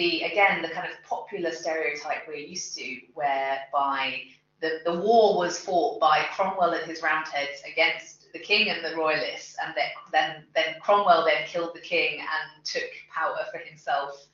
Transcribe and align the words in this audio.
the 0.00 0.22
again 0.22 0.62
the 0.62 0.68
kind 0.68 0.90
of 0.90 0.94
popular 1.06 1.52
stereotype 1.52 2.26
we're 2.26 2.34
used 2.36 2.74
to, 2.78 2.96
whereby 3.12 4.22
the, 4.62 4.80
the 4.86 4.94
war 4.98 5.36
was 5.36 5.60
fought 5.60 6.00
by 6.00 6.24
Cromwell 6.32 6.72
and 6.72 6.84
his 6.84 7.02
roundheads 7.02 7.60
against 7.70 8.32
the 8.32 8.38
king 8.38 8.70
and 8.70 8.82
the 8.82 8.96
royalists, 8.96 9.56
and 9.62 9.74
then, 9.76 9.90
then 10.10 10.44
then 10.54 10.80
Cromwell 10.80 11.26
then 11.26 11.46
killed 11.46 11.74
the 11.74 11.80
king 11.80 12.18
and 12.18 12.64
took 12.64 12.90
power 13.14 13.36
for 13.52 13.58
himself, 13.58 14.26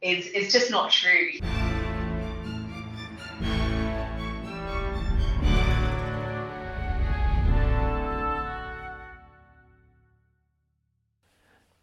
is 0.00 0.28
is 0.28 0.52
just 0.52 0.70
not 0.70 0.92
true. 0.92 1.32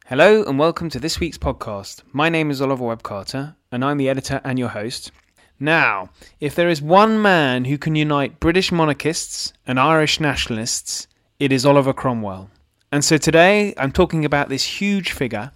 Hello 0.10 0.42
and 0.46 0.58
welcome 0.58 0.90
to 0.92 1.02
this 1.02 1.20
week's 1.20 1.38
podcast. 1.38 2.02
My 2.14 2.30
name 2.30 2.50
is 2.50 2.62
Oliver 2.62 2.86
Webb 2.86 3.04
Carter 3.04 3.58
and 3.74 3.84
I'm 3.84 3.98
the 3.98 4.08
editor 4.08 4.40
and 4.46 4.58
your 4.58 4.70
host. 4.70 5.12
Now, 5.60 6.12
if 6.40 6.56
there 6.56 6.70
is 6.70 6.82
one 6.82 7.22
man 7.22 7.66
who 7.66 7.78
can 7.78 7.94
unite 7.94 8.40
British 8.40 8.72
monarchists 8.72 9.52
and 9.68 9.78
Irish 9.78 10.22
nationalists, 10.22 11.10
it 11.42 11.52
is 11.52 11.66
Oliver 11.66 11.92
Cromwell. 11.92 12.50
And 12.90 13.04
so 13.04 13.18
today 13.18 13.74
I'm 13.76 13.92
talking 13.92 14.24
about 14.24 14.48
this 14.48 14.80
huge 14.80 15.12
figure 15.12 15.52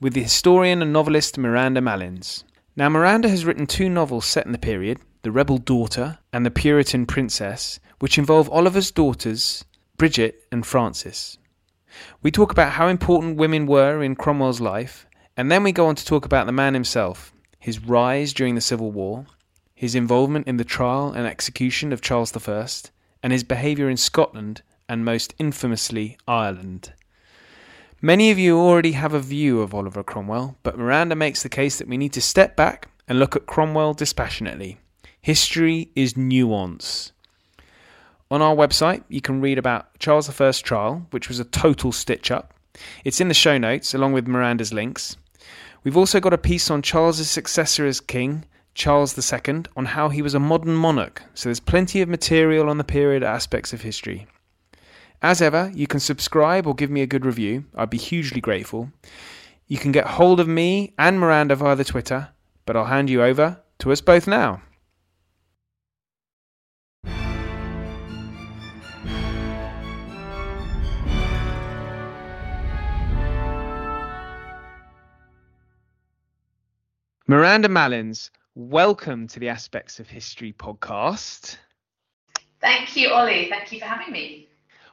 with 0.00 0.14
the 0.14 0.22
historian 0.22 0.80
and 0.80 0.90
novelist 0.90 1.36
Miranda 1.36 1.82
Malins. 1.82 2.42
Now, 2.76 2.88
Miranda 2.88 3.28
has 3.28 3.44
written 3.44 3.66
two 3.66 3.90
novels 3.90 4.24
set 4.24 4.46
in 4.46 4.52
the 4.52 4.58
period 4.58 4.98
The 5.24 5.30
Rebel 5.30 5.58
Daughter 5.58 6.20
and 6.32 6.46
The 6.46 6.50
Puritan 6.50 7.04
Princess, 7.04 7.80
which 7.98 8.16
involve 8.16 8.48
Oliver's 8.48 8.90
daughters, 8.90 9.62
Bridget 9.98 10.40
and 10.50 10.64
Frances. 10.64 11.36
We 12.22 12.30
talk 12.30 12.52
about 12.52 12.72
how 12.72 12.88
important 12.88 13.36
women 13.36 13.66
were 13.66 14.02
in 14.02 14.16
Cromwell's 14.16 14.60
life, 14.60 15.06
and 15.36 15.50
then 15.50 15.62
we 15.62 15.72
go 15.72 15.86
on 15.86 15.94
to 15.94 16.04
talk 16.04 16.24
about 16.24 16.46
the 16.46 16.52
man 16.52 16.74
himself, 16.74 17.32
his 17.58 17.80
rise 17.80 18.32
during 18.32 18.54
the 18.54 18.60
Civil 18.60 18.90
War, 18.90 19.26
his 19.74 19.94
involvement 19.94 20.46
in 20.46 20.56
the 20.56 20.64
trial 20.64 21.12
and 21.12 21.26
execution 21.26 21.92
of 21.92 22.00
Charles 22.00 22.36
I, 22.36 22.66
and 23.22 23.32
his 23.32 23.44
behaviour 23.44 23.88
in 23.88 23.96
Scotland 23.96 24.62
and 24.88 25.04
most 25.04 25.34
infamously 25.38 26.18
Ireland. 26.28 26.92
Many 28.02 28.30
of 28.30 28.38
you 28.38 28.58
already 28.58 28.92
have 28.92 29.14
a 29.14 29.18
view 29.18 29.62
of 29.62 29.74
Oliver 29.74 30.02
Cromwell, 30.02 30.58
but 30.62 30.76
Miranda 30.76 31.16
makes 31.16 31.42
the 31.42 31.48
case 31.48 31.78
that 31.78 31.88
we 31.88 31.96
need 31.96 32.12
to 32.12 32.20
step 32.20 32.54
back 32.54 32.90
and 33.08 33.18
look 33.18 33.34
at 33.34 33.46
Cromwell 33.46 33.94
dispassionately. 33.94 34.78
History 35.22 35.90
is 35.96 36.14
nuance. 36.14 37.12
On 38.30 38.40
our 38.40 38.54
website, 38.54 39.04
you 39.08 39.20
can 39.20 39.40
read 39.40 39.58
about 39.58 39.98
Charles 39.98 40.40
I's 40.40 40.60
trial, 40.60 41.06
which 41.10 41.28
was 41.28 41.38
a 41.38 41.44
total 41.44 41.92
stitch 41.92 42.30
up. 42.30 42.54
It's 43.04 43.20
in 43.20 43.28
the 43.28 43.34
show 43.34 43.58
notes, 43.58 43.94
along 43.94 44.12
with 44.12 44.26
Miranda's 44.26 44.72
links. 44.72 45.16
We've 45.84 45.96
also 45.96 46.20
got 46.20 46.32
a 46.32 46.38
piece 46.38 46.70
on 46.70 46.82
Charles's 46.82 47.30
successor 47.30 47.86
as 47.86 48.00
king, 48.00 48.46
Charles 48.74 49.16
II, 49.16 49.64
on 49.76 49.84
how 49.84 50.08
he 50.08 50.22
was 50.22 50.34
a 50.34 50.40
modern 50.40 50.74
monarch, 50.74 51.22
so 51.34 51.48
there's 51.48 51.60
plenty 51.60 52.00
of 52.00 52.08
material 52.08 52.68
on 52.70 52.78
the 52.78 52.84
period 52.84 53.22
aspects 53.22 53.72
of 53.72 53.82
history. 53.82 54.26
As 55.22 55.40
ever, 55.40 55.70
you 55.74 55.86
can 55.86 56.00
subscribe 56.00 56.66
or 56.66 56.74
give 56.74 56.90
me 56.90 57.02
a 57.02 57.06
good 57.06 57.24
review. 57.24 57.64
I'd 57.74 57.90
be 57.90 57.98
hugely 57.98 58.40
grateful. 58.40 58.90
You 59.68 59.78
can 59.78 59.92
get 59.92 60.06
hold 60.06 60.40
of 60.40 60.48
me 60.48 60.92
and 60.98 61.20
Miranda 61.20 61.56
via 61.56 61.76
the 61.76 61.84
Twitter, 61.84 62.30
but 62.66 62.76
I'll 62.76 62.86
hand 62.86 63.08
you 63.08 63.22
over 63.22 63.60
to 63.78 63.92
us 63.92 64.00
both 64.00 64.26
now. 64.26 64.60
Miranda 77.26 77.70
Malins, 77.70 78.30
welcome 78.54 79.26
to 79.28 79.40
the 79.40 79.48
Aspects 79.48 79.98
of 79.98 80.10
History 80.10 80.52
podcast. 80.52 81.56
Thank 82.60 82.94
you, 82.98 83.08
Ollie. 83.08 83.48
Thank 83.48 83.72
you 83.72 83.78
for 83.78 83.86
having 83.86 84.12
me. 84.12 84.46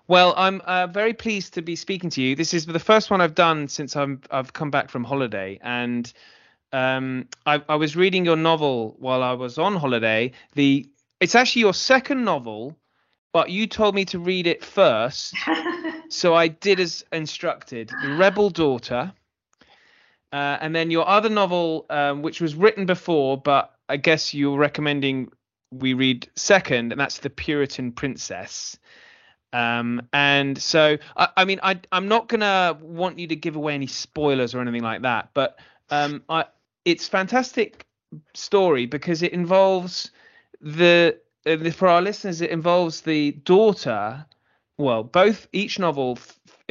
Well, 0.07 0.33
I'm 0.37 0.61
uh, 0.61 0.87
very 0.87 1.13
pleased 1.13 1.55
to 1.55 1.61
be 1.61 1.75
speaking 1.75 2.09
to 2.11 2.21
you. 2.21 2.37
This 2.37 2.53
is 2.53 2.65
the 2.65 2.79
first 2.79 3.11
one 3.11 3.19
I've 3.19 3.35
done 3.35 3.67
since 3.67 3.97
i 3.97 4.07
have 4.31 4.53
come 4.53 4.71
back 4.71 4.89
from 4.89 5.03
holiday, 5.03 5.59
and 5.61 6.11
um, 6.71 7.27
I, 7.45 7.61
I, 7.67 7.75
was 7.75 7.97
reading 7.97 8.23
your 8.23 8.37
novel 8.37 8.95
while 8.97 9.23
I 9.23 9.33
was 9.33 9.57
on 9.57 9.75
holiday. 9.75 10.31
The 10.55 10.89
it's 11.19 11.35
actually 11.35 11.63
your 11.63 11.73
second 11.73 12.23
novel, 12.23 12.77
but 13.33 13.49
you 13.49 13.67
told 13.67 13.93
me 13.93 14.05
to 14.05 14.19
read 14.19 14.47
it 14.47 14.63
first, 14.63 15.35
so 16.07 16.33
I 16.33 16.47
did 16.47 16.79
as 16.79 17.03
instructed. 17.11 17.91
Rebel 18.05 18.49
Daughter. 18.49 19.11
Uh, 20.31 20.57
and 20.61 20.73
then 20.75 20.91
your 20.91 21.07
other 21.07 21.29
novel, 21.29 21.85
um, 21.89 22.21
which 22.21 22.39
was 22.39 22.55
written 22.55 22.85
before, 22.85 23.37
but 23.37 23.75
I 23.89 23.97
guess 23.97 24.33
you're 24.33 24.57
recommending 24.57 25.31
we 25.71 25.93
read 25.93 26.29
second, 26.35 26.91
and 26.91 26.99
that's 26.99 27.19
The 27.19 27.29
Puritan 27.29 27.91
Princess. 27.91 28.77
Um, 29.53 30.07
and 30.13 30.57
so, 30.57 30.97
I, 31.17 31.29
I 31.37 31.45
mean, 31.45 31.59
I, 31.63 31.79
am 31.91 32.07
not 32.07 32.27
gonna 32.27 32.77
want 32.81 33.19
you 33.19 33.27
to 33.27 33.35
give 33.35 33.55
away 33.55 33.73
any 33.73 33.87
spoilers 33.87 34.55
or 34.55 34.61
anything 34.61 34.83
like 34.83 35.01
that, 35.01 35.29
but 35.33 35.59
um, 35.89 36.23
I, 36.29 36.45
it's 36.85 37.07
fantastic 37.07 37.85
story 38.33 38.85
because 38.85 39.21
it 39.21 39.33
involves 39.33 40.11
the 40.61 41.17
uh, 41.45 41.71
for 41.71 41.87
our 41.87 42.01
listeners, 42.01 42.41
it 42.41 42.51
involves 42.51 43.01
the 43.01 43.31
daughter. 43.31 44.25
Well, 44.77 45.03
both 45.03 45.47
each 45.53 45.79
novel 45.79 46.17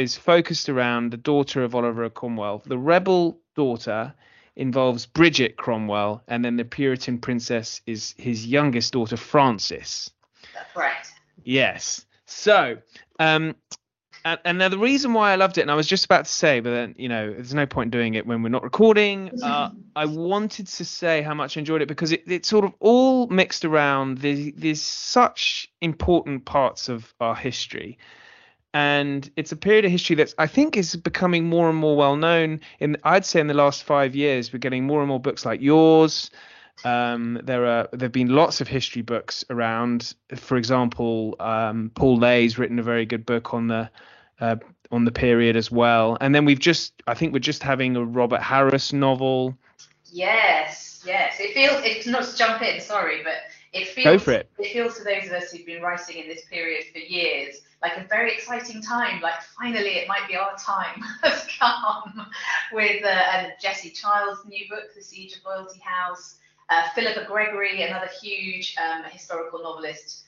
is 0.01 0.17
focused 0.17 0.69
around 0.69 1.11
the 1.11 1.17
daughter 1.17 1.63
of 1.63 1.75
Oliver 1.75 2.09
Cromwell. 2.09 2.63
The 2.65 2.79
rebel 2.79 3.39
daughter 3.55 4.15
involves 4.57 5.07
Bridget 5.07 5.57
Cromwell, 5.57 6.23
and 6.27 6.45
then 6.45 6.57
the 6.57 6.65
Puritan 6.65 7.19
princess 7.19 7.83
is 7.87 8.15
his 8.19 8.47
youngest 8.47 8.95
daughter, 8.95 9.17
Frances. 9.17 10.11
That's 10.55 10.75
right. 10.75 11.07
Yes. 11.45 12.07
So, 12.25 12.79
um, 13.19 13.55
and, 14.25 14.41
and, 14.45 14.59
now 14.59 14.69
the 14.69 14.79
reason 14.79 15.13
why 15.13 15.33
I 15.33 15.37
loved 15.37 15.59
it, 15.59 15.63
and 15.63 15.71
I 15.71 15.75
was 15.75 15.87
just 15.87 16.05
about 16.05 16.25
to 16.25 16.31
say, 16.31 16.61
but 16.61 16.71
then 16.71 16.95
you 16.99 17.09
know, 17.09 17.33
there's 17.33 17.55
no 17.55 17.67
point 17.67 17.91
doing 17.91 18.15
it 18.15 18.27
when 18.27 18.43
we're 18.43 18.49
not 18.49 18.63
recording. 18.63 19.31
Uh, 19.43 19.71
I 19.97 20.05
wanted 20.07 20.67
to 20.67 20.85
say 20.85 21.23
how 21.23 21.35
much 21.35 21.57
I 21.57 21.61
enjoyed 21.61 21.83
it 21.83 21.89
because 21.89 22.13
it, 22.13 22.23
it's 22.27 22.49
sort 22.49 22.65
of 22.65 22.73
all 22.79 23.27
mixed 23.27 23.65
around. 23.65 24.19
There's, 24.19 24.53
there's 24.55 24.83
such 24.83 25.71
important 25.81 26.45
parts 26.45 26.89
of 26.89 27.13
our 27.21 27.35
history 27.35 27.99
and 28.73 29.31
it's 29.37 29.53
a 29.53 29.57
period 29.57 29.85
of 29.85 29.91
history 29.91 30.17
that 30.17 30.35
I 30.39 30.47
think 30.47 30.77
is 30.77 30.95
becoming 30.97 31.45
more 31.49 31.69
and 31.69 31.79
more 31.79 31.97
well 31.97 32.17
known. 32.17 32.61
In 32.79 32.97
I'd 33.05 33.25
say 33.25 33.41
in 33.41 33.47
the 33.49 33.55
last 33.55 33.83
five 33.83 34.15
years, 34.15 34.53
we're 34.53 34.59
getting 34.59 34.87
more 34.87 35.01
and 35.01 35.09
more 35.09 35.21
books 35.21 35.45
like 35.45 35.61
yours. 35.61 36.31
Um, 36.85 37.41
there 37.43 37.67
are 37.67 37.89
there've 37.93 38.13
been 38.13 38.29
lots 38.35 38.61
of 38.61 38.69
history 38.69 39.03
books 39.03 39.45
around. 39.51 40.15
For 40.37 40.57
example, 40.57 41.37
um, 41.41 41.91
Paul 41.95 42.19
Lay's 42.19 42.59
written 42.59 42.79
a 42.79 42.83
very 42.83 43.07
good 43.07 43.27
book 43.27 43.53
on 43.53 43.67
the 43.67 43.91
uh, 44.41 44.57
on 44.93 45.05
the 45.05 45.13
period 45.13 45.57
as 45.57 45.71
well. 45.71 46.17
And 46.21 46.35
then 46.35 46.45
we've 46.45 46.59
just 46.59 46.93
I 47.07 47.15
think 47.15 47.33
we're 47.33 47.41
just 47.41 47.63
having 47.63 47.97
a 47.97 48.05
Robert 48.05 48.41
Harris 48.41 48.93
novel. 48.93 49.57
Yes, 50.13 51.03
yes. 51.05 51.37
It 51.41 51.55
feels 51.55 51.83
it's 51.85 52.07
not 52.07 52.25
to 52.25 52.37
jump 52.37 52.63
in, 52.63 52.81
sorry, 52.81 53.23
but 53.25 53.35
it 53.73 53.89
feels 53.89 54.05
Go 54.05 54.19
for 54.19 54.33
it. 54.33 54.49
it 54.59 54.73
feels 54.73 54.97
to 54.99 55.05
those 55.05 55.27
of 55.27 55.33
us 55.33 55.51
who've 55.51 55.67
been 55.67 55.83
writing 55.83 56.23
in 56.23 56.29
this 56.29 56.45
period 56.47 56.85
for 56.93 56.99
years 56.99 57.63
like 57.83 57.97
a 57.97 58.05
very 58.09 58.33
exciting 58.33 58.83
time. 58.83 59.21
Like 59.21 59.41
finally, 59.59 59.97
it 59.97 60.09
might 60.09 60.29
be 60.29 60.37
our 60.37 60.57
time 60.57 61.03
has 61.23 61.47
come 61.59 62.27
with 62.73 63.05
uh, 63.05 63.49
Jessie 63.61 63.91
Childs' 63.91 64.41
new 64.47 64.69
book, 64.69 64.95
The 64.95 65.03
Siege 65.03 65.37
of 65.37 65.45
Loyalty 65.45 65.81
House. 65.81 66.37
Uh, 66.69 66.89
Philippa 66.95 67.25
Gregory, 67.27 67.83
another 67.83 68.09
huge 68.23 68.77
um, 68.79 69.03
historical 69.11 69.61
novelist, 69.61 70.23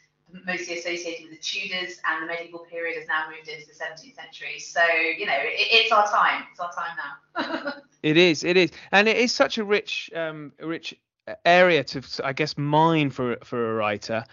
mostly 0.44 0.76
associated 0.76 1.28
with 1.28 1.38
the 1.38 1.38
Tudors 1.38 2.00
and 2.04 2.22
the 2.22 2.26
medieval 2.26 2.66
period, 2.68 2.98
has 2.98 3.06
now 3.06 3.26
moved 3.30 3.48
into 3.48 3.64
the 3.64 3.72
17th 3.72 4.16
century. 4.16 4.58
So 4.58 4.80
you 5.16 5.26
know, 5.26 5.36
it, 5.38 5.68
it's 5.70 5.92
our 5.92 6.08
time. 6.08 6.44
It's 6.50 6.58
our 6.58 6.72
time 6.72 6.96
now. 6.96 7.74
it 8.02 8.16
is. 8.16 8.42
It 8.42 8.56
is, 8.56 8.72
and 8.90 9.06
it 9.06 9.16
is 9.18 9.30
such 9.30 9.58
a 9.58 9.64
rich, 9.64 10.10
um, 10.16 10.52
rich 10.58 10.96
area 11.44 11.84
to, 11.84 12.02
I 12.24 12.32
guess, 12.32 12.58
mine 12.58 13.10
for 13.10 13.36
for 13.44 13.70
a 13.70 13.74
writer. 13.74 14.24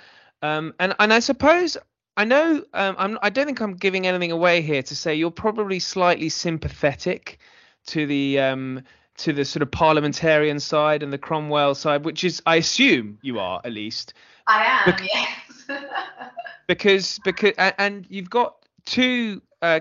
Um, 0.41 0.73
and 0.79 0.95
and 0.99 1.13
I 1.13 1.19
suppose 1.19 1.77
I 2.19 2.25
know 2.25 2.61
um, 2.73 2.95
I'm, 2.97 3.19
I 3.21 3.29
don't 3.29 3.45
think 3.45 3.61
I'm 3.61 3.75
giving 3.75 4.05
anything 4.05 4.33
away 4.33 4.61
here 4.61 4.83
to 4.83 4.93
say 4.93 5.15
you're 5.15 5.31
probably 5.31 5.79
slightly 5.79 6.27
sympathetic 6.27 7.39
to 7.87 8.05
the 8.05 8.39
um, 8.39 8.83
to 9.19 9.31
the 9.31 9.45
sort 9.45 9.63
of 9.63 9.71
parliamentarian 9.71 10.59
side 10.59 11.01
and 11.01 11.13
the 11.13 11.17
Cromwell 11.17 11.75
side, 11.75 12.03
which 12.03 12.25
is 12.25 12.41
I 12.45 12.57
assume 12.57 13.19
you 13.21 13.39
are 13.39 13.61
at 13.63 13.71
least. 13.71 14.15
I 14.47 14.65
am, 14.85 14.97
yes. 15.01 15.79
because 16.67 17.21
because 17.23 17.53
and 17.57 18.05
you've 18.09 18.29
got 18.29 18.65
two 18.85 19.41
uh, 19.61 19.79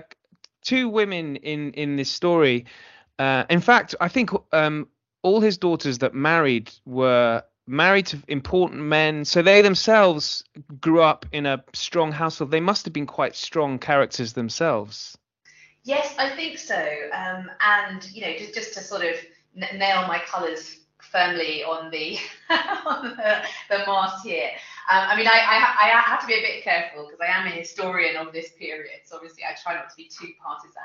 two 0.61 0.87
women 0.87 1.35
in 1.35 1.73
in 1.73 1.97
this 1.97 2.09
story. 2.09 2.67
Uh, 3.19 3.43
in 3.49 3.59
fact, 3.59 3.95
I 3.99 4.07
think 4.07 4.29
um, 4.53 4.87
all 5.23 5.41
his 5.41 5.57
daughters 5.57 5.97
that 5.97 6.13
married 6.13 6.71
were 6.85 7.43
married 7.69 8.07
to 8.07 8.21
important 8.27 8.81
men, 8.81 9.23
so 9.23 9.41
they 9.41 9.61
themselves 9.61 10.43
grew 10.81 11.01
up 11.01 11.25
in 11.31 11.45
a 11.45 11.63
strong 11.73 12.11
household. 12.11 12.51
They 12.51 12.59
must 12.59 12.85
have 12.85 12.93
been 12.93 13.05
quite 13.05 13.35
strong 13.35 13.77
characters 13.77 14.33
themselves. 14.33 15.17
Yes, 15.83 16.13
I 16.17 16.29
think 16.29 16.57
so. 16.57 16.75
Um, 17.13 17.49
and 17.61 18.09
you 18.11 18.21
know, 18.21 18.33
just 18.37 18.53
just 18.53 18.73
to 18.73 18.81
sort 18.81 19.03
of 19.03 19.15
n- 19.55 19.79
nail 19.79 20.07
my 20.07 20.19
colours 20.25 20.79
firmly 20.99 21.63
on 21.63 21.89
the 21.91 22.17
on 22.49 23.15
the, 23.15 23.41
the 23.69 23.77
mast 23.85 24.25
here. 24.25 24.49
Um, 24.91 25.05
I 25.07 25.15
mean, 25.15 25.27
I, 25.27 25.39
I, 25.39 25.85
I 25.85 26.01
have 26.01 26.19
to 26.21 26.27
be 26.27 26.33
a 26.33 26.41
bit 26.41 26.63
careful 26.63 27.05
because 27.05 27.19
I 27.21 27.27
am 27.27 27.47
a 27.47 27.51
historian 27.51 28.15
of 28.15 28.33
this 28.33 28.51
period, 28.57 29.01
so 29.05 29.15
obviously 29.15 29.43
I 29.43 29.55
try 29.61 29.75
not 29.75 29.89
to 29.89 29.95
be 29.95 30.09
too 30.09 30.31
partisan. 30.43 30.81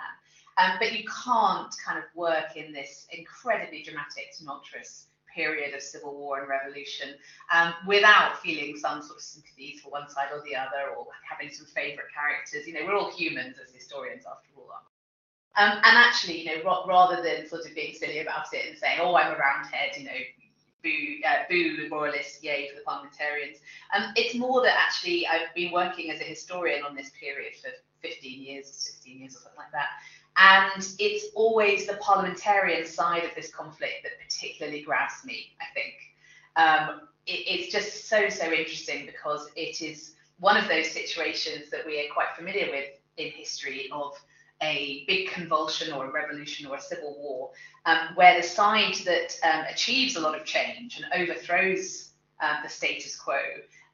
Um, 0.56 0.76
but 0.78 0.92
you 0.92 1.04
can't 1.25 1.75
kind 1.84 1.98
of 1.98 2.04
work 2.14 2.56
in 2.56 2.72
this 2.72 3.08
incredibly 3.10 3.82
dramatic, 3.82 4.37
tumultuous 4.38 5.06
period 5.34 5.75
of 5.75 5.82
civil 5.82 6.14
war 6.14 6.40
and 6.40 6.48
revolution 6.48 7.14
um, 7.52 7.75
without 7.86 8.40
feeling 8.40 8.76
some 8.76 9.02
sort 9.02 9.19
of 9.19 9.22
sympathies 9.22 9.81
for 9.81 9.90
one 9.90 10.08
side 10.08 10.28
or 10.32 10.42
the 10.42 10.54
other 10.54 10.94
or 10.96 11.06
having 11.28 11.52
some 11.52 11.66
favourite 11.66 12.08
characters. 12.14 12.66
You 12.66 12.75
know, 12.75 12.86
we're 12.86 12.96
all 12.96 13.10
humans 13.10 13.56
as 13.62 13.75
historians 13.75 14.25
after 14.26 14.48
all. 14.56 14.64
Um, 15.56 15.70
and 15.70 15.96
actually, 15.96 16.40
you 16.40 16.46
know, 16.46 16.84
rather 16.88 17.22
than 17.22 17.48
sort 17.48 17.64
of 17.64 17.75
being 17.75 17.94
silly 17.94 18.19
about 18.19 18.46
it 18.52 18.69
and 18.69 18.76
saying, 18.76 18.98
"Oh, 19.00 19.14
I'm 19.14 19.32
a 19.32 19.38
roundhead," 19.38 19.96
you 19.96 20.04
know, 20.04 20.20
boo, 20.82 21.20
uh, 21.26 21.44
boo 21.48 21.88
royalists, 21.90 22.42
yay 22.42 22.69
for 22.69 22.76
the 22.76 22.82
parliamentarians. 22.82 23.58
Um, 23.94 24.12
it's 24.16 24.34
more 24.34 24.62
that 24.62 24.76
actually 24.76 25.26
I've 25.26 25.54
been 25.54 25.72
working 25.72 26.10
as 26.10 26.20
a 26.20 26.25
historian 26.25 26.84
on 26.84 26.96
this 26.96 27.10
period 27.19 27.54
for 27.54 27.70
15 28.02 28.42
years, 28.42 28.66
16 28.66 29.19
years, 29.20 29.37
or 29.37 29.40
something 29.40 29.58
like 29.58 29.72
that. 29.72 29.88
And 30.36 30.86
it's 30.98 31.26
always 31.34 31.86
the 31.86 31.94
parliamentarian 31.94 32.86
side 32.86 33.25
of 33.25 33.31
this 33.36 33.52
conflict 33.52 34.02
that 34.02 34.12
particularly 34.20 34.82
grabs 34.82 35.25
me, 35.25 35.52
I 35.60 35.66
think. 35.75 35.94
Um, 36.56 37.08
it, 37.26 37.46
it's 37.46 37.72
just 37.72 38.08
so, 38.08 38.28
so 38.28 38.52
interesting 38.52 39.06
because 39.06 39.48
it 39.56 39.81
is 39.81 40.14
one 40.40 40.56
of 40.56 40.69
those 40.69 40.90
situations 40.90 41.70
that 41.70 41.86
we 41.86 42.00
are 42.00 42.12
quite 42.12 42.34
familiar 42.36 42.70
with 42.70 42.86
in 43.16 43.31
history 43.31 43.88
of 43.92 44.12
a 44.62 45.04
big 45.06 45.28
convulsion 45.28 45.92
or 45.92 46.06
a 46.06 46.12
revolution 46.12 46.66
or 46.66 46.76
a 46.76 46.80
civil 46.80 47.14
war, 47.19 47.50
um, 47.87 48.14
where 48.14 48.40
the 48.40 48.46
side 48.46 48.94
that 49.04 49.37
um, 49.44 49.64
achieves 49.70 50.16
a 50.16 50.20
lot 50.20 50.38
of 50.38 50.44
change 50.44 50.96
and 51.00 51.22
overthrows 51.22 52.10
uh, 52.40 52.62
the 52.62 52.69
status 52.69 53.16
quo 53.16 53.38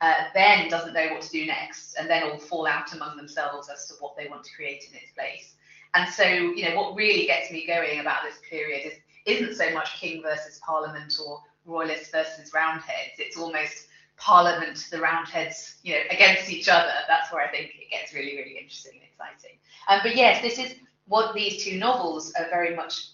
uh, 0.00 0.14
then 0.34 0.68
doesn't 0.68 0.94
know 0.94 1.08
what 1.12 1.20
to 1.20 1.30
do 1.30 1.46
next 1.46 1.94
and 1.98 2.08
then 2.08 2.22
all 2.22 2.38
fall 2.38 2.66
out 2.66 2.92
among 2.94 3.16
themselves 3.16 3.68
as 3.68 3.86
to 3.86 3.94
what 4.00 4.16
they 4.16 4.28
want 4.28 4.42
to 4.44 4.50
create 4.54 4.84
in 4.90 4.96
its 4.96 5.12
place. 5.12 5.54
And 5.94 6.12
so, 6.12 6.24
you 6.24 6.68
know, 6.68 6.76
what 6.76 6.94
really 6.94 7.26
gets 7.26 7.50
me 7.50 7.66
going 7.66 8.00
about 8.00 8.22
this 8.22 8.38
period 8.48 8.86
is 8.86 8.92
isn't 9.26 9.54
so 9.54 9.72
much 9.72 10.00
king 10.00 10.22
versus 10.22 10.60
parliament 10.64 11.14
or 11.24 11.42
royalists 11.66 12.10
versus 12.10 12.52
roundheads. 12.54 13.18
It's 13.18 13.36
almost 13.36 13.88
parliament, 14.16 14.88
the 14.90 15.00
roundheads, 15.00 15.76
you 15.82 15.94
know, 15.94 16.00
against 16.10 16.50
each 16.50 16.68
other. 16.68 16.92
That's 17.08 17.32
where 17.32 17.44
I 17.44 17.50
think 17.50 17.72
it 17.78 17.90
gets 17.90 18.14
really, 18.14 18.36
really 18.36 18.56
interesting 18.58 18.92
and 18.94 19.02
exciting. 19.02 19.58
Um, 19.88 20.00
but 20.02 20.16
yes, 20.16 20.42
this 20.42 20.58
is 20.58 20.76
what 21.06 21.34
these 21.34 21.64
two 21.64 21.78
novels 21.78 22.32
are 22.38 22.48
very 22.50 22.74
much 22.74 23.10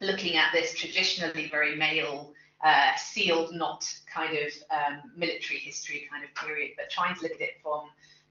looking 0.00 0.36
at 0.36 0.52
this 0.52 0.74
traditionally 0.74 1.48
very 1.48 1.76
male, 1.76 2.32
uh, 2.64 2.94
sealed 2.96 3.54
knot 3.54 3.84
kind 4.12 4.36
of 4.36 4.52
um, 4.70 5.10
military 5.16 5.58
history 5.58 6.08
kind 6.10 6.24
of 6.24 6.34
period, 6.34 6.72
but 6.76 6.90
trying 6.90 7.14
to 7.14 7.22
look 7.22 7.32
at 7.32 7.40
it 7.40 7.54
from 7.62 7.88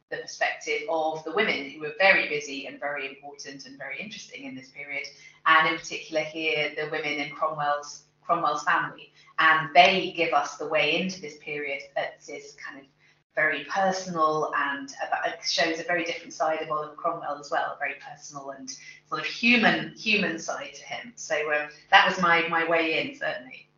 the 0.10 0.18
perspective 0.18 0.82
of 0.90 1.24
the 1.24 1.34
women 1.34 1.70
who 1.70 1.82
were 1.82 1.94
very 1.98 2.30
busy 2.30 2.68
and 2.68 2.80
very 2.80 3.08
important 3.08 3.66
and 3.66 3.78
very 3.78 4.00
interesting 4.00 4.46
in 4.46 4.56
this 4.56 4.70
period, 4.70 5.06
and 5.46 5.68
in 5.68 5.78
particular 5.78 6.22
here 6.22 6.72
the 6.76 6.90
women 6.92 7.14
in 7.14 7.30
Cromwell's 7.32 8.04
Cromwell's 8.22 8.64
family, 8.64 9.12
and 9.40 9.70
they 9.74 10.14
give 10.16 10.34
us 10.34 10.58
the 10.58 10.68
way 10.68 11.00
into 11.00 11.22
this 11.22 11.38
period 11.38 11.82
that 11.96 12.22
is 12.28 12.56
kind 12.56 12.80
of 12.80 12.86
very 13.36 13.64
personal 13.66 14.52
and 14.58 14.90
shows 15.46 15.80
a 15.80 15.84
very 15.84 16.04
different 16.04 16.34
side 16.34 16.60
of 16.62 16.72
Oliver 16.72 16.96
Cromwell 16.96 17.38
as 17.40 17.52
well, 17.52 17.76
a 17.76 17.78
very 17.78 17.94
personal 18.06 18.50
and 18.50 18.70
sort 19.08 19.22
of 19.22 19.28
human 19.28 19.94
human 19.96 20.40
side 20.40 20.74
to 20.74 20.84
him. 20.84 21.14
So 21.16 21.36
um, 21.54 21.70
that 21.92 22.08
was 22.08 22.20
my 22.20 22.48
my 22.50 22.68
way 22.68 23.00
in 23.00 23.16
certainly. 23.16 23.70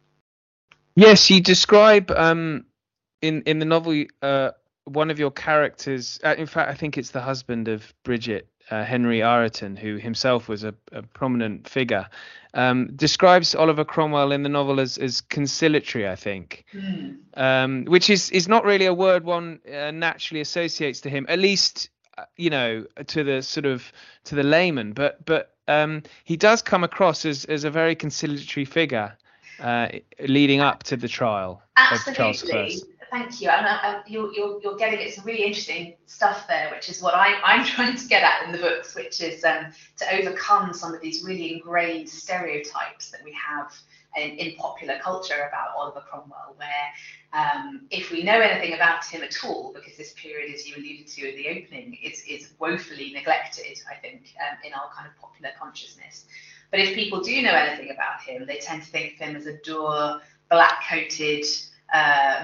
Yes, 0.95 1.29
you 1.29 1.41
describe 1.41 2.09
um, 2.11 2.65
in 3.21 3.43
in 3.43 3.59
the 3.59 3.65
novel 3.65 4.05
uh, 4.21 4.51
one 4.89 5.11
of 5.11 5.19
your 5.19 5.31
characters, 5.31 6.19
uh, 6.23 6.35
in 6.37 6.45
fact, 6.45 6.69
I 6.69 6.73
think 6.73 6.97
it's 6.97 7.11
the 7.11 7.21
husband 7.21 7.67
of 7.67 7.93
Bridget, 8.03 8.47
uh, 8.71 8.83
Henry 8.83 9.23
Ireton, 9.23 9.75
who 9.75 9.97
himself 9.97 10.47
was 10.47 10.63
a, 10.63 10.73
a 10.91 11.01
prominent 11.01 11.67
figure, 11.67 12.07
um, 12.53 12.91
describes 12.95 13.55
Oliver 13.55 13.85
Cromwell 13.85 14.31
in 14.31 14.43
the 14.43 14.49
novel 14.49 14.79
as, 14.79 14.97
as 14.97 15.21
conciliatory, 15.21 16.07
I 16.07 16.15
think, 16.15 16.65
mm. 16.73 17.17
um, 17.35 17.85
which 17.85 18.09
is, 18.09 18.29
is 18.31 18.47
not 18.47 18.65
really 18.65 18.85
a 18.85 18.93
word 18.93 19.23
one 19.23 19.59
uh, 19.67 19.91
naturally 19.91 20.41
associates 20.41 21.01
to 21.01 21.09
him, 21.09 21.25
at 21.29 21.39
least, 21.39 21.89
uh, 22.17 22.25
you 22.35 22.49
know, 22.49 22.85
to 23.07 23.23
the 23.23 23.41
sort 23.41 23.65
of 23.65 23.91
to 24.25 24.35
the 24.35 24.43
layman. 24.43 24.93
But 24.93 25.23
but 25.25 25.55
um, 25.67 26.03
he 26.23 26.37
does 26.37 26.61
come 26.61 26.83
across 26.83 27.25
as, 27.25 27.45
as 27.45 27.63
a 27.63 27.71
very 27.71 27.95
conciliatory 27.95 28.65
figure 28.65 29.15
uh, 29.59 29.89
leading 30.27 30.61
up 30.61 30.83
to 30.83 30.97
the 30.97 31.07
trial 31.07 31.61
Absolutely. 31.77 32.11
of 32.11 32.37
Charles 32.37 32.83
I 32.98 32.98
thank 33.09 33.41
you. 33.41 33.49
And 33.49 34.03
you're, 34.07 34.33
you're, 34.33 34.61
you're, 34.61 34.75
getting 34.77 34.99
at 34.99 35.13
some 35.13 35.25
really 35.25 35.43
interesting 35.43 35.95
stuff 36.05 36.47
there, 36.47 36.69
which 36.71 36.89
is 36.89 37.01
what 37.01 37.13
I, 37.13 37.39
I'm 37.43 37.65
trying 37.75 37.95
to 37.95 38.07
get 38.07 38.23
at 38.23 38.45
in 38.45 38.51
the 38.51 38.57
books, 38.57 38.95
which 38.95 39.21
is 39.21 39.43
um, 39.43 39.67
to 39.97 40.15
overcome 40.15 40.73
some 40.73 40.93
of 40.93 41.01
these 41.01 41.23
really 41.23 41.53
ingrained 41.53 42.09
stereotypes 42.09 43.11
that 43.11 43.23
we 43.23 43.33
have 43.33 43.73
in, 44.17 44.31
in 44.31 44.55
popular 44.55 44.99
culture 45.03 45.47
about 45.47 45.75
Oliver 45.77 46.01
Cromwell, 46.09 46.55
where 46.57 46.89
um, 47.33 47.87
if 47.91 48.11
we 48.11 48.23
know 48.23 48.39
anything 48.39 48.73
about 48.73 49.05
him 49.05 49.21
at 49.21 49.35
all, 49.43 49.71
because 49.73 49.97
this 49.97 50.13
period, 50.13 50.53
as 50.53 50.67
you 50.67 50.75
alluded 50.75 51.07
to 51.07 51.29
in 51.29 51.35
the 51.35 51.49
opening, 51.49 51.97
is, 52.03 52.23
is 52.27 52.53
woefully 52.59 53.11
neglected, 53.13 53.79
I 53.89 53.95
think, 53.95 54.33
um, 54.39 54.57
in 54.65 54.73
our 54.73 54.89
kind 54.95 55.07
of 55.07 55.15
popular 55.21 55.51
consciousness. 55.59 56.25
But 56.71 56.79
if 56.79 56.95
people 56.95 57.21
do 57.21 57.41
know 57.41 57.53
anything 57.53 57.91
about 57.91 58.21
him, 58.21 58.45
they 58.45 58.57
tend 58.57 58.83
to 58.83 58.89
think 58.89 59.13
of 59.13 59.19
him 59.19 59.35
as 59.35 59.45
a 59.47 59.57
dour, 59.57 60.21
black 60.49 60.83
coated, 60.87 61.45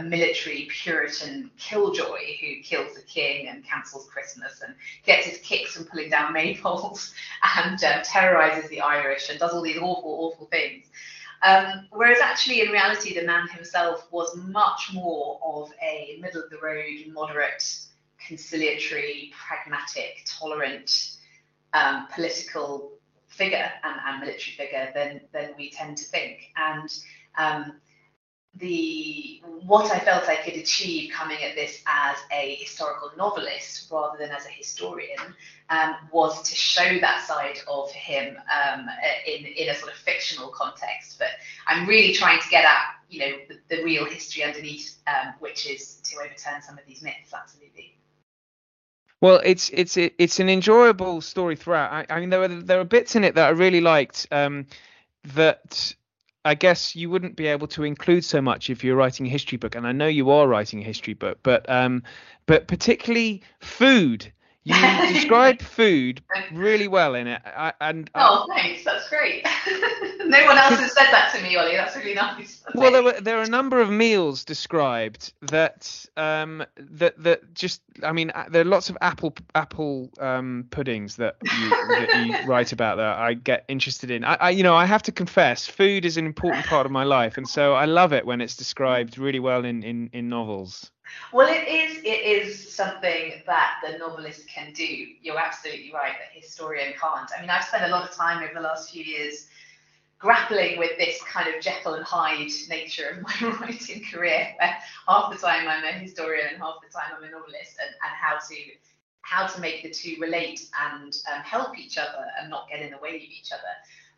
military 0.03 0.67
Puritan 0.69 1.51
killjoy 1.57 2.37
who 2.41 2.61
kills 2.63 2.95
the 2.95 3.01
king 3.01 3.47
and 3.47 3.63
cancels 3.63 4.07
Christmas 4.07 4.61
and 4.65 4.75
gets 5.03 5.27
his 5.27 5.39
kicks 5.39 5.75
from 5.75 5.85
pulling 5.85 6.09
down 6.09 6.33
maypoles 6.33 7.13
and 7.57 7.83
uh, 7.83 8.01
terrorizes 8.03 8.69
the 8.69 8.81
Irish 8.81 9.29
and 9.29 9.39
does 9.39 9.51
all 9.51 9.61
these 9.61 9.77
awful, 9.77 10.31
awful 10.31 10.47
things. 10.47 10.87
Um, 11.43 11.87
whereas 11.91 12.19
actually, 12.19 12.61
in 12.61 12.71
reality, 12.71 13.13
the 13.13 13.25
man 13.25 13.47
himself 13.49 14.07
was 14.11 14.35
much 14.35 14.91
more 14.93 15.39
of 15.43 15.71
a 15.81 16.17
middle 16.21 16.43
of 16.43 16.49
the 16.49 16.57
road, 16.57 17.05
moderate, 17.11 17.63
conciliatory, 18.25 19.31
pragmatic, 19.47 20.25
tolerant, 20.25 21.17
um, 21.73 22.07
political 22.13 22.93
figure 23.27 23.69
and, 23.83 23.99
and, 24.07 24.19
military 24.21 24.55
figure 24.55 24.91
than, 24.95 25.21
than 25.33 25.53
we 25.57 25.69
tend 25.69 25.97
to 25.97 26.05
think. 26.05 26.51
And 26.55 26.89
um, 27.37 27.73
the 28.57 29.41
what 29.65 29.91
I 29.91 29.99
felt 29.99 30.29
I 30.29 30.35
could 30.35 30.53
achieve 30.53 31.11
coming 31.11 31.43
at 31.43 31.55
this 31.55 31.81
as 31.87 32.17
a 32.31 32.55
historical 32.55 33.11
novelist 33.17 33.91
rather 33.91 34.17
than 34.17 34.31
as 34.31 34.45
a 34.45 34.49
historian 34.49 35.17
um, 35.69 35.95
was 36.11 36.41
to 36.49 36.55
show 36.55 36.99
that 36.99 37.25
side 37.25 37.57
of 37.67 37.91
him 37.91 38.37
um, 38.37 38.87
in 39.27 39.45
in 39.45 39.69
a 39.69 39.75
sort 39.75 39.91
of 39.91 39.97
fictional 39.97 40.49
context. 40.49 41.17
But 41.19 41.29
I'm 41.67 41.87
really 41.87 42.13
trying 42.13 42.41
to 42.41 42.49
get 42.49 42.63
at 42.63 42.95
you 43.09 43.19
know 43.19 43.31
the, 43.49 43.75
the 43.75 43.83
real 43.83 44.05
history 44.05 44.43
underneath, 44.43 44.97
um, 45.07 45.33
which 45.39 45.67
is 45.67 45.95
to 46.03 46.17
overturn 46.19 46.61
some 46.61 46.77
of 46.77 46.85
these 46.87 47.01
myths. 47.01 47.33
Absolutely. 47.33 47.95
Well, 49.21 49.41
it's 49.43 49.69
it's 49.73 49.97
it's 49.97 50.39
an 50.39 50.49
enjoyable 50.49 51.21
story 51.21 51.55
throughout. 51.55 51.91
I, 51.91 52.05
I 52.15 52.19
mean, 52.19 52.29
there 52.29 52.43
are 52.43 52.47
there 52.47 52.79
are 52.79 52.85
bits 52.85 53.15
in 53.15 53.23
it 53.23 53.35
that 53.35 53.47
I 53.47 53.51
really 53.51 53.81
liked. 53.81 54.27
Um, 54.31 54.67
that 55.33 55.95
I 56.45 56.53
guess 56.53 56.95
you 56.95 57.09
wouldn't 57.09 57.35
be 57.35 57.47
able 57.47 57.67
to 57.69 57.83
include 57.83 58.23
so 58.23 58.39
much 58.39 58.69
if 58.69 58.83
you're 58.83 58.95
writing 58.95 59.25
a 59.25 59.29
history 59.29 59.57
book, 59.57 59.73
and 59.73 59.87
I 59.87 59.91
know 59.91 60.07
you 60.07 60.29
are 60.29 60.47
writing 60.47 60.79
a 60.79 60.85
history 60.85 61.15
book, 61.15 61.39
but 61.41 61.67
um, 61.69 62.03
but 62.45 62.67
particularly 62.67 63.41
food. 63.59 64.31
You 64.65 64.73
describe 65.13 65.61
food 65.61 66.23
really 66.51 66.87
well 66.87 67.13
in 67.13 67.27
it, 67.27 67.39
I, 67.45 67.71
and 67.81 68.09
oh, 68.15 68.47
thanks, 68.49 68.83
that's 68.83 69.07
great. 69.09 69.45
no 70.25 70.43
one 70.45 70.57
else 70.57 70.79
has 70.79 70.91
said 70.91 71.11
that 71.11 71.31
to 71.35 71.43
me, 71.43 71.55
Ollie. 71.55 71.75
That's 71.75 71.95
really 71.95 72.15
nice. 72.15 72.63
well, 72.73 72.91
there 72.91 73.03
were 73.03 73.21
there 73.21 73.37
are 73.37 73.43
a 73.43 73.47
number 73.47 73.79
of 73.79 73.91
meals 73.91 74.43
described 74.43 75.33
that 75.43 76.03
um 76.17 76.65
that 76.77 77.21
that 77.21 77.53
just 77.53 77.83
I 78.01 78.11
mean 78.11 78.31
uh, 78.31 78.45
there 78.49 78.63
are 78.63 78.65
lots 78.65 78.89
of 78.89 78.97
apple 79.01 79.35
apple 79.53 80.09
um 80.19 80.65
puddings 80.71 81.17
that 81.17 81.37
you, 81.43 81.69
that 81.69 82.25
you 82.25 82.47
write 82.47 82.71
about 82.71 82.97
that 82.97 83.19
I 83.19 83.35
get 83.35 83.65
interested 83.67 84.09
in. 84.09 84.23
I, 84.23 84.33
I 84.33 84.49
you 84.49 84.63
know 84.63 84.75
I 84.75 84.85
have 84.85 85.03
to 85.03 85.11
confess, 85.11 85.67
food 85.67 86.05
is 86.05 86.17
an 86.17 86.25
important 86.25 86.65
part 86.65 86.87
of 86.87 86.91
my 86.91 87.03
life, 87.03 87.37
and 87.37 87.47
so 87.47 87.73
I 87.73 87.85
love 87.85 88.13
it 88.13 88.25
when 88.25 88.41
it's 88.41 88.55
described 88.55 89.19
really 89.19 89.39
well 89.39 89.63
in 89.63 89.83
in 89.83 90.09
in 90.11 90.27
novels. 90.27 90.89
Well, 91.31 91.47
it 91.47 91.67
is 91.67 91.97
it 92.03 92.21
is 92.21 92.73
something 92.73 93.41
that 93.45 93.81
the 93.83 93.97
novelist 93.97 94.47
can 94.47 94.73
do. 94.73 95.07
You're 95.21 95.39
absolutely 95.39 95.91
right 95.93 96.13
that 96.13 96.39
historian 96.39 96.93
can't. 96.99 97.29
I 97.37 97.41
mean, 97.41 97.49
I've 97.49 97.63
spent 97.63 97.83
a 97.85 97.89
lot 97.89 98.09
of 98.09 98.15
time 98.15 98.43
over 98.43 98.53
the 98.53 98.61
last 98.61 98.91
few 98.91 99.03
years 99.03 99.47
grappling 100.19 100.79
with 100.79 100.97
this 100.97 101.21
kind 101.23 101.53
of 101.53 101.61
Jekyll 101.61 101.95
and 101.95 102.05
Hyde 102.05 102.51
nature 102.69 103.09
of 103.09 103.21
my 103.41 103.57
writing 103.59 104.03
career, 104.11 104.55
where 104.57 104.77
half 105.07 105.31
the 105.31 105.37
time 105.37 105.67
I'm 105.67 105.83
a 105.83 105.91
historian 105.91 106.47
and 106.53 106.57
half 106.57 106.75
the 106.81 106.91
time 106.91 107.11
I'm 107.17 107.23
a 107.23 107.29
novelist, 107.29 107.77
and, 107.79 107.89
and 107.89 108.13
how 108.19 108.37
to 108.49 108.55
how 109.21 109.47
to 109.47 109.59
make 109.59 109.81
the 109.81 109.89
two 109.89 110.15
relate 110.21 110.69
and 110.91 111.17
um, 111.33 111.41
help 111.41 111.77
each 111.79 111.97
other 111.97 112.25
and 112.39 112.49
not 112.49 112.69
get 112.69 112.81
in 112.81 112.91
the 112.91 112.97
way 112.99 113.15
of 113.15 113.21
each 113.21 113.51
other. 113.51 113.63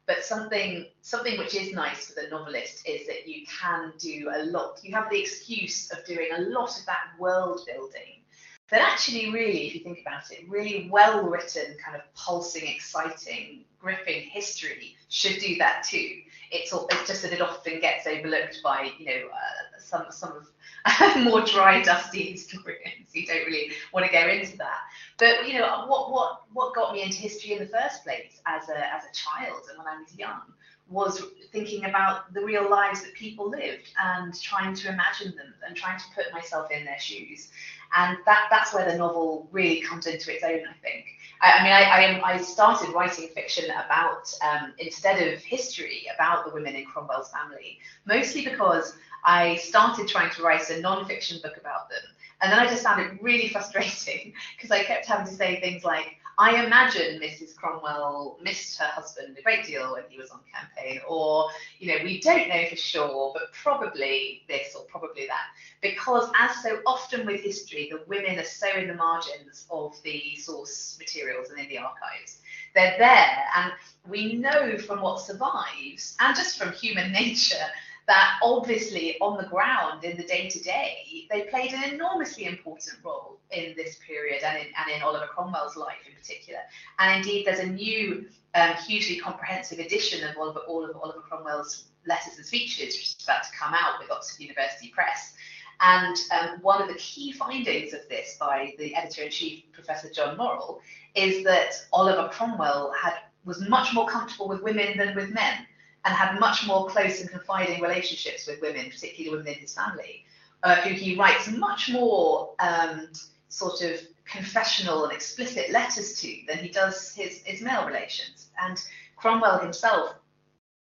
But 0.08 0.24
something 0.24 0.86
something 1.02 1.38
which 1.38 1.54
is 1.54 1.74
nice 1.74 2.08
for 2.08 2.22
the 2.22 2.30
novelist 2.30 2.88
is 2.88 3.06
that 3.08 3.28
you 3.28 3.46
can 3.46 3.92
do 4.00 4.32
a 4.34 4.46
lot. 4.46 4.80
You 4.82 4.96
have 4.96 5.10
the 5.10 5.20
excuse 5.20 5.92
of 5.92 6.06
doing 6.06 6.30
a 6.34 6.42
lot 6.42 6.80
of 6.80 6.86
that 6.86 7.10
world 7.20 7.62
building. 7.68 8.24
But 8.70 8.80
actually, 8.80 9.32
really, 9.32 9.68
if 9.68 9.76
you 9.76 9.82
think 9.82 10.00
about 10.02 10.30
it, 10.32 10.50
really 10.50 10.90
well 10.92 11.24
written, 11.24 11.76
kind 11.84 11.96
of 11.96 12.02
pulsing, 12.16 12.68
exciting, 12.68 13.64
gripping 13.80 14.24
history 14.24 14.96
should 15.10 15.40
do 15.40 15.56
that 15.58 15.84
too. 15.84 16.22
It's, 16.52 16.74
all, 16.74 16.88
it's 16.92 17.08
just 17.08 17.22
that 17.24 17.32
it 17.32 17.42
often 17.42 17.80
gets 17.80 18.08
overlooked 18.08 18.62
by 18.64 18.92
you 18.98 19.06
know 19.06 19.28
uh, 19.34 19.80
some 19.80 20.06
some 20.10 20.38
of 20.38 20.48
more 21.18 21.42
dry, 21.42 21.82
dusty 21.82 22.32
historians 22.32 23.12
who 23.14 23.26
don't 23.26 23.46
really 23.46 23.72
want 23.94 24.06
to 24.06 24.12
go 24.12 24.28
into 24.28 24.58
that. 24.58 24.80
But 25.18 25.48
you 25.48 25.60
know, 25.60 25.86
what 25.88 26.12
what 26.12 26.42
what 26.54 26.76
got 26.76 26.94
me 26.94 27.04
into 27.04 27.18
history 27.18 27.54
in 27.54 27.60
the 27.60 27.68
first 27.68 28.04
place 28.04 28.40
as 28.46 28.70
a 28.70 28.78
as 28.78 29.04
a 29.04 29.14
child 29.14 29.62
and 29.70 29.78
when 29.78 29.88
I 29.88 30.00
was 30.00 30.16
young 30.18 30.42
was 30.90 31.22
thinking 31.52 31.86
about 31.86 32.34
the 32.34 32.42
real 32.42 32.70
lives 32.70 33.02
that 33.02 33.14
people 33.14 33.50
lived 33.50 33.92
and 34.02 34.40
trying 34.42 34.74
to 34.74 34.88
imagine 34.88 35.36
them 35.36 35.54
and 35.68 35.76
trying 35.76 36.00
to 36.00 36.06
put 36.16 36.32
myself 36.34 36.72
in 36.72 36.86
their 36.86 37.00
shoes. 37.00 37.50
And 37.96 38.18
that 38.26 38.48
that's 38.50 38.74
where 38.74 38.90
the 38.90 38.98
novel 38.98 39.48
really 39.52 39.82
comes 39.82 40.08
into 40.08 40.34
its 40.34 40.44
own, 40.44 40.62
I 40.68 40.74
think. 40.82 41.06
I, 41.42 41.52
I 41.52 41.64
mean, 41.64 41.74
I, 41.74 41.84
I, 41.84 42.34
I, 42.34 42.38
started 42.38 42.94
writing 42.94 43.30
fiction 43.30 43.66
about, 43.66 44.34
um, 44.42 44.74
instead 44.80 45.22
of 45.28 45.40
history, 45.44 46.06
about 46.14 46.46
the 46.46 46.54
women 46.54 46.76
in 46.76 46.86
Cromwell's 46.86 47.30
family, 47.30 47.80
mostly 48.06 48.44
because 48.44 48.94
I 49.24 49.56
started 49.58 50.08
trying 50.08 50.32
to 50.32 50.44
write 50.44 50.70
a 50.70 50.80
non-fiction 50.82 51.40
book 51.44 51.58
about 51.58 51.90
them. 51.90 52.02
And 52.42 52.52
then 52.52 52.60
I 52.60 52.68
just 52.68 52.84
found 52.84 53.02
it 53.02 53.22
really 53.22 53.48
frustrating 53.54 54.34
because 54.56 54.72
I 54.72 54.84
kept 54.84 55.06
having 55.06 55.28
to 55.28 55.34
say 55.34 55.60
things 55.60 55.84
like, 55.84 56.17
I 56.40 56.64
imagine 56.64 57.20
Mrs. 57.20 57.56
Cromwell 57.56 58.38
missed 58.44 58.78
her 58.78 58.86
husband 58.86 59.36
a 59.40 59.42
great 59.42 59.66
deal 59.66 59.94
when 59.94 60.04
he 60.08 60.20
was 60.20 60.30
on 60.30 60.42
campaign, 60.54 61.00
or, 61.08 61.50
you 61.80 61.88
know, 61.88 62.04
we 62.04 62.22
don't 62.22 62.48
know 62.48 62.66
for 62.70 62.76
sure, 62.76 63.32
but 63.34 63.52
probably 63.54 64.44
this 64.48 64.76
or 64.76 64.84
probably 64.86 65.26
that. 65.26 65.48
Because, 65.82 66.30
as 66.40 66.62
so 66.62 66.80
often 66.86 67.26
with 67.26 67.42
history, 67.42 67.90
the 67.92 68.04
women 68.08 68.38
are 68.38 68.44
so 68.44 68.70
in 68.78 68.88
the 68.88 68.94
margins 68.94 69.66
of 69.72 69.96
the 70.04 70.36
source 70.36 70.96
materials 71.00 71.50
and 71.50 71.60
in 71.60 71.70
the 71.70 71.80
archives. 71.80 72.42
They're 72.76 72.98
there, 73.00 73.46
and 73.56 73.72
we 74.08 74.36
know 74.36 74.78
from 74.78 75.02
what 75.02 75.20
survives, 75.20 76.16
and 76.20 76.36
just 76.36 76.60
from 76.60 76.72
human 76.74 77.12
nature, 77.24 77.66
that 78.08 78.40
obviously 78.42 79.18
on 79.20 79.38
the 79.38 79.48
ground 79.50 80.06
in 80.06 80.16
the 80.16 80.24
day 80.24 80.48
to 80.50 80.64
day, 80.64 81.28
they 81.30 81.42
played 81.44 81.74
an 81.74 81.94
enormously 81.94 82.46
important 82.46 82.96
role 83.04 83.38
in 83.52 83.74
this 83.76 83.98
period 84.06 84.44
and 84.44 84.58
in, 84.58 84.68
and 84.78 84.96
in 84.96 85.02
Oliver 85.02 85.28
Cromwell's 85.28 85.76
life 85.76 85.98
in 86.08 86.16
particular. 86.16 86.60
And 87.00 87.18
indeed, 87.18 87.46
there's 87.46 87.60
a 87.60 87.68
new, 87.68 88.26
um, 88.56 88.74
hugely 88.76 89.18
comprehensive 89.18 89.80
edition 89.80 90.28
of 90.28 90.38
Oliver, 90.38 90.60
all 90.68 90.90
of 90.90 90.96
Oliver 90.96 91.20
Cromwell's 91.20 91.90
letters 92.08 92.38
and 92.38 92.46
speeches, 92.46 92.96
which 92.96 93.16
is 93.18 93.24
about 93.24 93.44
to 93.44 93.50
come 93.52 93.74
out 93.74 94.00
with 94.00 94.10
Oxford 94.10 94.42
University 94.42 94.88
Press. 94.88 95.34
And 95.82 96.18
um, 96.32 96.62
one 96.62 96.82
of 96.82 96.88
the 96.88 96.96
key 96.96 97.34
findings 97.34 97.94
of 97.94 98.08
this 98.10 98.38
by 98.40 98.74
the 98.80 98.96
editor 98.96 99.24
in 99.24 99.32
chief, 99.32 99.64
Professor 99.74 100.10
John 100.10 100.38
Morrill, 100.38 100.80
is 101.14 101.44
that 101.44 101.74
Oliver 101.92 102.30
Cromwell 102.30 102.94
had 103.00 103.14
was 103.44 103.68
much 103.70 103.94
more 103.94 104.08
comfortable 104.08 104.50
with 104.50 104.62
women 104.62 104.98
than 104.98 105.16
with 105.16 105.30
men 105.34 105.67
and 106.08 106.16
had 106.16 106.40
much 106.40 106.66
more 106.66 106.88
close 106.88 107.20
and 107.20 107.30
confiding 107.30 107.82
relationships 107.82 108.48
with 108.48 108.62
women, 108.62 108.90
particularly 108.90 109.38
women 109.38 109.54
in 109.54 109.60
his 109.60 109.74
family, 109.74 110.24
uh, 110.64 110.76
who 110.76 110.90
he 110.92 111.18
writes 111.18 111.52
much 111.52 111.92
more 111.92 112.54
um, 112.60 113.10
sort 113.50 113.82
of 113.82 114.00
confessional 114.26 115.04
and 115.04 115.12
explicit 115.12 115.70
letters 115.70 116.20
to 116.22 116.40
than 116.48 116.60
he 116.60 116.70
does 116.70 117.14
his, 117.14 117.42
his 117.44 117.62
male 117.62 117.86
relations. 117.86 118.48
And 118.58 118.82
Cromwell 119.18 119.60
himself 119.60 120.16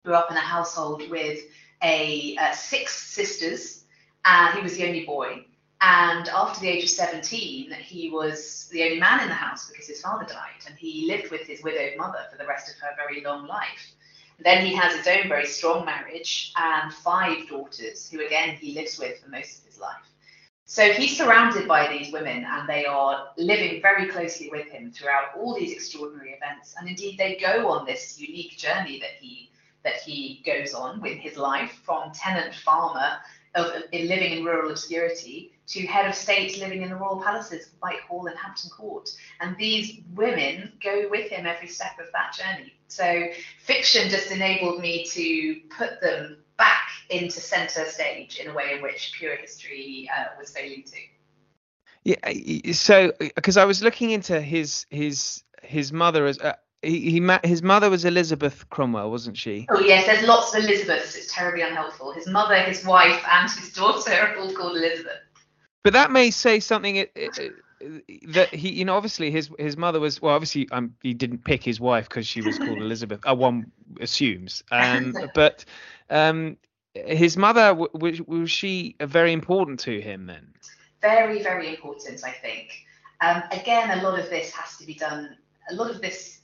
grew 0.03 0.13
up 0.13 0.29
in 0.29 0.37
a 0.37 0.41
household 0.41 1.09
with 1.09 1.39
a 1.81 2.37
uh, 2.39 2.51
six 2.51 2.95
sisters, 2.95 3.83
and 4.25 4.55
he 4.55 4.61
was 4.61 4.77
the 4.77 4.85
only 4.85 5.05
boy. 5.05 5.43
And 5.81 6.29
after 6.29 6.61
the 6.61 6.69
age 6.69 6.83
of 6.83 6.89
17, 6.89 7.71
he 7.71 8.11
was 8.11 8.69
the 8.71 8.83
only 8.83 8.99
man 8.99 9.21
in 9.21 9.29
the 9.29 9.33
house 9.33 9.67
because 9.69 9.87
his 9.87 10.01
father 10.01 10.25
died, 10.25 10.65
and 10.67 10.77
he 10.77 11.07
lived 11.07 11.31
with 11.31 11.47
his 11.47 11.63
widowed 11.63 11.97
mother 11.97 12.19
for 12.31 12.37
the 12.37 12.45
rest 12.45 12.69
of 12.69 12.79
her 12.79 12.95
very 12.95 13.23
long 13.23 13.47
life. 13.47 13.95
Then 14.39 14.65
he 14.65 14.75
has 14.75 14.95
his 14.95 15.07
own 15.07 15.27
very 15.27 15.45
strong 15.45 15.85
marriage 15.85 16.51
and 16.55 16.93
five 16.93 17.47
daughters, 17.47 18.09
who 18.09 18.25
again 18.25 18.55
he 18.55 18.73
lives 18.73 18.99
with 18.99 19.19
for 19.19 19.29
most 19.29 19.59
of 19.59 19.65
his 19.65 19.79
life. 19.79 20.11
So 20.65 20.91
he's 20.91 21.15
surrounded 21.15 21.67
by 21.67 21.87
these 21.87 22.11
women, 22.11 22.43
and 22.43 22.67
they 22.67 22.85
are 22.85 23.27
living 23.37 23.81
very 23.81 24.07
closely 24.07 24.49
with 24.49 24.67
him 24.67 24.91
throughout 24.91 25.35
all 25.37 25.53
these 25.53 25.71
extraordinary 25.71 26.31
events. 26.31 26.75
And 26.77 26.89
indeed, 26.89 27.19
they 27.19 27.35
go 27.35 27.69
on 27.69 27.85
this 27.85 28.19
unique 28.19 28.57
journey 28.57 28.99
that 28.99 29.11
he 29.19 29.51
that 29.83 30.01
he 30.01 30.41
goes 30.43 30.73
on 30.73 30.99
with 30.99 31.19
his 31.19 31.37
life 31.37 31.79
from 31.85 32.11
tenant 32.11 32.55
farmer 32.55 33.19
of, 33.55 33.67
of 33.67 33.83
living 33.93 34.37
in 34.37 34.43
rural 34.43 34.71
obscurity 34.71 35.51
to 35.67 35.85
head 35.87 36.07
of 36.07 36.15
state 36.15 36.59
living 36.59 36.83
in 36.83 36.89
the 36.89 36.95
royal 36.95 37.21
palaces 37.21 37.69
Whitehall 37.79 38.27
and 38.27 38.37
Hampton 38.37 38.69
Court. 38.69 39.09
And 39.41 39.57
these 39.57 40.01
women 40.13 40.73
go 40.83 41.07
with 41.09 41.29
him 41.31 41.45
every 41.45 41.67
step 41.67 41.97
of 41.99 42.07
that 42.13 42.33
journey. 42.33 42.73
So 42.87 43.27
fiction 43.63 44.09
just 44.09 44.31
enabled 44.31 44.79
me 44.81 45.05
to 45.05 45.59
put 45.75 46.01
them 46.01 46.37
back 46.57 46.87
into 47.09 47.39
centre 47.39 47.85
stage 47.85 48.37
in 48.37 48.49
a 48.49 48.53
way 48.53 48.73
in 48.75 48.81
which 48.81 49.13
pure 49.17 49.35
history 49.35 50.09
uh, 50.15 50.25
was 50.39 50.51
failing 50.51 50.83
to. 50.83 50.97
Yeah, 52.03 52.71
so 52.73 53.11
because 53.19 53.57
I 53.57 53.65
was 53.65 53.81
looking 53.81 54.11
into 54.11 54.39
his 54.39 54.85
his 54.91 55.43
his 55.63 55.91
mother 55.91 56.27
as 56.27 56.37
uh, 56.37 56.53
he, 56.85 57.21
his 57.43 57.63
mother 57.63 57.89
was 57.89 58.05
Elizabeth 58.05 58.69
Cromwell, 58.69 59.09
wasn't 59.09 59.37
she? 59.37 59.65
Oh 59.69 59.79
yes, 59.79 60.05
there's 60.05 60.27
lots 60.27 60.55
of 60.55 60.63
Elizabeths. 60.63 61.15
It's 61.15 61.33
terribly 61.33 61.63
unhelpful. 61.63 62.13
His 62.13 62.27
mother, 62.27 62.55
his 62.55 62.85
wife, 62.85 63.23
and 63.29 63.49
his 63.49 63.73
daughter 63.73 64.13
are 64.13 64.37
all 64.37 64.53
called 64.53 64.77
Elizabeth. 64.77 65.19
But 65.83 65.93
that 65.93 66.11
may 66.11 66.31
say 66.31 66.59
something 66.59 66.95
it, 66.95 67.11
it, 67.15 67.53
that 68.29 68.53
he, 68.53 68.71
you 68.71 68.85
know, 68.85 68.95
obviously 68.95 69.31
his 69.31 69.49
his 69.59 69.77
mother 69.77 69.99
was 69.99 70.21
well, 70.21 70.35
obviously 70.35 70.67
um, 70.71 70.95
he 71.01 71.13
didn't 71.13 71.43
pick 71.43 71.63
his 71.63 71.79
wife 71.79 72.07
because 72.09 72.27
she 72.27 72.41
was 72.41 72.57
called 72.57 72.79
Elizabeth. 72.79 73.21
Uh, 73.27 73.35
one 73.35 73.71
assumes, 73.99 74.63
um, 74.71 75.15
but 75.33 75.65
um, 76.09 76.57
his 76.93 77.37
mother 77.37 77.73
was 77.73 78.21
was 78.21 78.51
she 78.51 78.95
very 79.01 79.33
important 79.33 79.79
to 79.81 80.01
him 80.01 80.27
then? 80.27 80.53
Very, 81.01 81.43
very 81.43 81.69
important, 81.69 82.21
I 82.25 82.31
think. 82.31 82.85
Um, 83.21 83.43
again, 83.51 83.99
a 83.99 84.01
lot 84.01 84.19
of 84.19 84.29
this 84.29 84.51
has 84.51 84.77
to 84.77 84.85
be 84.85 84.95
done. 84.95 85.37
A 85.69 85.75
lot 85.75 85.89
of 85.89 86.01
this 86.01 86.41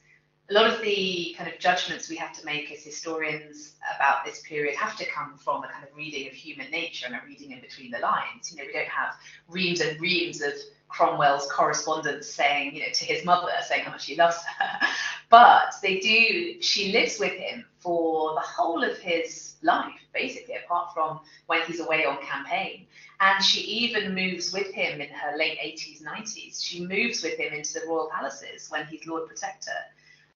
a 0.52 0.54
lot 0.54 0.68
of 0.68 0.82
the 0.82 1.34
kind 1.38 1.50
of 1.50 1.58
judgments 1.60 2.10
we 2.10 2.18
have 2.18 2.34
to 2.34 2.46
make 2.46 2.70
as 2.74 2.84
historians 2.84 3.76
about 3.96 4.26
this 4.26 4.42
period 4.42 4.76
have 4.76 4.98
to 4.98 5.06
come 5.06 5.38
from 5.38 5.64
a 5.64 5.68
kind 5.70 5.86
of 5.90 5.96
reading 5.96 6.28
of 6.28 6.34
human 6.34 6.70
nature 6.70 7.06
and 7.06 7.16
a 7.16 7.22
reading 7.26 7.52
in 7.52 7.62
between 7.62 7.90
the 7.90 8.00
lines. 8.00 8.52
You 8.52 8.58
know, 8.58 8.66
we 8.68 8.74
don't 8.74 8.90
have 8.90 9.16
reams 9.48 9.80
and 9.80 10.00
reams 10.02 10.42
of 10.42 10.52
Cromwell's 10.90 11.50
correspondence 11.50 12.28
saying, 12.28 12.76
you 12.76 12.82
know, 12.82 12.92
to 12.94 13.06
his 13.06 13.24
mother, 13.24 13.48
saying 13.66 13.86
how 13.86 13.92
much 13.92 14.06
he 14.06 14.18
loves 14.18 14.44
her. 14.44 14.88
but 15.30 15.74
they 15.82 16.00
do, 16.00 16.62
she 16.62 16.92
lives 16.92 17.18
with 17.18 17.32
him 17.32 17.64
for 17.80 18.34
the 18.34 18.42
whole 18.42 18.84
of 18.84 18.98
his 18.98 19.56
life, 19.62 20.02
basically, 20.14 20.56
apart 20.56 20.94
from 20.94 21.22
when 21.46 21.62
he's 21.62 21.80
away 21.80 22.06
on 22.06 22.22
campaign. 22.26 22.88
And 23.22 23.42
she 23.42 23.62
even 23.62 24.14
moves 24.14 24.52
with 24.52 24.74
him 24.74 25.00
in 25.00 25.08
her 25.08 25.38
late 25.38 25.60
80s, 25.60 26.04
90s. 26.04 26.62
She 26.62 26.86
moves 26.86 27.24
with 27.24 27.40
him 27.40 27.54
into 27.54 27.80
the 27.80 27.86
royal 27.88 28.10
palaces 28.14 28.70
when 28.70 28.86
he's 28.88 29.08
Lord 29.08 29.30
Protector. 29.30 29.72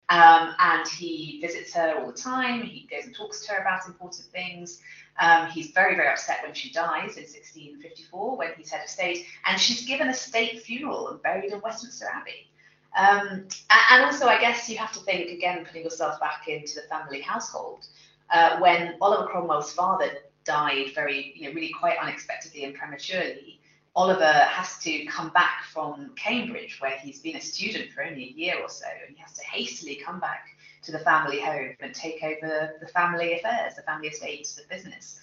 Um, 0.10 0.54
and 0.60 0.88
he 0.88 1.40
visits 1.42 1.74
her 1.74 1.96
all 1.98 2.08
the 2.08 2.18
time. 2.18 2.62
He 2.62 2.88
goes 2.90 3.06
and 3.06 3.16
talks 3.16 3.46
to 3.46 3.54
her 3.54 3.62
about 3.62 3.88
important 3.88 4.26
things. 4.28 4.82
Um, 5.20 5.48
he's 5.48 5.72
very, 5.72 5.96
very 5.96 6.10
upset 6.10 6.40
when 6.44 6.54
she 6.54 6.72
dies 6.72 7.18
in 7.18 7.24
1654 7.24 8.38
when 8.38 8.50
he's 8.58 8.70
head 8.70 8.84
of 8.84 8.90
state, 8.90 9.26
and 9.48 9.60
she's 9.60 9.86
given 9.86 10.10
a 10.10 10.14
state 10.14 10.62
funeral 10.62 11.10
and 11.10 11.22
buried 11.22 11.52
in 11.54 11.62
Westminster 11.62 12.06
Abbey. 12.06 12.50
Um, 12.98 13.48
and 13.92 14.06
also, 14.06 14.28
I 14.28 14.40
guess 14.40 14.70
you 14.70 14.78
have 14.78 14.92
to 14.94 15.00
think 15.00 15.30
again, 15.30 15.66
putting 15.66 15.84
yourself 15.84 16.20
back 16.20 16.48
into 16.48 16.76
the 16.76 16.88
family 16.88 17.22
household. 17.22 17.88
Uh, 18.30 18.58
when 18.60 18.96
Oliver 19.02 19.28
Cromwell's 19.28 19.72
father 19.74 20.10
died 20.46 20.92
very, 20.96 21.34
you 21.36 21.48
know, 21.48 21.54
really 21.54 21.72
quite 21.72 21.98
unexpectedly 21.98 22.64
and 22.64 22.74
prematurely, 22.74 23.60
Oliver 23.96 24.26
has 24.26 24.78
to 24.80 25.06
come 25.06 25.30
back 25.30 25.64
from 25.72 26.12
Cambridge, 26.16 26.80
where 26.82 26.98
he's 26.98 27.20
been 27.20 27.38
a 27.38 27.42
student 27.42 27.92
for 27.92 28.04
only 28.04 28.24
a 28.24 28.40
year 28.40 28.56
or 28.62 28.68
so, 28.68 28.88
and 29.08 29.16
he 29.16 29.22
has 29.22 29.34
to 29.34 29.46
hastily 29.46 29.96
come 29.96 30.20
back 30.20 30.48
to 30.84 30.92
the 30.92 31.00
family 31.00 31.40
home 31.40 31.76
and 31.80 31.96
take 31.96 32.22
over 32.22 32.74
the 32.82 32.88
family 32.88 33.34
affairs, 33.34 33.76
the 33.76 33.82
family 33.84 34.10
estates, 34.10 34.56
the 34.56 34.64
business. 34.70 35.20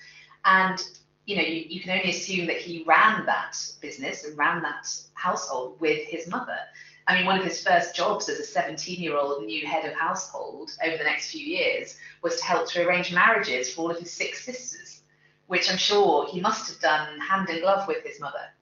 And 0.46 0.82
you 1.26 1.36
know, 1.36 1.42
you, 1.42 1.64
you 1.68 1.80
can 1.80 1.90
only 1.90 2.10
assume 2.10 2.46
that 2.46 2.56
he 2.56 2.82
ran 2.84 3.26
that 3.26 3.56
business 3.80 4.24
and 4.24 4.36
ran 4.36 4.62
that 4.62 4.88
household 5.14 5.78
with 5.80 6.04
his 6.08 6.26
mother. 6.26 6.58
I 7.06 7.16
mean, 7.16 7.26
one 7.26 7.38
of 7.38 7.44
his 7.44 7.62
first 7.62 7.94
jobs 7.94 8.28
as 8.28 8.38
a 8.38 8.44
17 8.44 9.00
year 9.00 9.16
old 9.16 9.44
new 9.44 9.66
head 9.66 9.84
of 9.84 9.94
household 9.94 10.70
over 10.84 10.96
the 10.96 11.04
next 11.04 11.30
few 11.30 11.44
years 11.44 11.96
was 12.22 12.36
to 12.38 12.44
help 12.44 12.68
to 12.70 12.86
arrange 12.86 13.12
marriages 13.12 13.72
for 13.72 13.82
all 13.82 13.90
of 13.90 13.98
his 13.98 14.12
six 14.12 14.44
sisters, 14.44 15.02
which 15.46 15.70
I'm 15.70 15.78
sure 15.78 16.26
he 16.28 16.40
must 16.40 16.70
have 16.70 16.80
done 16.80 17.20
hand 17.20 17.50
in 17.50 17.60
glove 17.60 17.86
with 17.86 18.04
his 18.04 18.20
mother. 18.20 18.52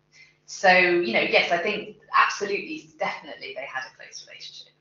So, 0.51 0.77
you 0.77 1.13
know, 1.13 1.21
yes, 1.21 1.53
I 1.53 1.59
think 1.59 1.99
absolutely, 2.13 2.91
definitely 2.99 3.55
they 3.55 3.65
had 3.65 3.85
a 3.85 3.97
close 3.97 4.27
relationship. 4.27 4.73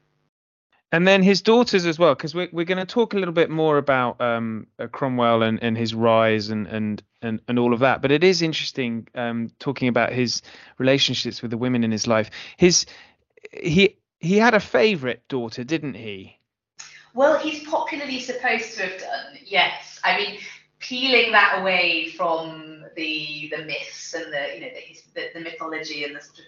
And 0.92 1.08
then 1.08 1.22
his 1.22 1.44
daughters 1.44 1.86
as 1.86 2.00
well, 2.00 2.16
because 2.16 2.34
we're 2.34 2.50
we're 2.52 2.66
going 2.66 2.80
to 2.80 2.92
talk 2.92 3.14
a 3.14 3.18
little 3.18 3.36
bit 3.36 3.52
more 3.52 3.78
about 3.78 4.20
um, 4.20 4.66
uh, 4.80 4.88
Cromwell 4.88 5.44
and, 5.44 5.62
and 5.62 5.78
his 5.78 5.94
rise 5.94 6.50
and, 6.50 6.66
and 6.66 7.04
and 7.22 7.40
and 7.48 7.60
all 7.60 7.72
of 7.72 7.82
that. 7.82 8.02
But 8.02 8.12
it 8.12 8.24
is 8.24 8.42
interesting 8.42 9.08
um, 9.14 9.52
talking 9.60 9.88
about 9.90 10.12
his 10.12 10.42
relationships 10.80 11.44
with 11.44 11.52
the 11.52 11.58
women 11.58 11.84
in 11.84 11.92
his 11.92 12.08
life. 12.08 12.32
His 12.58 12.88
he 13.54 14.00
he 14.18 14.40
had 14.40 14.56
a 14.56 14.60
favourite 14.60 15.28
daughter, 15.28 15.64
didn't 15.64 15.94
he? 15.94 16.40
Well, 17.14 17.38
he's 17.38 17.64
popularly 17.68 18.20
supposed 18.22 18.76
to 18.78 18.88
have 18.88 19.00
done. 19.00 19.38
Yes, 19.46 20.00
I 20.04 20.18
mean, 20.18 20.40
peeling 20.80 21.32
that 21.34 21.60
away 21.62 22.10
from 22.18 22.69
the 23.00 23.54
the 23.56 23.64
myths 23.66 24.14
and 24.14 24.32
the 24.34 24.56
you 24.56 24.62
know 24.62 24.70
the, 24.74 25.22
the, 25.22 25.30
the 25.36 25.40
mythology 25.40 26.04
and 26.04 26.16
the 26.16 26.22
sort 26.22 26.40
of 26.40 26.46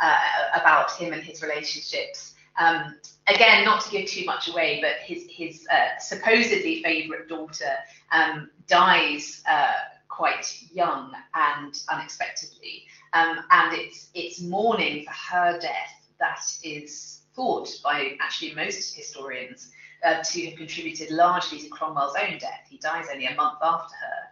uh, 0.00 0.60
about 0.60 0.92
him 0.92 1.12
and 1.12 1.22
his 1.22 1.42
relationships. 1.42 2.34
Um, 2.58 2.96
again, 3.26 3.64
not 3.64 3.82
to 3.84 3.90
give 3.90 4.08
too 4.08 4.24
much 4.24 4.48
away, 4.48 4.80
but 4.80 4.96
his 5.04 5.26
his 5.30 5.66
uh, 5.72 5.98
supposedly 5.98 6.82
favourite 6.82 7.28
daughter 7.28 7.74
um, 8.12 8.50
dies 8.68 9.42
uh, 9.48 9.72
quite 10.08 10.62
young 10.72 11.12
and 11.34 11.80
unexpectedly, 11.90 12.84
um, 13.12 13.38
and 13.50 13.76
it's 13.76 14.10
it's 14.14 14.40
mourning 14.40 15.04
for 15.04 15.34
her 15.34 15.58
death 15.58 15.94
that 16.20 16.44
is 16.62 17.22
thought 17.34 17.68
by 17.82 18.16
actually 18.20 18.54
most 18.54 18.94
historians 18.94 19.70
uh, 20.04 20.22
to 20.22 20.46
have 20.46 20.56
contributed 20.56 21.10
largely 21.10 21.58
to 21.58 21.68
Cromwell's 21.68 22.14
own 22.20 22.38
death. 22.38 22.66
He 22.68 22.78
dies 22.78 23.06
only 23.12 23.26
a 23.26 23.34
month 23.34 23.58
after 23.62 23.94
her, 23.96 24.28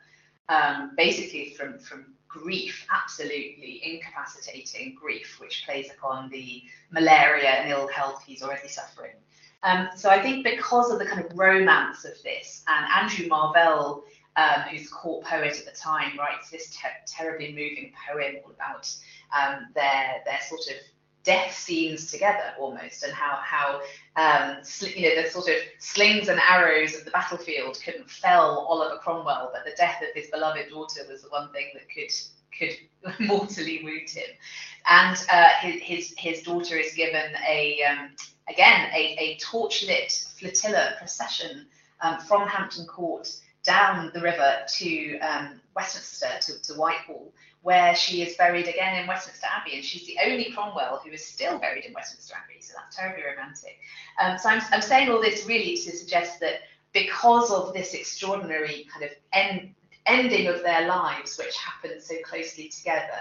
um, 0.53 0.93
basically 0.97 1.55
from 1.57 1.79
from 1.79 2.15
grief, 2.29 2.87
absolutely 2.91 3.81
incapacitating 3.85 4.97
grief, 5.01 5.39
which 5.39 5.65
plays 5.67 5.91
upon 5.97 6.31
the 6.31 6.63
malaria 6.91 7.51
and 7.51 7.71
ill 7.71 7.89
health 7.89 8.23
he's 8.27 8.43
already 8.43 8.69
suffering. 8.69 9.17
Um, 9.63 9.89
so 9.95 10.09
I 10.09 10.21
think 10.21 10.45
because 10.45 10.91
of 10.91 10.99
the 10.99 11.05
kind 11.05 11.25
of 11.25 11.39
romance 11.39 12.05
of 12.05 12.15
this, 12.25 12.65
and 12.67 12.87
Andrew 12.97 13.29
Marvell, 13.29 14.05
um, 14.37 14.63
who's 14.71 14.89
court 14.89 15.25
poet 15.25 15.57
at 15.59 15.67
the 15.67 15.79
time, 15.79 16.19
writes 16.19 16.51
this 16.51 16.75
ter- 16.77 16.89
terribly 17.07 17.51
moving 17.51 17.93
poem 18.09 18.37
all 18.45 18.51
about 18.51 18.91
um, 19.39 19.67
their 19.75 20.23
their 20.25 20.41
sort 20.49 20.67
of 20.69 20.77
death 21.25 21.57
scenes 21.57 22.11
together 22.11 22.55
almost, 22.59 23.03
and 23.03 23.13
how 23.13 23.39
how 23.43 23.81
um, 24.17 24.59
you 24.95 25.09
know 25.09 25.23
the 25.23 25.31
sort 25.31 25.49
of 25.49 25.57
slings 25.79 26.29
and 26.29 26.41
arrows 26.41 26.97
of 26.97 27.05
the 27.05 27.11
battlefield 27.11 27.79
couldn't 27.85 28.11
fell 28.11 28.67
Oliver 28.69 28.99
Cromwell, 28.99 29.51
but 29.53 29.65
the 29.65 29.77
death 29.77 30.03
of 30.03 30.09
his 30.15 30.29
beloved 30.31 30.71
daughter 30.71 31.01
was 31.09 31.23
the 31.23 31.29
one 31.29 31.51
thing 31.53 31.67
that 31.75 31.89
could 31.89 32.13
could 32.57 32.77
mortally 33.27 33.83
wound 33.85 34.11
him. 34.11 34.29
And 34.87 35.17
uh, 35.31 35.49
his, 35.61 35.81
his 35.83 36.15
his 36.19 36.43
daughter 36.43 36.77
is 36.77 36.93
given 36.95 37.33
a 37.49 37.83
um, 37.85 38.11
again 38.49 38.91
a, 38.95 39.17
a 39.19 39.39
torchlit 39.39 40.29
flotilla 40.39 40.95
procession 40.99 41.67
um, 42.01 42.19
from 42.21 42.49
Hampton 42.49 42.87
Court 42.87 43.29
down 43.63 44.11
the 44.13 44.21
river 44.21 44.57
to 44.67 45.19
um, 45.21 45.61
Westminster 45.77 46.29
to, 46.41 46.63
to 46.63 46.75
Whitehall 46.75 47.33
where 47.63 47.95
she 47.95 48.23
is 48.23 48.37
buried 48.37 48.67
again 48.67 49.01
in 49.01 49.07
Westminster 49.07 49.47
Abbey, 49.47 49.77
and 49.77 49.85
she's 49.85 50.07
the 50.07 50.19
only 50.25 50.51
Cromwell 50.53 51.01
who 51.05 51.13
is 51.13 51.25
still 51.25 51.59
buried 51.59 51.85
in 51.85 51.93
Westminster 51.93 52.35
Abbey. 52.35 52.61
So 52.61 52.75
that's 52.77 52.97
terribly 52.97 53.23
romantic. 53.25 53.79
Um, 54.21 54.37
so 54.37 54.49
I'm, 54.49 54.61
I'm 54.73 54.83
saying 54.83 55.11
all 55.11 55.21
this 55.21 55.47
really 55.47 55.77
to 55.77 55.93
suggest 55.93 56.41
that 56.41 56.63
because 56.93 57.51
of 57.53 57.73
this 57.73 57.95
extraordinary 57.95 58.87
kind 58.93 59.05
of 59.05 59.11
end, 59.33 59.75
ending 60.07 60.49
of 60.49 60.63
their 60.63 60.89
lives, 60.89 61.39
which 61.39 61.57
happened 61.57 62.03
so 62.03 62.17
closely 62.25 62.69
together, 62.69 63.21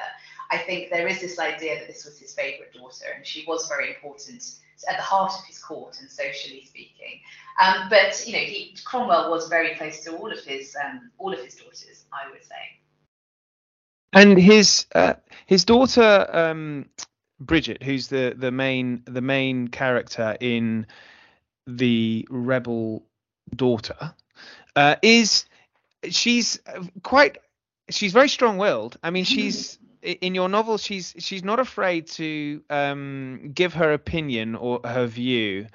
I 0.50 0.58
think 0.58 0.90
there 0.90 1.08
is 1.08 1.22
this 1.22 1.40
idea 1.40 1.80
that 1.80 1.88
this 1.88 2.04
was 2.04 2.18
his 2.20 2.34
favourite 2.34 2.74
daughter, 2.74 3.06
and 3.16 3.26
she 3.26 3.46
was 3.48 3.68
very 3.68 3.90
important 3.90 4.44
at 4.90 4.98
the 4.98 5.04
heart 5.04 5.32
of 5.38 5.46
his 5.46 5.60
court 5.60 6.00
and 6.02 6.10
socially 6.10 6.66
speaking. 6.66 7.22
Um, 7.62 7.88
but 7.90 8.24
you 8.26 8.34
know, 8.34 8.40
he, 8.40 8.76
Cromwell 8.84 9.30
was 9.30 9.48
very 9.48 9.76
close 9.76 10.04
to 10.04 10.18
all 10.18 10.32
of 10.32 10.44
his 10.44 10.76
um, 10.84 11.12
all 11.20 11.32
of 11.32 11.40
his 11.40 11.56
daughters, 11.56 12.06
I 12.12 12.30
would 12.32 12.44
say. 12.44 12.81
And 14.14 14.38
his 14.38 14.86
uh, 14.94 15.14
his 15.46 15.66
daughter 15.66 16.28
um, 16.32 16.88
Bridget, 17.40 17.82
who's 17.84 18.08
the 18.08 18.36
the 18.38 18.52
main 18.52 19.04
the 19.06 19.22
main 19.22 19.68
character 19.68 20.36
in 20.40 20.88
the 21.66 22.28
rebel 22.30 23.06
daughter, 23.56 24.14
uh, 24.76 24.96
is 25.02 25.46
she's 26.10 26.60
quite 27.04 27.38
she's 27.90 28.14
very 28.14 28.30
strong-willed. 28.30 28.98
I 29.04 29.12
mean, 29.12 29.24
she's 29.24 29.80
in 30.02 30.36
your 30.36 30.50
novel 30.50 30.78
she's 30.78 31.14
she's 31.20 31.44
not 31.44 31.60
afraid 31.60 32.08
to 32.08 32.62
um, 32.70 33.52
give 33.54 33.74
her 33.76 33.94
opinion 33.94 34.56
or 34.56 34.82
her 34.84 35.06
view 35.06 35.68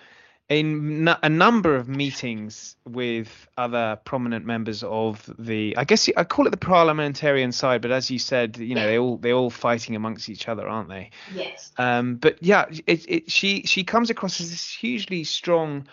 in 0.48 1.09
a 1.22 1.28
number 1.28 1.74
of 1.74 1.88
meetings 1.88 2.76
with 2.87 3.48
other 3.56 3.98
prominent 4.04 4.46
members 4.46 4.85
of 4.85 5.28
the 5.38 5.76
I 5.76 5.82
guess 5.85 6.09
I 6.16 6.22
call 6.22 6.46
it 6.46 6.50
the 6.50 6.56
parliamentarian 6.56 7.50
side 7.50 7.82
but 7.82 7.90
as 7.90 8.11
you 8.11 8.20
said 8.20 8.56
you 8.56 8.76
know 8.76 8.87
they 8.87 8.98
all 8.98 9.16
they're 9.16 9.32
all 9.32 9.50
fighting 9.50 9.96
amongst 9.96 10.28
each 10.28 10.46
other 10.46 10.68
aren't 10.68 10.88
they? 10.88 11.11
Yes. 11.35 11.72
Um 11.78 12.16
but 12.16 12.40
yeah 12.40 12.66
it, 12.87 13.04
it 13.09 13.30
she 13.30 13.62
she 13.62 13.82
comes 13.82 14.09
across 14.09 14.40
as 14.40 14.50
this 14.50 14.70
hugely 14.72 15.24
strong 15.24 15.88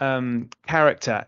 um 0.00 0.48
character. 0.66 1.26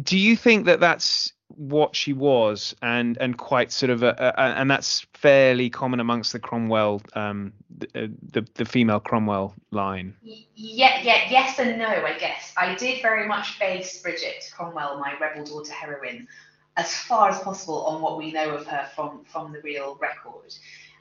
Do 0.00 0.18
you 0.18 0.36
think 0.36 0.66
that 0.66 0.80
that's 0.80 1.32
what 1.56 1.94
she 1.96 2.12
was 2.12 2.74
and 2.82 3.16
and 3.18 3.36
quite 3.36 3.72
sort 3.72 3.90
of 3.90 4.02
a, 4.02 4.10
a, 4.18 4.40
and 4.40 4.70
that's 4.70 5.06
fairly 5.14 5.70
common 5.70 6.00
amongst 6.00 6.32
the 6.32 6.38
Cromwell 6.38 7.02
um 7.14 7.52
the, 7.78 7.86
uh, 7.94 8.06
the, 8.30 8.46
the 8.54 8.64
female 8.64 9.00
Cromwell 9.00 9.54
line. 9.70 10.14
Yeah 10.22 11.00
yeah 11.02 11.26
yes 11.30 11.58
and 11.58 11.78
no 11.78 11.86
I 11.86 12.18
guess. 12.18 12.52
I 12.56 12.74
did 12.74 13.02
very 13.02 13.26
much 13.26 13.58
base 13.58 14.00
Bridget 14.02 14.50
Cromwell 14.54 14.98
my 14.98 15.14
rebel 15.20 15.44
daughter 15.44 15.72
heroine 15.72 16.28
as 16.76 16.94
far 16.94 17.28
as 17.28 17.38
possible 17.40 17.84
on 17.86 18.00
what 18.00 18.18
we 18.18 18.32
know 18.32 18.50
of 18.50 18.66
her 18.66 18.88
from 18.94 19.24
from 19.24 19.52
the 19.52 19.60
real 19.60 19.98
record. 20.00 20.54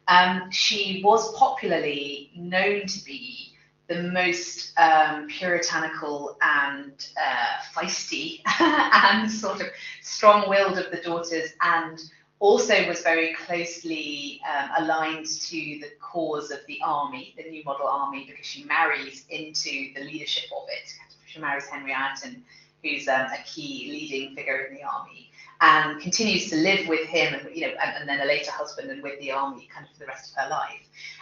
Um 0.08 0.52
she 0.52 1.02
was 1.04 1.34
popularly 1.36 2.32
known 2.36 2.88
to 2.88 3.06
be 3.06 3.51
the 3.88 4.04
most 4.04 4.78
um, 4.80 5.28
puritanical 5.28 6.38
and 6.41 7.08
uh, 7.22 7.62
feisty 7.76 8.41
and 8.60 9.30
sort 9.30 9.62
of 9.62 9.67
strong-willed 10.02 10.78
of 10.78 10.91
the 10.91 10.98
daughters, 10.98 11.52
and 11.62 12.00
also 12.39 12.88
was 12.88 13.02
very 13.02 13.34
closely 13.34 14.41
um, 14.50 14.70
aligned 14.80 15.26
to 15.26 15.58
the 15.82 15.89
cause 16.00 16.52
of 16.52 16.60
the 16.67 16.80
army, 16.84 17.34
the 17.38 17.50
new 17.50 17.63
model 17.63 17.88
army, 17.88 18.26
because 18.30 18.46
she 18.46 18.63
marries 18.63 19.26
into 19.30 19.94
the 19.96 20.02
leadership 20.02 20.46
of 20.56 20.63
it. 20.70 20.94
She 21.26 21.39
marries 21.39 21.65
Henry 21.65 21.94
Ireton, 21.94 22.44
who's 22.84 23.08
um, 23.08 23.28
a 23.28 23.44
key 23.46 23.89
leading 23.91 24.36
figure 24.36 24.67
in 24.70 24.76
the 24.76 24.84
army 24.84 25.32
and 25.62 26.02
continues 26.02 26.50
to 26.50 26.56
live 26.58 26.88
with 26.88 27.08
him 27.08 27.34
and 27.34 27.56
you 27.56 27.62
know 27.62 27.74
and, 27.84 27.96
and, 27.98 28.10
then 28.10 28.20
a 28.22 28.26
later 28.26 28.52
husband 28.52 28.89
and 28.89 29.02
with 29.04 29.20
the 29.20 29.32
army 29.32 29.70
kind 29.74 29.86
of 29.86 29.94
for 29.94 30.00
the 30.00 30.08
rest 30.08 30.32
of 30.32 30.44
her 30.44 30.50
life 30.50 30.82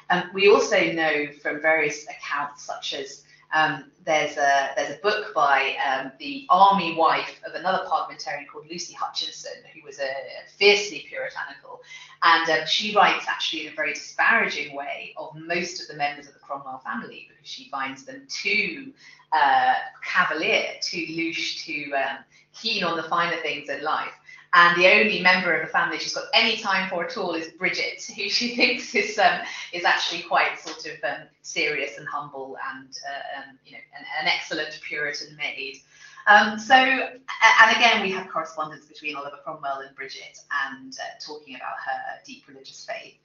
um, 0.09 0.29
we 0.33 0.49
also 0.49 0.91
know 0.93 1.27
from 1.41 1.61
various 1.61 2.05
accounts 2.07 2.63
such 2.63 2.93
as 2.93 3.23
um, 3.53 3.85
there's 4.05 4.37
a 4.37 4.69
there's 4.75 4.95
a 4.95 4.99
book 5.01 5.33
by 5.33 5.75
um, 5.87 6.11
the 6.19 6.45
army 6.49 6.95
wife 6.95 7.39
of 7.47 7.55
another 7.55 7.83
parliamentarian 7.87 8.45
called 8.51 8.65
Lucy 8.69 8.93
Hutchinson, 8.93 9.63
who 9.73 9.85
was 9.85 9.99
a, 9.99 10.03
a 10.03 10.49
fiercely 10.57 11.05
puritanical, 11.09 11.81
and 12.23 12.49
um, 12.49 12.67
she 12.67 12.95
writes 12.95 13.25
actually 13.27 13.65
in 13.65 13.73
a 13.73 13.75
very 13.75 13.93
disparaging 13.93 14.75
way 14.75 15.13
of 15.17 15.35
most 15.35 15.81
of 15.81 15.87
the 15.87 15.95
members 15.95 16.27
of 16.27 16.33
the 16.33 16.39
Cromwell 16.39 16.79
family 16.79 17.27
because 17.29 17.47
she 17.47 17.69
finds 17.69 18.03
them 18.03 18.23
too 18.29 18.91
uh, 19.31 19.73
cavalier, 20.03 20.75
too 20.81 21.05
louche, 21.09 21.63
too 21.63 21.91
um, 21.95 22.17
keen 22.53 22.83
on 22.83 22.97
the 22.97 23.03
finer 23.03 23.37
things 23.41 23.69
in 23.69 23.83
life. 23.83 24.13
And 24.53 24.81
the 24.81 24.91
only 24.91 25.21
member 25.21 25.53
of 25.53 25.67
the 25.67 25.71
family 25.71 25.99
she's 25.99 26.15
got 26.15 26.25
any 26.33 26.57
time 26.57 26.89
for 26.89 27.05
at 27.05 27.15
all 27.17 27.35
is 27.35 27.51
Bridget, 27.53 28.03
who 28.15 28.29
she 28.29 28.55
thinks 28.55 28.95
is 28.95 29.19
um, 29.19 29.41
is 29.73 29.83
actually 29.83 30.23
quite 30.23 30.59
sort 30.59 30.85
of 30.87 31.03
um, 31.03 31.27
serious 31.43 31.97
and 31.97 32.07
humble 32.07 32.57
and 32.73 32.89
uh, 33.07 33.39
um, 33.39 33.59
you 33.65 33.73
know 33.73 33.79
an, 33.97 34.05
an, 34.21 34.27
excellent 34.27 34.79
Puritan 34.81 35.35
maid. 35.37 35.77
Um, 36.25 36.57
so 36.57 36.75
and 36.75 37.77
again 37.77 38.01
we 38.01 38.11
have 38.11 38.27
correspondence 38.29 38.85
between 38.85 39.15
Oliver 39.15 39.37
Cromwell 39.43 39.81
and 39.85 39.95
Bridget 39.95 40.39
and 40.67 40.97
uh, 40.99 41.19
talking 41.23 41.55
about 41.55 41.75
her 41.85 42.19
deep 42.25 42.47
religious 42.47 42.85
faith 42.85 43.19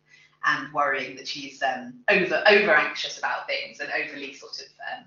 and 0.47 0.73
worrying 0.75 1.17
that 1.17 1.27
she's 1.27 1.63
um, 1.63 1.95
over 2.11 2.43
over 2.47 2.75
anxious 2.75 3.19
about 3.19 3.47
things 3.47 3.81
and 3.81 3.91
overly 3.93 4.35
sort 4.35 4.59
of 4.61 4.67
um, 4.93 5.05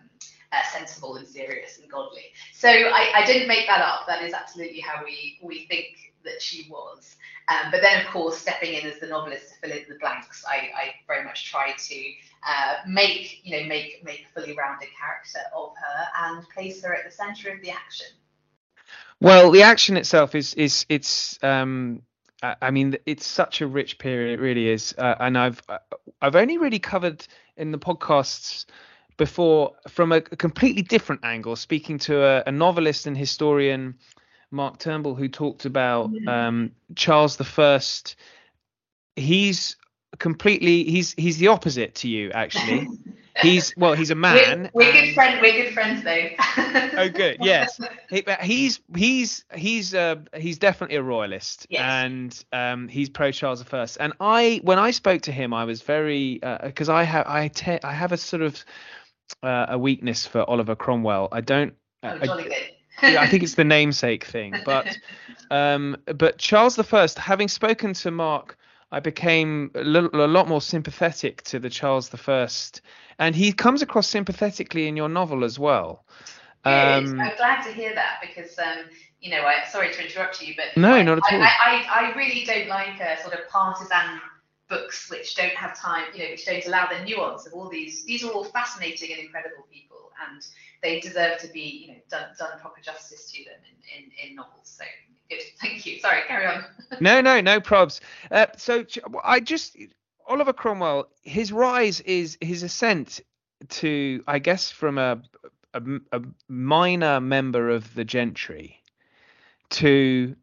uh, 0.52 0.62
sensible 0.72 1.16
and 1.16 1.28
serious 1.28 1.80
and 1.80 1.90
godly. 1.90 2.34
So 2.54 2.70
I, 2.70 3.12
I, 3.16 3.26
didn't 3.26 3.48
make 3.48 3.68
that 3.68 3.82
up. 3.82 4.08
That 4.08 4.24
is 4.24 4.34
absolutely 4.34 4.80
how 4.80 5.04
we 5.04 5.40
we 5.44 5.66
think 5.66 6.14
that 6.24 6.42
she 6.42 6.70
was. 6.70 7.16
Um, 7.50 7.72
but 7.72 7.82
then, 7.82 8.06
of 8.06 8.12
course, 8.12 8.38
stepping 8.38 8.74
in 8.74 8.86
as 8.86 9.00
the 9.00 9.08
novelist 9.08 9.50
to 9.50 9.56
fill 9.56 9.78
in 9.78 9.86
the 9.88 9.98
blanks, 10.00 10.44
I, 10.46 10.70
I 10.76 10.94
very 11.08 11.24
much 11.24 11.50
try 11.50 11.74
to 11.78 12.04
uh, 12.48 12.76
make 12.88 13.42
you 13.44 13.60
know 13.60 13.68
make 13.68 14.04
make 14.04 14.26
a 14.30 14.40
fully 14.40 14.56
rounded 14.56 14.90
character 15.00 15.40
of 15.56 15.74
her 15.76 16.06
and 16.26 16.50
place 16.50 16.84
her 16.84 16.94
at 16.94 17.06
the 17.06 17.12
centre 17.12 17.52
of 17.52 17.62
the 17.62 17.72
action. 17.72 18.08
Well, 19.20 19.52
the 19.52 19.64
action 19.64 19.98
itself 19.98 20.36
is 20.36 20.54
is 20.54 20.86
it's 20.90 21.40
um 21.44 22.04
I 22.44 22.70
mean, 22.70 22.96
it's 23.08 23.26
such 23.26 23.62
a 23.62 23.68
rich 23.68 23.98
period. 23.98 24.38
It 24.38 24.42
really 24.42 24.70
is, 24.70 24.94
uh, 24.98 25.16
and 25.20 25.38
I've 25.38 25.62
I've 26.22 26.36
only 26.36 26.58
really 26.58 26.80
covered 26.80 27.26
in 27.58 27.72
the 27.72 27.80
podcasts 27.80 28.66
before 29.18 29.74
from 29.88 30.12
a, 30.12 30.22
completely 30.22 30.84
different 30.84 31.24
angle, 31.24 31.56
speaking 31.56 31.98
to 32.00 32.24
a, 32.24 32.44
a, 32.48 32.52
novelist 32.52 33.08
and 33.08 33.18
historian, 33.18 33.96
Mark 34.52 34.80
Turnbull, 34.80 35.16
who 35.16 35.28
talked 35.28 35.66
about 35.66 36.12
um, 36.28 36.72
Charles 36.96 37.38
the 37.38 37.44
First. 37.44 38.16
He's 39.16 39.76
completely 40.20 40.84
he's 40.84 41.14
he's 41.14 41.38
the 41.38 41.48
opposite 41.48 41.96
to 41.96 42.08
you 42.08 42.32
actually. 42.32 42.88
He's 43.42 43.74
well, 43.78 43.94
he's 43.94 44.10
a 44.10 44.16
man. 44.16 44.72
We're, 44.74 44.86
we're 44.86 44.92
good 44.92 45.14
friends. 45.14 45.40
We're 45.42 45.64
good 45.64 45.74
friends, 45.74 46.04
though. 46.04 46.30
oh, 46.98 47.10
good. 47.10 47.38
Yes, 47.40 47.80
he, 48.10 48.24
he's 48.42 48.80
he's 48.96 49.46
he's 49.54 49.94
uh, 49.94 50.16
he's 50.36 50.58
definitely 50.58 50.96
a 50.96 51.04
royalist, 51.04 51.68
yes. 51.70 51.82
and 51.82 52.46
um, 52.52 52.88
he's 52.88 53.10
pro 53.10 53.32
Charles 53.32 53.64
I. 53.72 53.86
And 53.98 54.14
I, 54.20 54.60
when 54.64 54.80
I 54.80 54.92
spoke 54.92 55.22
to 55.24 55.32
him, 55.32 55.54
I 55.54 55.66
was 55.66 55.82
very 55.84 56.40
because 56.64 56.90
uh, 56.90 56.96
I 56.96 57.04
have 57.04 57.28
I 57.28 57.48
te- 57.50 57.80
I 57.84 57.94
have 57.94 58.12
a 58.12 58.18
sort 58.18 58.42
of 58.42 58.64
uh, 59.44 59.68
a 59.70 59.78
weakness 59.78 60.26
for 60.26 60.48
Oliver 60.50 60.76
Cromwell. 60.76 61.30
I 61.32 61.42
don't. 61.42 61.74
Oh, 62.04 62.10
I, 62.10 62.72
yeah, 63.04 63.22
I 63.22 63.28
think 63.28 63.44
it's 63.44 63.56
the 63.56 63.64
namesake 63.78 64.26
thing, 64.26 64.56
but 64.66 64.98
um, 65.52 65.98
but 66.16 66.38
Charles 66.38 66.80
I, 66.80 67.08
having 67.18 67.48
spoken 67.48 67.94
to 67.94 68.12
Mark, 68.12 68.58
I 68.92 69.00
became 69.00 69.72
a, 69.76 69.82
little, 69.82 70.26
a 70.26 70.28
lot 70.28 70.48
more 70.48 70.62
sympathetic 70.62 71.44
to 71.44 71.60
the 71.60 71.70
Charles 71.70 72.14
I 72.14 72.60
and 73.20 73.36
he 73.36 73.52
comes 73.52 73.82
across 73.82 74.08
sympathetically 74.08 74.88
in 74.88 74.96
your 74.96 75.10
novel 75.10 75.44
as 75.44 75.60
well. 75.60 76.06
Um, 76.66 77.20
I'm 77.20 77.36
glad 77.38 77.64
to 77.64 77.72
hear 77.72 77.94
that 77.96 78.18
because, 78.22 78.58
um, 78.60 78.86
you 79.22 79.32
know, 79.32 79.44
I, 79.44 79.68
sorry 79.70 79.94
to 79.94 80.04
interrupt 80.04 80.42
you, 80.42 80.54
but 80.56 80.80
no, 80.80 80.94
I, 80.94 81.02
not 81.02 81.18
at 81.18 81.34
all. 81.34 81.42
I, 81.42 81.86
I, 81.90 82.10
I 82.10 82.16
really 82.16 82.44
don't 82.44 82.68
like 82.68 83.00
a 83.00 83.22
sort 83.22 83.34
of 83.34 83.48
partisan 83.50 84.20
books 84.70 85.10
which 85.10 85.36
don't 85.36 85.56
have 85.56 85.80
time, 85.80 86.06
you 86.14 86.24
know, 86.24 86.30
which 86.32 86.46
don't 86.46 86.66
allow 86.66 86.88
the 86.88 87.04
nuance 87.06 87.46
of 87.46 87.54
all 87.54 87.70
these. 87.70 88.04
These 88.06 88.24
are 88.24 88.32
all 88.32 88.44
fascinating 88.44 89.12
and 89.12 89.22
incredible 89.22 89.68
people, 89.72 90.12
and 90.30 90.46
they 90.82 91.00
deserve 91.00 91.40
to 91.40 91.48
be, 91.48 91.86
you 91.86 91.94
know, 91.94 92.00
done, 92.10 92.30
done 92.38 92.60
proper 92.60 92.82
justice 92.82 93.32
to 93.32 93.44
them 93.44 93.60
in, 93.70 94.04
in, 94.04 94.30
in 94.30 94.36
novels. 94.36 94.78
So 94.78 94.84
good, 95.30 95.42
thank 95.62 95.86
you. 95.86 96.00
Sorry, 96.00 96.22
carry 96.28 96.48
on. 96.48 96.64
no, 97.00 97.22
no, 97.22 97.42
no 97.42 97.60
probs. 97.60 98.00
Uh, 98.32 98.48
so 98.58 98.86
I 99.24 99.40
just 99.40 99.78
Oliver 100.28 100.54
Cromwell, 100.54 101.08
his 101.22 101.52
rise 101.52 102.02
is 102.02 102.38
his 102.42 102.64
ascent 102.64 103.22
to, 103.70 104.24
I 104.28 104.40
guess, 104.40 104.70
from 104.70 104.98
a, 104.98 105.22
a, 105.74 105.82
a 106.12 106.22
minor 106.50 107.22
member 107.22 107.70
of 107.70 107.94
the 107.96 108.04
gentry 108.04 108.82
to, 109.70 110.36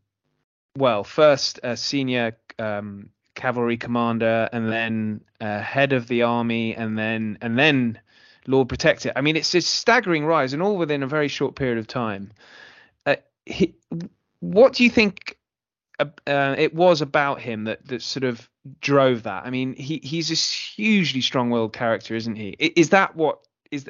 well, 0.77 1.05
first 1.05 1.61
a 1.63 1.77
senior 1.77 2.37
um, 2.59 3.11
cavalry 3.35 3.77
commander, 3.77 4.49
and 4.53 4.71
then 4.71 5.21
uh, 5.41 5.61
head 5.61 5.93
of 5.93 6.09
the 6.09 6.23
army, 6.23 6.75
and 6.75 6.99
then 6.99 7.39
and 7.41 7.59
then 7.59 7.99
Lord 8.47 8.69
Protector. 8.69 9.13
I 9.17 9.21
mean, 9.21 9.37
it's 9.37 9.55
a 9.55 9.61
staggering 9.61 10.27
rise, 10.27 10.53
and 10.53 10.63
all 10.63 10.77
within 10.77 11.03
a 11.03 11.07
very 11.07 11.29
short 11.29 11.55
period 11.55 11.79
of 11.79 11.87
time. 11.87 12.33
Uh, 13.07 13.17
he, 13.47 13.75
what 14.41 14.73
do 14.75 14.85
you 14.85 14.91
think 14.91 15.39
uh, 16.01 16.55
it 16.59 16.75
was 16.75 17.01
about 17.01 17.41
him 17.41 17.65
that 17.65 17.87
that 17.87 18.03
sort 18.03 18.25
of 18.25 18.49
drove 18.81 19.23
that. 19.25 19.45
I 19.47 19.51
mean, 19.51 19.75
he 19.75 20.01
he's 20.03 20.29
this 20.29 20.51
hugely 20.53 21.21
strong-willed 21.21 21.73
character, 21.73 22.15
isn't 22.15 22.37
he? 22.37 22.57
Is 22.59 22.91
that 22.91 23.15
what 23.17 23.41
is 23.71 23.89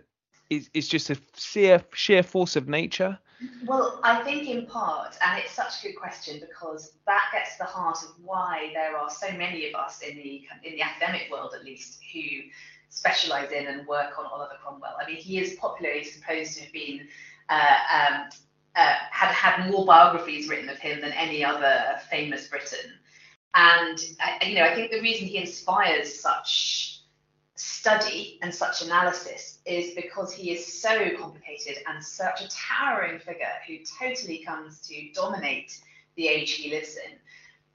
is 0.50 0.68
is 0.74 0.88
just 0.88 1.10
a 1.10 1.16
sheer 1.36 1.82
sheer 1.94 2.22
force 2.22 2.56
of 2.56 2.68
nature? 2.68 3.18
Well, 3.66 4.00
I 4.02 4.22
think 4.22 4.48
in 4.48 4.66
part, 4.66 5.16
and 5.24 5.38
it's 5.38 5.52
such 5.52 5.80
a 5.80 5.88
good 5.88 5.96
question 5.96 6.40
because 6.40 6.92
that 7.06 7.30
gets 7.32 7.52
to 7.52 7.58
the 7.60 7.64
heart 7.64 7.98
of 8.02 8.10
why 8.22 8.70
there 8.74 8.96
are 8.96 9.10
so 9.10 9.30
many 9.32 9.68
of 9.68 9.74
us 9.74 10.02
in 10.02 10.16
the 10.16 10.42
in 10.62 10.74
the 10.74 10.82
academic 10.82 11.30
world, 11.30 11.52
at 11.54 11.64
least, 11.64 12.00
who 12.12 12.20
specialise 12.90 13.50
in 13.50 13.66
and 13.66 13.86
work 13.86 14.18
on 14.18 14.26
Oliver 14.26 14.54
Cromwell. 14.62 14.96
I 15.00 15.06
mean, 15.06 15.16
he 15.16 15.38
is 15.38 15.54
popularly 15.54 16.04
supposed 16.04 16.56
to 16.56 16.64
have 16.64 16.72
been 16.72 17.08
uh, 17.48 17.76
um, 17.92 18.28
uh, 18.76 18.94
had 19.10 19.32
had 19.32 19.70
more 19.70 19.84
biographies 19.84 20.48
written 20.48 20.68
of 20.68 20.78
him 20.78 21.00
than 21.00 21.12
any 21.12 21.44
other 21.44 22.00
famous 22.10 22.48
Briton. 22.48 22.92
And 23.54 23.98
uh, 24.20 24.44
you 24.46 24.56
know, 24.56 24.64
I 24.64 24.74
think 24.74 24.90
the 24.90 25.00
reason 25.00 25.28
he 25.28 25.38
inspires 25.38 26.20
such 26.20 26.93
study 27.64 28.38
and 28.42 28.54
such 28.54 28.82
analysis 28.82 29.58
is 29.64 29.94
because 29.94 30.32
he 30.34 30.50
is 30.50 30.82
so 30.82 31.16
complicated 31.16 31.78
and 31.86 32.04
such 32.04 32.42
a 32.42 32.48
towering 32.48 33.18
figure 33.18 33.46
who 33.66 33.78
totally 33.98 34.44
comes 34.44 34.80
to 34.80 35.10
dominate 35.14 35.80
the 36.16 36.28
age 36.28 36.52
he 36.52 36.70
lives 36.70 36.96
in. 36.96 37.12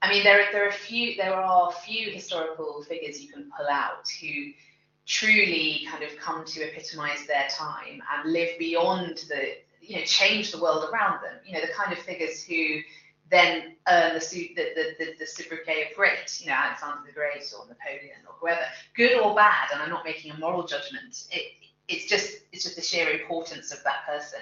I 0.00 0.08
mean, 0.08 0.22
there, 0.22 0.46
there 0.52 0.66
are 0.66 0.72
few 0.72 1.16
there 1.16 1.34
are 1.34 1.72
few 1.72 2.10
historical 2.10 2.84
figures 2.84 3.20
you 3.20 3.32
can 3.32 3.50
pull 3.56 3.66
out 3.68 4.08
who 4.20 4.52
truly 5.06 5.86
kind 5.90 6.04
of 6.04 6.16
come 6.18 6.44
to 6.44 6.62
epitomize 6.62 7.26
their 7.26 7.48
time 7.50 8.00
and 8.14 8.32
live 8.32 8.50
beyond 8.60 9.24
the 9.28 9.56
you 9.80 9.96
know 9.96 10.04
change 10.04 10.52
the 10.52 10.62
world 10.62 10.88
around 10.92 11.20
them. 11.20 11.34
You 11.44 11.54
know, 11.54 11.62
the 11.62 11.72
kind 11.72 11.92
of 11.92 11.98
figures 11.98 12.44
who 12.44 12.78
then 13.30 13.76
uh, 13.86 14.10
earn 14.12 14.30
the, 14.30 14.54
the, 14.56 14.94
the, 14.98 15.14
the, 15.18 15.26
of 15.82 15.96
great, 15.96 16.40
you 16.40 16.48
know, 16.48 16.54
Alexander 16.54 16.98
the 17.06 17.12
Great 17.12 17.44
or 17.56 17.66
Napoleon 17.68 18.18
or 18.26 18.34
whoever, 18.40 18.62
good 18.94 19.20
or 19.20 19.34
bad, 19.34 19.68
and 19.72 19.80
I'm 19.80 19.90
not 19.90 20.04
making 20.04 20.32
a 20.32 20.38
moral 20.38 20.64
judgment. 20.64 21.26
It, 21.30 21.52
it's 21.88 22.06
just 22.06 22.42
it's 22.52 22.64
just 22.64 22.76
the 22.76 22.82
sheer 22.82 23.10
importance 23.10 23.72
of 23.72 23.82
that 23.84 24.06
person. 24.06 24.40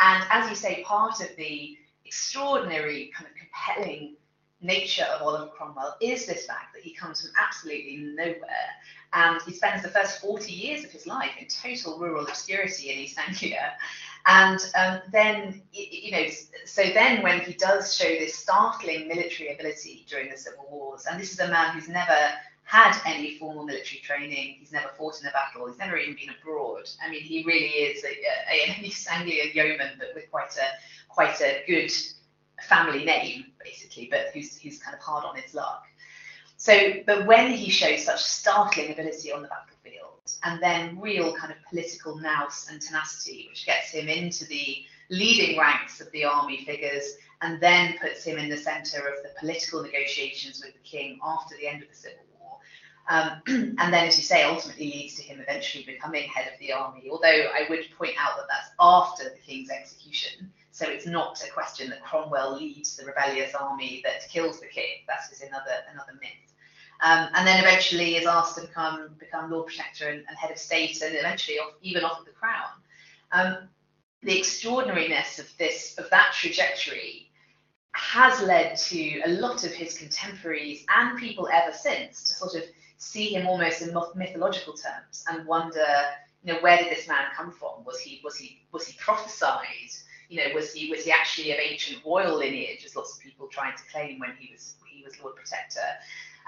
And 0.00 0.24
as 0.30 0.48
you 0.48 0.56
say, 0.56 0.82
part 0.84 1.20
of 1.20 1.28
the 1.36 1.76
extraordinary 2.04 3.10
kind 3.14 3.28
of 3.30 3.36
compelling 3.36 4.16
nature 4.62 5.04
of 5.04 5.22
Oliver 5.22 5.50
Cromwell 5.56 5.96
is 6.00 6.26
this 6.26 6.46
fact 6.46 6.74
that 6.74 6.82
he 6.82 6.92
comes 6.92 7.22
from 7.22 7.30
absolutely 7.40 7.96
nowhere 7.96 8.68
and 9.12 9.40
he 9.42 9.52
spends 9.52 9.82
the 9.82 9.88
first 9.88 10.20
40 10.20 10.52
years 10.52 10.84
of 10.84 10.90
his 10.90 11.06
life 11.06 11.30
in 11.40 11.46
total 11.46 11.98
rural 11.98 12.26
obscurity 12.26 12.90
in 12.90 12.98
East 12.98 13.18
Anglia 13.18 13.72
and 14.26 14.60
um, 14.74 15.00
then, 15.12 15.62
you 15.72 16.12
know, 16.12 16.26
so 16.64 16.82
then 16.82 17.22
when 17.22 17.40
he 17.40 17.54
does 17.54 17.94
show 17.96 18.08
this 18.08 18.34
startling 18.34 19.08
military 19.08 19.52
ability 19.54 20.04
during 20.08 20.30
the 20.30 20.36
civil 20.36 20.66
wars, 20.70 21.06
and 21.10 21.20
this 21.20 21.32
is 21.32 21.40
a 21.40 21.48
man 21.48 21.74
who's 21.74 21.88
never 21.88 22.16
had 22.64 22.96
any 23.04 23.36
formal 23.38 23.64
military 23.64 24.00
training, 24.00 24.56
he's 24.60 24.72
never 24.72 24.88
fought 24.96 25.20
in 25.20 25.26
a 25.26 25.30
battle, 25.32 25.66
he's 25.66 25.78
never 25.78 25.96
even 25.96 26.14
been 26.14 26.34
abroad. 26.40 26.88
I 27.04 27.10
mean, 27.10 27.22
he 27.22 27.42
really 27.44 27.66
is 27.66 28.04
a, 28.04 28.08
a, 28.08 29.52
yeoman, 29.54 29.90
but 29.98 30.08
with 30.14 30.30
quite 30.30 30.56
a 30.56 30.68
quite 31.08 31.40
a 31.40 31.64
good 31.66 31.90
family 32.62 33.04
name, 33.04 33.46
basically, 33.62 34.08
but 34.10 34.26
who's 34.32 34.58
who's 34.60 34.78
kind 34.78 34.94
of 34.94 35.02
hard 35.02 35.24
on 35.24 35.36
his 35.36 35.54
luck. 35.54 35.84
So, 36.56 36.74
but 37.06 37.26
when 37.26 37.50
he 37.52 37.70
shows 37.70 38.04
such 38.04 38.22
startling 38.22 38.92
ability 38.92 39.32
on 39.32 39.40
the 39.42 39.48
battlefield, 39.48 40.19
and 40.42 40.62
then 40.62 40.98
real 41.00 41.34
kind 41.34 41.52
of 41.52 41.58
political 41.68 42.16
nous 42.16 42.68
and 42.70 42.80
tenacity, 42.80 43.46
which 43.50 43.66
gets 43.66 43.90
him 43.90 44.08
into 44.08 44.44
the 44.46 44.84
leading 45.10 45.58
ranks 45.58 46.00
of 46.00 46.10
the 46.12 46.24
army 46.24 46.64
figures, 46.64 47.16
and 47.42 47.60
then 47.60 47.96
puts 48.00 48.24
him 48.24 48.38
in 48.38 48.48
the 48.48 48.56
centre 48.56 48.98
of 48.98 49.22
the 49.22 49.30
political 49.38 49.82
negotiations 49.82 50.62
with 50.64 50.72
the 50.74 50.88
king 50.88 51.18
after 51.24 51.56
the 51.56 51.66
end 51.66 51.82
of 51.82 51.88
the 51.88 51.94
Civil 51.94 52.18
War. 52.38 52.58
Um, 53.08 53.42
and 53.78 53.92
then, 53.92 54.06
as 54.06 54.16
you 54.16 54.22
say, 54.22 54.44
ultimately 54.44 54.86
leads 54.86 55.16
to 55.16 55.22
him 55.22 55.40
eventually 55.40 55.84
becoming 55.84 56.28
head 56.28 56.46
of 56.52 56.58
the 56.58 56.72
army. 56.72 57.08
Although 57.10 57.28
I 57.28 57.66
would 57.68 57.84
point 57.96 58.14
out 58.18 58.36
that 58.36 58.46
that's 58.48 58.70
after 58.78 59.24
the 59.24 59.40
king's 59.44 59.70
execution. 59.70 60.52
So 60.70 60.86
it's 60.88 61.06
not 61.06 61.42
a 61.46 61.50
question 61.50 61.90
that 61.90 62.02
Cromwell 62.02 62.56
leads 62.56 62.96
the 62.96 63.04
rebellious 63.04 63.54
army 63.54 64.02
that 64.04 64.28
kills 64.30 64.60
the 64.60 64.66
king. 64.66 65.04
That 65.08 65.20
is 65.32 65.42
another 65.42 65.72
another 65.92 66.12
myth. 66.20 66.49
Um, 67.02 67.28
and 67.34 67.46
then 67.46 67.60
eventually 67.60 68.16
is 68.16 68.26
asked 68.26 68.56
to 68.56 68.62
become 68.62 69.10
become 69.18 69.50
Lord 69.50 69.66
Protector 69.66 70.08
and, 70.08 70.24
and 70.28 70.36
head 70.36 70.50
of 70.50 70.58
state, 70.58 71.00
and 71.02 71.14
eventually 71.14 71.58
off, 71.58 71.72
even 71.80 72.04
offered 72.04 72.26
the 72.26 72.32
crown. 72.32 72.68
Um, 73.32 73.68
the 74.22 74.38
extraordinariness 74.38 75.38
of 75.38 75.50
this 75.58 75.94
of 75.98 76.10
that 76.10 76.32
trajectory 76.34 77.30
has 77.92 78.40
led 78.42 78.76
to 78.76 79.20
a 79.24 79.28
lot 79.28 79.64
of 79.64 79.72
his 79.72 79.96
contemporaries 79.98 80.84
and 80.94 81.18
people 81.18 81.48
ever 81.52 81.72
since 81.72 82.24
to 82.24 82.34
sort 82.34 82.54
of 82.54 82.62
see 82.98 83.34
him 83.34 83.46
almost 83.46 83.82
in 83.82 83.96
mythological 84.14 84.74
terms 84.74 85.24
and 85.28 85.46
wonder, 85.46 85.84
you 86.44 86.52
know, 86.52 86.60
where 86.60 86.76
did 86.76 86.90
this 86.90 87.08
man 87.08 87.24
come 87.34 87.50
from? 87.50 87.84
Was 87.84 87.98
he 87.98 88.20
was 88.22 88.36
he 88.36 88.62
was 88.72 88.86
he 88.86 88.96
prophesied? 88.98 89.90
You 90.28 90.36
know, 90.36 90.54
was 90.54 90.72
he 90.72 90.90
was 90.90 91.04
he 91.04 91.10
actually 91.10 91.50
of 91.52 91.58
ancient 91.60 92.04
royal 92.04 92.36
lineage, 92.38 92.84
as 92.84 92.94
lots 92.94 93.16
of 93.16 93.20
people 93.20 93.48
tried 93.48 93.76
to 93.76 93.82
claim 93.90 94.20
when 94.20 94.34
he 94.38 94.52
was 94.52 94.74
he 94.86 95.02
was 95.02 95.18
Lord 95.22 95.34
Protector? 95.36 95.80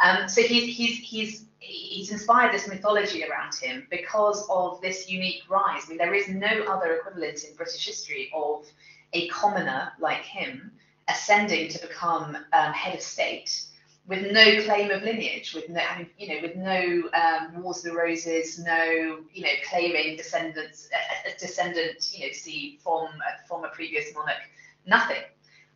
Um, 0.03 0.29
so 0.29 0.43
he's, 0.43 0.77
he's, 0.77 0.99
he's, 0.99 1.45
he's 1.59 2.11
inspired 2.11 2.53
this 2.53 2.69
mythology 2.69 3.25
around 3.25 3.55
him 3.55 3.87
because 3.91 4.47
of 4.49 4.81
this 4.81 5.11
unique 5.11 5.43
rise. 5.49 5.83
I 5.87 5.89
mean, 5.91 5.99
there 5.99 6.15
is 6.15 6.29
no 6.29 6.65
other 6.69 6.97
equivalent 6.97 7.45
in 7.45 7.55
British 7.57 7.85
history 7.87 8.31
of 8.35 8.67
a 9.13 9.29
commoner 9.29 9.93
like 10.01 10.23
him 10.23 10.73
ascending 11.09 11.69
to 11.71 11.87
become 11.87 12.37
um, 12.53 12.73
head 12.73 12.95
of 12.95 13.01
state 13.01 13.67
with 14.07 14.33
no 14.33 14.63
claim 14.65 14.91
of 14.91 15.03
lineage, 15.03 15.55
with 15.55 15.69
no, 15.69 15.81
you 16.19 16.29
know, 16.29 16.43
with 16.43 16.57
no 16.57 17.09
um, 17.15 17.63
Wars 17.63 17.79
of 17.79 17.93
the 17.93 17.97
Roses, 17.97 18.59
no, 18.59 19.21
you 19.33 19.43
know, 19.43 19.49
claiming 19.69 20.17
descendants, 20.17 20.89
a, 20.93 21.31
a 21.31 21.39
descendant, 21.39 22.13
you 22.13 22.27
know, 22.27 22.33
see 22.33 22.79
from 22.83 23.09
from 23.47 23.65
a 23.65 23.69
previous 23.69 24.13
monarch, 24.15 24.43
nothing. 24.87 25.23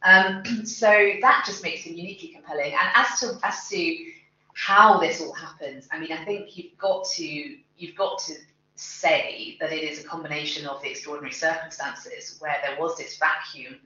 Um, 0.06 0.42
so 0.64 0.86
that 1.20 1.44
just 1.44 1.62
makes 1.62 1.82
him 1.82 1.94
uniquely 1.94 2.28
compelling. 2.28 2.72
And 2.72 2.88
as 2.94 3.20
to 3.20 3.38
as 3.42 3.68
to 3.68 4.06
how 4.54 4.98
this 4.98 5.20
all 5.20 5.34
happens, 5.34 5.86
I 5.92 5.98
mean, 5.98 6.12
I 6.12 6.24
think 6.24 6.56
you've 6.56 6.78
got 6.78 7.06
to 7.16 7.56
you've 7.76 7.96
got 7.96 8.18
to 8.20 8.34
say 8.76 9.56
that 9.60 9.72
it 9.72 9.82
is 9.82 10.02
a 10.02 10.06
combination 10.06 10.66
of 10.66 10.80
the 10.82 10.90
extraordinary 10.90 11.32
circumstances 11.32 12.36
where 12.40 12.56
there 12.64 12.78
was 12.78 12.96
this 12.96 13.18
vacuum 13.18 13.76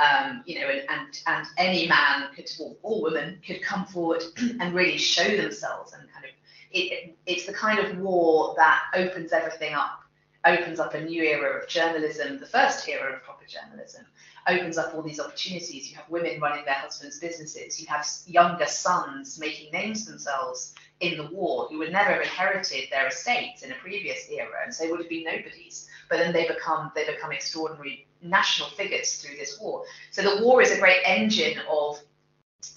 um, 0.00 0.42
you 0.46 0.60
know, 0.60 0.66
and, 0.66 0.82
and, 0.88 1.18
and 1.26 1.46
any 1.58 1.86
man 1.86 2.28
could, 2.34 2.50
or, 2.58 2.74
or 2.82 3.02
woman 3.02 3.38
could 3.46 3.62
come 3.62 3.84
forward 3.84 4.22
and 4.60 4.74
really 4.74 4.96
show 4.96 5.36
themselves 5.36 5.92
and 5.92 6.10
kind 6.12 6.24
of, 6.24 6.30
it, 6.72 7.16
it's 7.26 7.46
the 7.46 7.52
kind 7.52 7.78
of 7.78 7.98
war 7.98 8.54
that 8.56 8.82
opens 8.94 9.32
everything 9.32 9.74
up, 9.74 10.00
opens 10.44 10.80
up 10.80 10.94
a 10.94 11.00
new 11.00 11.22
era 11.22 11.60
of 11.60 11.68
journalism, 11.68 12.38
the 12.38 12.46
first 12.46 12.88
era 12.88 13.14
of 13.14 13.22
proper 13.22 13.44
journalism, 13.46 14.06
opens 14.48 14.78
up 14.78 14.94
all 14.94 15.02
these 15.02 15.20
opportunities. 15.20 15.90
You 15.90 15.96
have 15.96 16.08
women 16.08 16.40
running 16.40 16.64
their 16.64 16.74
husbands' 16.74 17.18
businesses, 17.18 17.80
you 17.80 17.86
have 17.88 18.06
younger 18.26 18.66
sons 18.66 19.38
making 19.38 19.72
names 19.72 20.06
themselves 20.06 20.74
in 21.00 21.16
the 21.16 21.26
war 21.34 21.66
who 21.68 21.78
would 21.78 21.92
never 21.92 22.12
have 22.12 22.22
inherited 22.22 22.88
their 22.90 23.08
estates 23.08 23.62
in 23.62 23.72
a 23.72 23.74
previous 23.76 24.28
era, 24.30 24.56
and 24.64 24.74
so 24.74 24.84
they 24.84 24.90
would 24.90 25.00
have 25.00 25.08
been 25.08 25.24
nobodies. 25.24 25.88
But 26.08 26.18
then 26.18 26.32
they 26.32 26.46
become 26.46 26.92
they 26.94 27.06
become 27.06 27.32
extraordinary 27.32 28.06
national 28.22 28.68
figures 28.70 29.16
through 29.16 29.36
this 29.36 29.58
war. 29.60 29.84
So 30.10 30.22
the 30.22 30.44
war 30.44 30.60
is 30.60 30.72
a 30.72 30.78
great 30.78 31.00
engine 31.04 31.58
of 31.70 31.98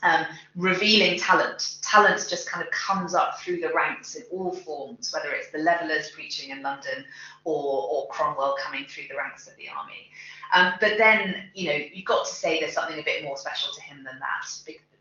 um, 0.04 0.26
revealing 0.56 1.20
talent. 1.20 1.78
Talent 1.82 2.26
just 2.30 2.50
kind 2.50 2.66
of 2.66 2.72
comes 2.72 3.14
up 3.14 3.40
through 3.40 3.60
the 3.62 3.72
ranks 3.74 4.16
in 4.16 4.24
all 4.32 4.52
forms, 4.52 5.14
whether 5.14 5.34
it's 5.34 5.52
the 5.52 5.60
levelers 5.60 6.12
preaching 6.12 6.52
in 6.52 6.62
London 6.62 7.06
or, 7.44 7.88
or 7.90 8.08
Cromwell 8.10 8.56
coming 8.60 8.86
through 8.86 9.06
the 9.10 9.18
ranks 9.18 9.48
of 9.48 9.56
the 9.58 9.70
army. 9.70 10.10
Um, 10.54 10.74
but 10.80 10.98
then, 10.98 11.50
you 11.54 11.70
know, 11.70 11.78
you've 11.94 12.06
got 12.06 12.26
to 12.26 12.34
say 12.34 12.60
there's 12.60 12.74
something 12.74 13.00
a 13.00 13.04
bit 13.04 13.24
more 13.24 13.38
special 13.38 13.74
to 13.74 13.82
him 13.82 14.04
than 14.04 14.20
that 14.20 14.46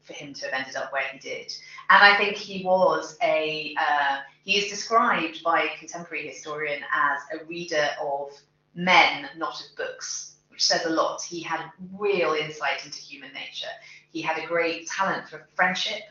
for 0.03 0.13
him 0.15 0.35
to 0.35 0.47
have 0.47 0.55
ended 0.55 0.77
up 0.77 0.93
where 0.93 1.03
he 1.13 1.19
did. 1.19 1.53
And 1.91 2.03
I 2.03 2.17
think 2.17 2.37
he 2.37 2.65
was 2.65 3.17
a, 3.23 3.75
uh, 3.79 4.19
he 4.45 4.59
is 4.59 4.71
described 4.71 5.43
by 5.43 5.63
a 5.63 5.79
contemporary 5.79 6.27
historian 6.27 6.83
as 6.93 7.41
a 7.41 7.45
reader 7.45 7.89
of 8.01 8.33
men, 8.75 9.29
not 9.37 9.61
of 9.61 9.77
books, 9.77 10.37
which 10.49 10.65
says 10.65 10.85
a 10.87 10.91
lot. 10.91 11.23
He 11.23 11.43
had 11.43 11.71
real 11.97 12.33
insight 12.33 12.85
into 12.85 12.99
human 12.99 13.33
nature. 13.33 13.67
He 14.13 14.21
had 14.23 14.39
a 14.39 14.47
great 14.47 14.87
talent 14.87 15.29
for 15.29 15.47
friendship 15.55 16.03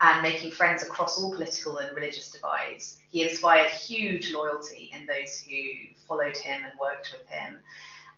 and 0.00 0.22
making 0.22 0.50
friends 0.50 0.82
across 0.82 1.20
all 1.20 1.32
political 1.32 1.78
and 1.78 1.94
religious 1.94 2.30
divides. 2.30 2.98
He 3.10 3.22
inspired 3.22 3.70
huge 3.70 4.32
loyalty 4.32 4.90
in 4.94 5.06
those 5.06 5.40
who 5.40 5.60
followed 6.08 6.36
him 6.36 6.62
and 6.64 6.72
worked 6.80 7.12
with 7.12 7.28
him. 7.28 7.58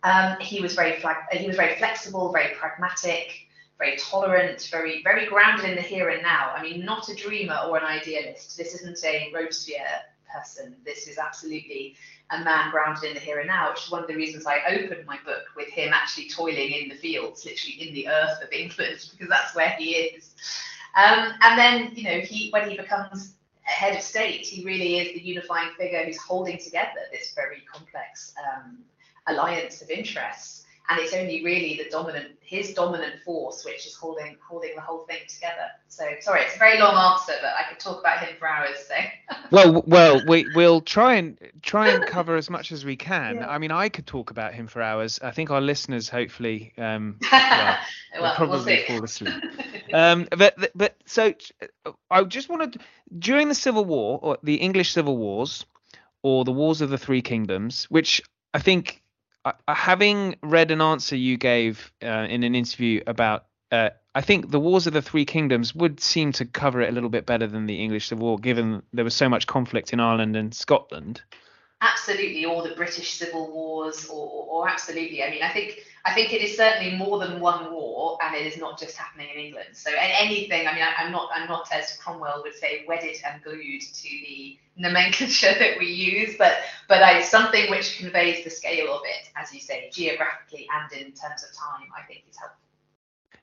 Um, 0.05 0.39
he 0.41 0.61
was 0.61 0.75
very 0.75 1.03
he 1.33 1.47
was 1.47 1.57
very 1.57 1.77
flexible, 1.77 2.33
very 2.33 2.55
pragmatic, 2.55 3.49
very 3.79 3.97
tolerant, 3.97 4.69
very 4.71 5.03
very 5.03 5.27
grounded 5.27 5.65
in 5.65 5.77
the 5.77 5.83
here 5.83 6.09
and 6.09 6.23
now. 6.23 6.53
I 6.57 6.63
mean, 6.63 6.85
not 6.85 7.09
a 7.09 7.15
dreamer 7.15 7.59
or 7.69 7.79
an 7.79 7.85
idealist. 7.85 8.57
This 8.57 8.75
isn't 8.75 9.05
a 9.05 9.33
Robespierre 9.35 10.03
person. 10.33 10.77
This 10.85 11.07
is 11.09 11.18
absolutely 11.18 11.95
a 12.31 12.42
man 12.42 12.71
grounded 12.71 13.05
in 13.05 13.14
the 13.14 13.21
here 13.21 13.38
and 13.38 13.49
now, 13.49 13.71
which 13.71 13.85
is 13.85 13.90
one 13.90 14.03
of 14.03 14.09
the 14.09 14.16
reasons 14.16 14.47
I 14.47 14.61
opened 14.68 15.07
my 15.07 15.18
book 15.25 15.42
with 15.57 15.68
him 15.68 15.92
actually 15.92 16.29
toiling 16.29 16.73
in 16.73 16.88
the 16.88 16.95
fields, 16.95 17.45
literally 17.45 17.88
in 17.88 17.95
the 17.95 18.09
earth 18.09 18.42
of 18.42 18.51
England, 18.53 19.09
because 19.11 19.29
that's 19.29 19.55
where 19.55 19.71
he 19.71 19.92
is. 19.92 20.35
Um, 20.95 21.33
and 21.40 21.59
then, 21.59 21.92
you 21.95 22.05
know, 22.05 22.21
he 22.21 22.51
when 22.51 22.68
he 22.68 22.77
becomes 22.77 23.35
head 23.62 23.97
of 23.97 24.03
state, 24.03 24.47
he 24.47 24.64
really 24.64 24.99
is 24.99 25.14
the 25.14 25.21
unifying 25.21 25.71
figure 25.79 26.05
who's 26.05 26.18
holding 26.18 26.59
together 26.59 27.01
this 27.12 27.33
very 27.35 27.62
complex 27.73 28.35
um, 28.45 28.79
alliance 29.27 29.83
of 29.83 29.90
interests 29.90 30.62
and 30.88 31.01
it's 31.01 31.14
only 31.14 31.45
really 31.45 31.81
the 31.83 31.88
dominant 31.90 32.29
his 32.40 32.75
dominant 32.75 33.21
force 33.25 33.64
which 33.64 33.87
is 33.87 33.95
holding 33.95 34.37
holding 34.47 34.75
the 34.75 34.81
whole 34.81 35.05
thing 35.07 35.21
together. 35.29 35.68
So 35.88 36.05
sorry 36.21 36.42
it's 36.42 36.57
a 36.57 36.59
very 36.59 36.79
long 36.79 36.95
answer 36.95 37.35
but 37.40 37.53
i 37.59 37.68
could 37.68 37.79
talk 37.79 38.01
about 38.01 38.18
him 38.21 38.37
for 38.38 38.49
hours 38.49 38.77
so. 38.88 38.95
Well 39.51 39.83
well 39.87 40.23
we 40.27 40.47
we'll 40.55 40.81
try 40.81 41.14
and 41.14 41.38
try 41.62 41.88
and 41.88 42.07
cover 42.07 42.37
as 42.37 42.49
much 42.51 42.73
as 42.73 42.85
we 42.85 42.97
can. 42.97 43.37
Yeah. 43.37 43.49
i 43.49 43.59
mean 43.59 43.71
i 43.71 43.88
could 43.88 44.07
talk 44.07 44.31
about 44.31 44.55
him 44.55 44.66
for 44.66 44.83
hours. 44.83 45.18
I 45.23 45.31
think 45.31 45.51
our 45.51 45.61
listeners 45.61 46.09
hopefully 46.09 46.73
um 46.79 47.18
well, 47.33 47.79
well 48.21 48.35
probably 48.35 48.85
we'll 48.88 48.99
fall 48.99 49.05
asleep. 49.05 49.35
Um 49.92 50.27
but 50.31 50.71
but 50.75 50.97
so 51.05 51.35
i 52.11 52.25
just 52.25 52.49
wanted 52.49 52.81
during 53.18 53.49
the 53.49 53.55
civil 53.55 53.85
war 53.85 54.18
or 54.23 54.38
the 54.42 54.55
english 54.55 54.92
civil 54.92 55.18
wars 55.18 55.66
or 56.23 56.45
the 56.45 56.53
wars 56.53 56.81
of 56.81 56.88
the 56.88 56.97
three 56.97 57.21
kingdoms 57.21 57.85
which 57.90 58.23
i 58.55 58.59
think 58.59 59.02
having 59.69 60.37
read 60.43 60.71
an 60.71 60.81
answer 60.81 61.17
you 61.17 61.37
gave 61.37 61.93
uh, 62.03 62.27
in 62.29 62.43
an 62.43 62.55
interview 62.55 63.03
about, 63.07 63.47
uh, 63.71 63.91
I 64.15 64.21
think 64.21 64.51
the 64.51 64.61
Wars 64.61 64.87
of 64.87 64.93
the 64.93 65.03
Three 65.03 65.25
Kingdoms 65.25 65.75
would 65.75 66.01
seem 66.01 66.33
to 66.33 66.45
cover 66.45 66.81
it 66.81 66.89
a 66.89 66.93
little 66.93 67.09
bit 67.09 67.27
better 67.27 67.47
than 67.47 67.67
the 67.67 67.83
English 67.83 68.09
Civil 68.09 68.27
War, 68.27 68.39
given 68.39 68.83
there 68.93 69.05
was 69.05 69.15
so 69.15 69.29
much 69.29 69.47
conflict 69.47 69.93
in 69.93 70.01
Ireland 70.01 70.37
and 70.37 70.55
Scotland. 70.55 71.23
Absolutely, 71.81 72.45
or 72.45 72.63
the 72.63 72.75
British 72.77 73.15
Civil 73.15 73.51
Wars, 73.53 74.07
or, 74.07 74.29
or, 74.29 74.47
or 74.47 74.69
absolutely. 74.69 75.23
I 75.25 75.31
mean, 75.31 75.43
I 75.43 75.51
think 75.51 75.81
I 76.05 76.15
think 76.15 76.33
it 76.33 76.43
is 76.43 76.57
certainly 76.57 76.97
more 76.97 77.19
than 77.19 77.41
one 77.41 77.73
war, 77.73 78.19
and 78.23 78.35
it 78.35 78.45
is 78.45 78.59
not 78.59 78.79
just 78.79 78.97
happening 78.97 79.29
in 79.33 79.38
England. 79.38 79.69
So 79.75 79.91
anything, 79.97 80.67
I 80.67 80.75
mean, 80.75 80.83
I, 80.83 81.05
am 81.05 81.12
not, 81.12 81.31
I'm 81.33 81.49
not 81.49 81.69
as 81.73 81.97
Cromwell 81.97 82.43
would 82.43 82.55
say, 82.55 82.85
wedded 82.88 83.17
and 83.25 83.43
glued 83.43 83.81
to 83.81 84.09
the 84.09 84.59
nomenclature 84.77 85.55
that 85.59 85.79
we 85.79 85.87
use, 85.87 86.35
but 86.37 86.55
but 86.88 87.03
I, 87.03 87.23
something 87.23 87.71
which 87.71 87.99
conveys 87.99 88.43
the 88.43 88.51
scale 88.51 88.93
of 88.93 89.03
it, 89.05 89.31
as 89.37 89.55
you 89.55 89.61
say, 89.61 89.91
geographically 89.93 90.67
and 90.73 90.93
in 90.93 91.12
terms 91.12 91.45
of 91.45 91.57
time, 91.57 91.88
I 91.97 92.03
think 92.07 92.25
is 92.29 92.37
helpful. 92.37 92.59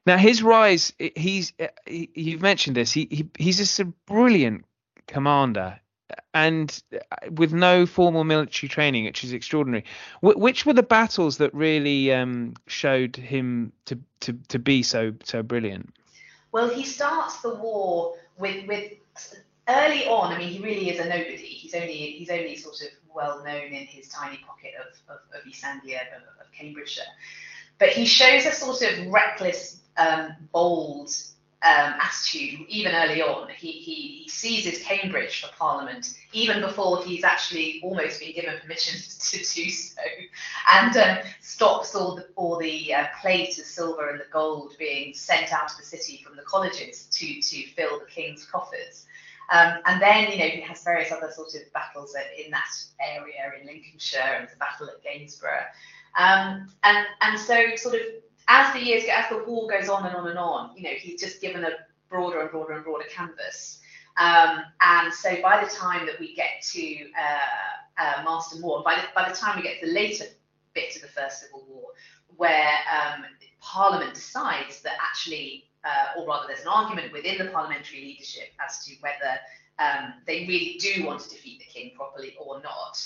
Now 0.05 0.17
his 0.17 0.43
rise, 0.43 0.91
he's 1.15 1.53
uh, 1.59 1.67
he, 1.85 2.09
you've 2.13 2.41
mentioned 2.41 2.75
this. 2.75 2.91
He, 2.91 3.07
he 3.09 3.29
he's 3.37 3.57
just 3.57 3.79
a 3.79 3.85
brilliant 3.85 4.65
commander 5.07 5.79
and 6.33 6.81
uh, 6.93 6.97
with 7.31 7.53
no 7.53 7.85
formal 7.85 8.23
military 8.23 8.69
training, 8.69 9.05
which 9.05 9.23
is 9.23 9.33
extraordinary. 9.33 9.85
Wh- 10.21 10.37
which 10.37 10.65
were 10.65 10.73
the 10.73 10.83
battles 10.83 11.37
that 11.37 11.53
really 11.53 12.13
um, 12.13 12.53
showed 12.67 13.15
him 13.15 13.71
to, 13.85 13.99
to, 14.21 14.33
to 14.49 14.59
be 14.59 14.83
so 14.83 15.13
so 15.23 15.43
brilliant? 15.43 15.93
Well, 16.51 16.69
he 16.69 16.83
starts 16.83 17.41
the 17.41 17.55
war 17.55 18.15
with 18.37 18.67
with 18.67 18.93
early 19.67 20.05
on. 20.07 20.33
I 20.33 20.37
mean, 20.37 20.49
he 20.49 20.59
really 20.59 20.89
is 20.89 20.99
a 20.99 21.05
nobody. 21.05 21.37
He's 21.37 21.75
only 21.75 21.93
he's 21.93 22.29
only 22.29 22.55
sort 22.55 22.81
of 22.81 22.87
well 23.13 23.43
known 23.43 23.73
in 23.73 23.85
his 23.85 24.07
tiny 24.09 24.37
pocket 24.37 24.71
of 24.79 25.15
of, 25.15 25.21
of 25.39 25.47
East 25.47 25.63
Anglia, 25.63 26.01
of, 26.15 26.45
of 26.45 26.51
Cambridgeshire, 26.51 27.03
but 27.77 27.89
he 27.89 28.05
shows 28.05 28.45
a 28.45 28.51
sort 28.51 28.81
of 28.81 29.07
reckless, 29.07 29.81
um, 29.97 30.35
bold 30.51 31.11
um, 31.61 31.95
attitude 31.99 32.65
even 32.69 32.95
early 32.95 33.21
on. 33.21 33.49
He, 33.49 33.71
he, 33.71 33.93
he 34.23 34.29
seizes 34.29 34.81
Cambridge 34.83 35.41
for 35.41 35.51
Parliament 35.57 36.15
even 36.31 36.61
before 36.61 37.03
he's 37.03 37.23
actually 37.23 37.81
almost 37.83 38.19
been 38.19 38.33
given 38.33 38.53
permission 38.61 38.99
to 39.19 39.37
do 39.37 39.69
so, 39.69 40.01
and 40.73 40.95
um, 40.97 41.17
stops 41.41 41.95
all 41.95 42.15
the, 42.15 42.27
all 42.35 42.57
the 42.57 42.93
uh, 42.93 43.05
plate, 43.21 43.55
the 43.57 43.63
silver, 43.63 44.09
and 44.09 44.19
the 44.19 44.25
gold 44.31 44.73
being 44.77 45.13
sent 45.13 45.51
out 45.51 45.71
of 45.71 45.77
the 45.77 45.83
city 45.83 46.21
from 46.25 46.35
the 46.35 46.43
colleges 46.43 47.07
to, 47.11 47.41
to 47.41 47.67
fill 47.71 47.99
the 47.99 48.05
king's 48.05 48.45
coffers. 48.45 49.05
Um, 49.51 49.79
and 49.85 49.99
then, 49.99 50.31
you 50.31 50.37
know, 50.37 50.45
he 50.45 50.61
has 50.61 50.83
various 50.83 51.11
other 51.11 51.31
sort 51.31 51.55
of 51.55 51.73
battles 51.73 52.15
in 52.37 52.51
that 52.51 52.69
area 53.01 53.51
in 53.59 53.65
Lincolnshire 53.65 54.37
and 54.39 54.47
the 54.47 54.55
battle 54.57 54.87
at 54.87 55.03
Gainsborough. 55.03 55.65
Um, 56.15 56.69
and, 56.83 57.07
and 57.21 57.39
so, 57.39 57.75
sort 57.75 57.95
of, 57.95 58.01
as 58.49 58.73
the 58.73 58.83
years 58.83 59.03
go, 59.03 59.11
as 59.11 59.29
the 59.29 59.43
war 59.49 59.69
goes 59.69 59.87
on 59.87 60.05
and 60.05 60.15
on 60.15 60.27
and 60.27 60.37
on, 60.37 60.75
you 60.75 60.83
know, 60.83 60.89
he's 60.97 61.21
just 61.21 61.39
given 61.39 61.63
a 61.63 61.69
broader 62.09 62.41
and 62.41 62.51
broader 62.51 62.73
and 62.73 62.83
broader 62.83 63.05
canvas. 63.09 63.79
Um, 64.17 64.63
and 64.81 65.13
so 65.13 65.41
by 65.41 65.63
the 65.63 65.69
time 65.69 66.05
that 66.07 66.19
we 66.19 66.35
get 66.35 66.61
to 66.73 66.97
uh, 67.17 68.01
uh, 68.03 68.23
Marston 68.23 68.59
Moor, 68.61 68.83
by 68.83 68.95
the, 68.95 69.01
by 69.15 69.29
the 69.29 69.35
time 69.35 69.55
we 69.55 69.61
get 69.61 69.79
to 69.79 69.85
the 69.85 69.93
later 69.93 70.25
bit 70.73 70.95
of 70.95 71.03
the 71.03 71.07
First 71.07 71.41
Civil 71.41 71.63
War, 71.69 71.89
where 72.35 72.71
um, 72.91 73.23
Parliament 73.61 74.15
decides 74.15 74.81
that 74.81 74.97
actually, 74.99 75.65
uh, 75.83 76.19
or 76.19 76.27
rather, 76.27 76.47
there's 76.47 76.61
an 76.61 76.67
argument 76.67 77.13
within 77.13 77.37
the 77.37 77.51
parliamentary 77.51 78.01
leadership 78.01 78.49
as 78.65 78.83
to 78.85 78.95
whether 79.01 79.37
um, 79.77 80.15
they 80.25 80.45
really 80.47 80.77
do 80.79 81.05
want 81.05 81.21
to 81.21 81.29
defeat 81.29 81.59
the 81.59 81.65
king 81.65 81.91
properly 81.95 82.35
or 82.39 82.61
not 82.61 82.97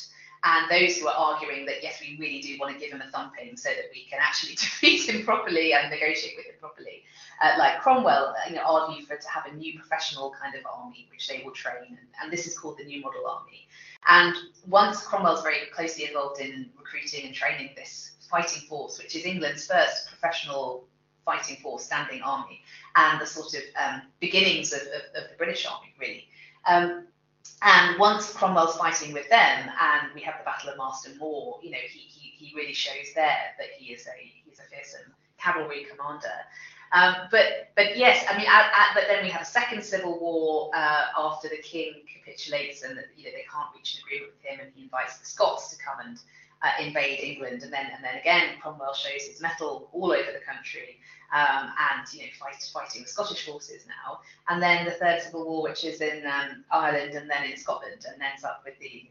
and 0.43 0.69
those 0.69 0.97
who 0.97 1.07
are 1.07 1.15
arguing 1.15 1.65
that 1.65 1.81
yes, 1.81 2.01
we 2.01 2.17
really 2.19 2.41
do 2.41 2.57
want 2.59 2.73
to 2.73 2.79
give 2.79 2.91
him 2.93 3.01
a 3.01 3.09
thumping 3.11 3.55
so 3.55 3.69
that 3.69 3.85
we 3.93 4.05
can 4.09 4.19
actually 4.21 4.55
defeat 4.55 5.09
him 5.09 5.23
properly 5.23 5.73
and 5.73 5.89
negotiate 5.89 6.33
with 6.35 6.45
him 6.45 6.55
properly. 6.59 7.03
Uh, 7.41 7.53
like 7.57 7.79
Cromwell, 7.79 8.35
uh, 8.37 8.49
you 8.49 8.55
know, 8.55 8.63
argue 8.65 9.05
for 9.05 9.15
to 9.15 9.29
have 9.29 9.45
a 9.45 9.55
new 9.55 9.77
professional 9.79 10.33
kind 10.41 10.55
of 10.55 10.61
army 10.65 11.07
which 11.11 11.27
they 11.27 11.41
will 11.43 11.53
train, 11.53 11.87
and, 11.89 12.07
and 12.21 12.31
this 12.31 12.45
is 12.45 12.57
called 12.57 12.77
the 12.77 12.83
New 12.83 13.01
Model 13.01 13.25
Army. 13.27 13.67
And 14.07 14.35
once 14.67 15.05
Cromwell's 15.05 15.43
very 15.43 15.67
closely 15.73 16.05
involved 16.05 16.41
in 16.41 16.69
recruiting 16.77 17.25
and 17.25 17.33
training 17.33 17.69
this 17.75 18.15
fighting 18.29 18.63
force, 18.67 18.97
which 18.97 19.15
is 19.15 19.25
England's 19.25 19.65
first 19.65 20.09
professional 20.09 20.85
fighting 21.23 21.55
force, 21.57 21.85
standing 21.85 22.21
army, 22.21 22.61
and 22.95 23.21
the 23.21 23.25
sort 23.25 23.53
of 23.53 23.61
um, 23.81 24.01
beginnings 24.19 24.73
of, 24.73 24.81
of, 24.81 25.23
of, 25.23 25.29
the 25.29 25.35
British 25.37 25.65
Army, 25.65 25.93
really. 25.97 26.27
Um, 26.67 27.07
and 27.63 27.97
once 27.97 28.33
Cromwell's 28.33 28.75
fighting 28.77 29.13
with 29.13 29.29
them, 29.29 29.69
and 29.81 30.13
we 30.13 30.21
have 30.21 30.35
the 30.37 30.43
Battle 30.43 30.69
of 30.69 30.77
Marston 30.77 31.17
Moor, 31.17 31.59
you 31.63 31.71
know, 31.71 31.77
he, 31.77 31.99
he, 31.99 32.45
he 32.45 32.55
really 32.55 32.73
shows 32.73 33.13
there 33.15 33.55
that 33.57 33.67
he 33.77 33.93
is 33.93 34.05
a 34.05 34.11
he's 34.45 34.59
a 34.59 34.63
fearsome 34.63 35.13
cavalry 35.39 35.85
commander. 35.89 36.27
Um, 36.91 37.15
but 37.31 37.69
but 37.75 37.97
yes, 37.97 38.25
I 38.29 38.37
mean, 38.37 38.47
at, 38.47 38.65
at, 38.65 38.93
but 38.93 39.05
then 39.07 39.23
we 39.23 39.29
have 39.29 39.41
a 39.41 39.45
second 39.45 39.83
civil 39.83 40.19
war 40.19 40.69
uh, 40.75 41.05
after 41.17 41.49
the 41.49 41.57
king 41.57 42.03
capitulates 42.13 42.83
and 42.83 42.99
you 43.15 43.25
know 43.25 43.31
they 43.31 43.45
can't 43.51 43.69
reach 43.73 43.95
an 43.95 44.01
agreement 44.05 44.33
with 44.37 44.45
him, 44.45 44.59
and 44.59 44.71
he 44.75 44.83
invites 44.83 45.17
the 45.17 45.25
Scots 45.25 45.75
to 45.75 45.83
come 45.83 46.05
and 46.05 46.19
uh, 46.63 46.71
invade 46.79 47.19
England, 47.19 47.61
and 47.61 47.71
then 47.71 47.87
and 47.93 48.03
then 48.03 48.15
again 48.15 48.55
Cromwell 48.61 48.93
shows 48.93 49.27
his 49.27 49.41
mettle 49.41 49.89
all 49.91 50.11
over 50.11 50.31
the 50.31 50.43
country, 50.45 50.97
um, 51.33 51.69
and 51.91 52.13
you 52.13 52.21
know 52.21 52.31
fight, 52.39 52.55
fighting 52.73 53.03
the 53.03 53.07
Scottish 53.07 53.45
forces 53.45 53.85
now, 53.87 54.19
and 54.47 54.61
then 54.61 54.85
the 54.85 54.91
third 54.91 55.21
civil 55.21 55.45
war, 55.45 55.63
which 55.63 55.83
is 55.83 56.01
in 56.01 56.25
um, 56.25 56.63
Ireland 56.71 57.13
and 57.15 57.29
then 57.29 57.43
in 57.43 57.57
Scotland, 57.57 58.05
and 58.07 58.21
ends 58.21 58.43
up 58.43 58.61
with 58.65 58.79
the 58.79 59.05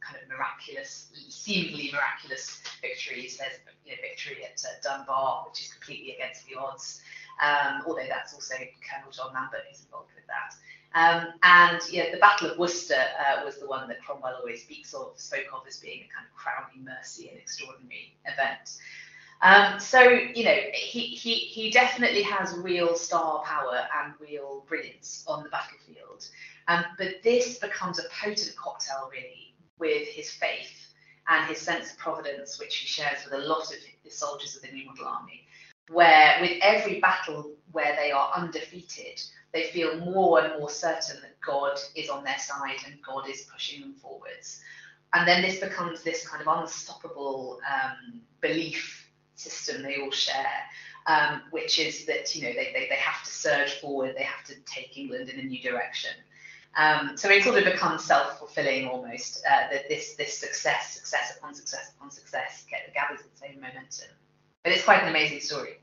kind 0.00 0.22
of 0.22 0.28
miraculous, 0.28 1.10
seemingly 1.28 1.90
miraculous 1.92 2.62
victories. 2.80 3.38
There's 3.38 3.58
you 3.84 3.92
know, 3.92 3.98
victory 4.02 4.44
at 4.44 4.62
uh, 4.64 4.78
Dunbar, 4.82 5.46
which 5.48 5.62
is 5.62 5.72
completely 5.72 6.14
against 6.14 6.46
the 6.46 6.56
odds, 6.56 7.02
um, 7.42 7.82
although 7.86 8.06
that's 8.08 8.34
also 8.34 8.54
Colonel 8.82 9.12
John 9.12 9.32
Lambert 9.34 9.62
who's 9.70 9.84
involved 9.84 10.10
with 10.14 10.26
that. 10.26 10.54
Um, 10.96 11.26
and 11.42 11.78
know, 12.02 12.10
the 12.10 12.18
Battle 12.18 12.50
of 12.50 12.58
Worcester 12.58 12.94
uh, 13.20 13.44
was 13.44 13.58
the 13.58 13.66
one 13.66 13.86
that 13.88 14.02
Cromwell 14.02 14.36
always 14.40 14.62
speaks 14.62 14.94
of, 14.94 15.12
spoke 15.16 15.44
of 15.52 15.66
as 15.68 15.76
being 15.76 16.00
a 16.00 16.08
kind 16.14 16.26
of 16.26 16.34
crowning 16.34 16.84
mercy 16.84 17.28
and 17.28 17.38
extraordinary 17.38 18.16
event. 18.24 18.78
Um, 19.42 19.78
so 19.78 20.00
you 20.00 20.44
know, 20.44 20.56
he, 20.72 21.02
he 21.02 21.34
he 21.34 21.70
definitely 21.70 22.22
has 22.22 22.56
real 22.56 22.96
star 22.96 23.42
power 23.44 23.86
and 24.00 24.14
real 24.18 24.64
brilliance 24.66 25.22
on 25.28 25.42
the 25.42 25.50
battlefield. 25.50 26.26
Um, 26.68 26.84
but 26.96 27.22
this 27.22 27.58
becomes 27.58 27.98
a 27.98 28.04
potent 28.18 28.56
cocktail, 28.56 29.10
really, 29.12 29.54
with 29.78 30.08
his 30.08 30.30
faith 30.30 30.94
and 31.28 31.46
his 31.46 31.58
sense 31.58 31.92
of 31.92 31.98
providence, 31.98 32.58
which 32.58 32.76
he 32.76 32.86
shares 32.86 33.22
with 33.24 33.34
a 33.34 33.46
lot 33.46 33.64
of 33.64 33.76
the 34.02 34.10
soldiers 34.10 34.56
of 34.56 34.62
the 34.62 34.68
New 34.68 34.86
Model 34.86 35.06
Army, 35.06 35.45
where 35.90 36.38
with 36.40 36.58
every 36.62 37.00
battle 37.00 37.52
where 37.72 37.96
they 37.96 38.10
are 38.10 38.32
undefeated, 38.34 39.20
they 39.52 39.64
feel 39.64 39.98
more 39.98 40.44
and 40.44 40.58
more 40.58 40.70
certain 40.70 41.20
that 41.22 41.40
God 41.40 41.78
is 41.94 42.08
on 42.08 42.24
their 42.24 42.38
side 42.38 42.78
and 42.86 43.00
God 43.02 43.28
is 43.28 43.48
pushing 43.52 43.80
them 43.80 43.94
forwards. 43.94 44.60
And 45.14 45.26
then 45.26 45.42
this 45.42 45.60
becomes 45.60 46.02
this 46.02 46.28
kind 46.28 46.42
of 46.46 46.58
unstoppable 46.60 47.60
um, 47.72 48.20
belief 48.40 49.08
system 49.34 49.82
they 49.82 50.00
all 50.00 50.10
share, 50.10 50.62
um, 51.06 51.42
which 51.50 51.78
is 51.78 52.04
that 52.06 52.34
you 52.34 52.42
know 52.42 52.52
they, 52.52 52.72
they, 52.72 52.86
they 52.88 52.96
have 52.96 53.22
to 53.24 53.30
surge 53.30 53.74
forward, 53.80 54.14
they 54.16 54.24
have 54.24 54.44
to 54.46 54.54
take 54.66 54.98
England 54.98 55.28
in 55.28 55.38
a 55.38 55.42
new 55.42 55.62
direction. 55.62 56.10
Um, 56.76 57.16
so 57.16 57.30
it 57.30 57.42
sort 57.42 57.56
of 57.56 57.64
becomes 57.64 58.04
self-fulfilling 58.04 58.88
almost 58.88 59.42
uh, 59.50 59.70
that 59.70 59.88
this 59.88 60.14
this 60.16 60.36
success, 60.36 60.92
success 60.94 61.36
upon 61.38 61.54
success 61.54 61.92
upon 61.96 62.10
success, 62.10 62.66
gathers 62.92 63.20
its 63.20 63.42
own 63.42 63.54
momentum. 63.54 64.08
But 64.66 64.72
it's 64.72 64.82
quite 64.82 65.00
an 65.00 65.08
amazing 65.08 65.38
story. 65.38 65.78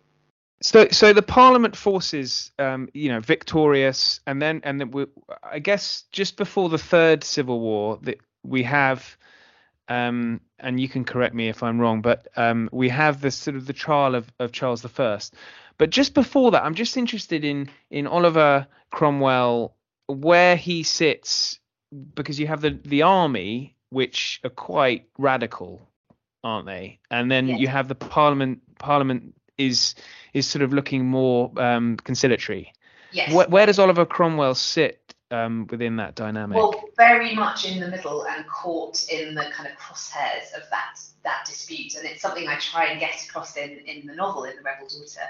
So, 0.61 0.89
so 0.91 1.13
the 1.13 1.21
Parliament 1.21 1.73
forces, 1.73 2.51
um, 2.59 2.89
you 2.93 3.07
know, 3.07 3.21
victorious, 3.21 4.19
and 4.27 4.41
then, 4.41 4.59
and 4.65 4.77
then 4.77 4.91
we, 4.91 5.05
I 5.41 5.59
guess 5.59 6.03
just 6.11 6.35
before 6.35 6.67
the 6.67 6.77
third 6.77 7.23
civil 7.23 7.61
war, 7.61 7.97
that 8.01 8.19
we 8.43 8.61
have, 8.63 9.15
um, 9.87 10.41
and 10.59 10.81
you 10.81 10.89
can 10.89 11.05
correct 11.05 11.33
me 11.33 11.47
if 11.47 11.63
I'm 11.63 11.79
wrong, 11.79 12.01
but 12.01 12.27
um, 12.35 12.67
we 12.73 12.89
have 12.89 13.21
the 13.21 13.31
sort 13.31 13.55
of 13.55 13.67
the 13.67 13.71
trial 13.71 14.15
of, 14.15 14.29
of 14.37 14.51
Charles 14.51 14.85
I. 14.85 15.19
But 15.77 15.89
just 15.89 16.13
before 16.13 16.51
that, 16.51 16.65
I'm 16.65 16.75
just 16.75 16.97
interested 16.97 17.45
in 17.45 17.69
in 17.89 18.05
Oliver 18.05 18.67
Cromwell 18.91 19.77
where 20.07 20.57
he 20.57 20.83
sits 20.83 21.57
because 22.15 22.37
you 22.37 22.47
have 22.47 22.59
the 22.59 22.77
the 22.83 23.03
army 23.03 23.77
which 23.91 24.41
are 24.43 24.49
quite 24.49 25.07
radical 25.17 25.87
aren't 26.43 26.65
they? 26.65 26.99
And 27.09 27.31
then 27.31 27.47
yes. 27.47 27.59
you 27.59 27.67
have 27.67 27.87
the 27.87 27.95
parliament 27.95 28.61
parliament 28.79 29.35
is 29.57 29.95
is 30.33 30.47
sort 30.47 30.61
of 30.63 30.73
looking 30.73 31.05
more 31.05 31.51
um, 31.57 31.97
conciliatory. 31.97 32.73
Yes. 33.11 33.31
Where, 33.31 33.47
where, 33.47 33.65
does 33.67 33.77
oliver 33.77 34.05
cromwell 34.05 34.55
sit 34.55 34.99
um, 35.33 35.67
within 35.69 35.95
that 35.97 36.15
dynamic 36.15 36.55
well 36.55 36.83
very 36.97 37.35
much 37.35 37.65
in 37.65 37.79
the 37.79 37.87
middle 37.87 38.25
and 38.27 38.45
caught 38.47 39.05
in 39.09 39.33
the 39.33 39.45
kind 39.53 39.67
of 39.67 39.77
crosshairs 39.77 40.53
of 40.55 40.63
that 40.69 40.99
that 41.23 41.43
dispute 41.45 41.95
and 41.95 42.05
it's 42.05 42.21
something 42.21 42.47
i 42.47 42.57
try 42.57 42.85
and 42.85 42.99
get 42.99 43.23
across 43.25 43.57
in 43.57 43.79
in 43.85 44.05
the 44.05 44.13
novel 44.13 44.43
in 44.43 44.55
the 44.55 44.61
rebel 44.61 44.87
daughter 44.87 45.27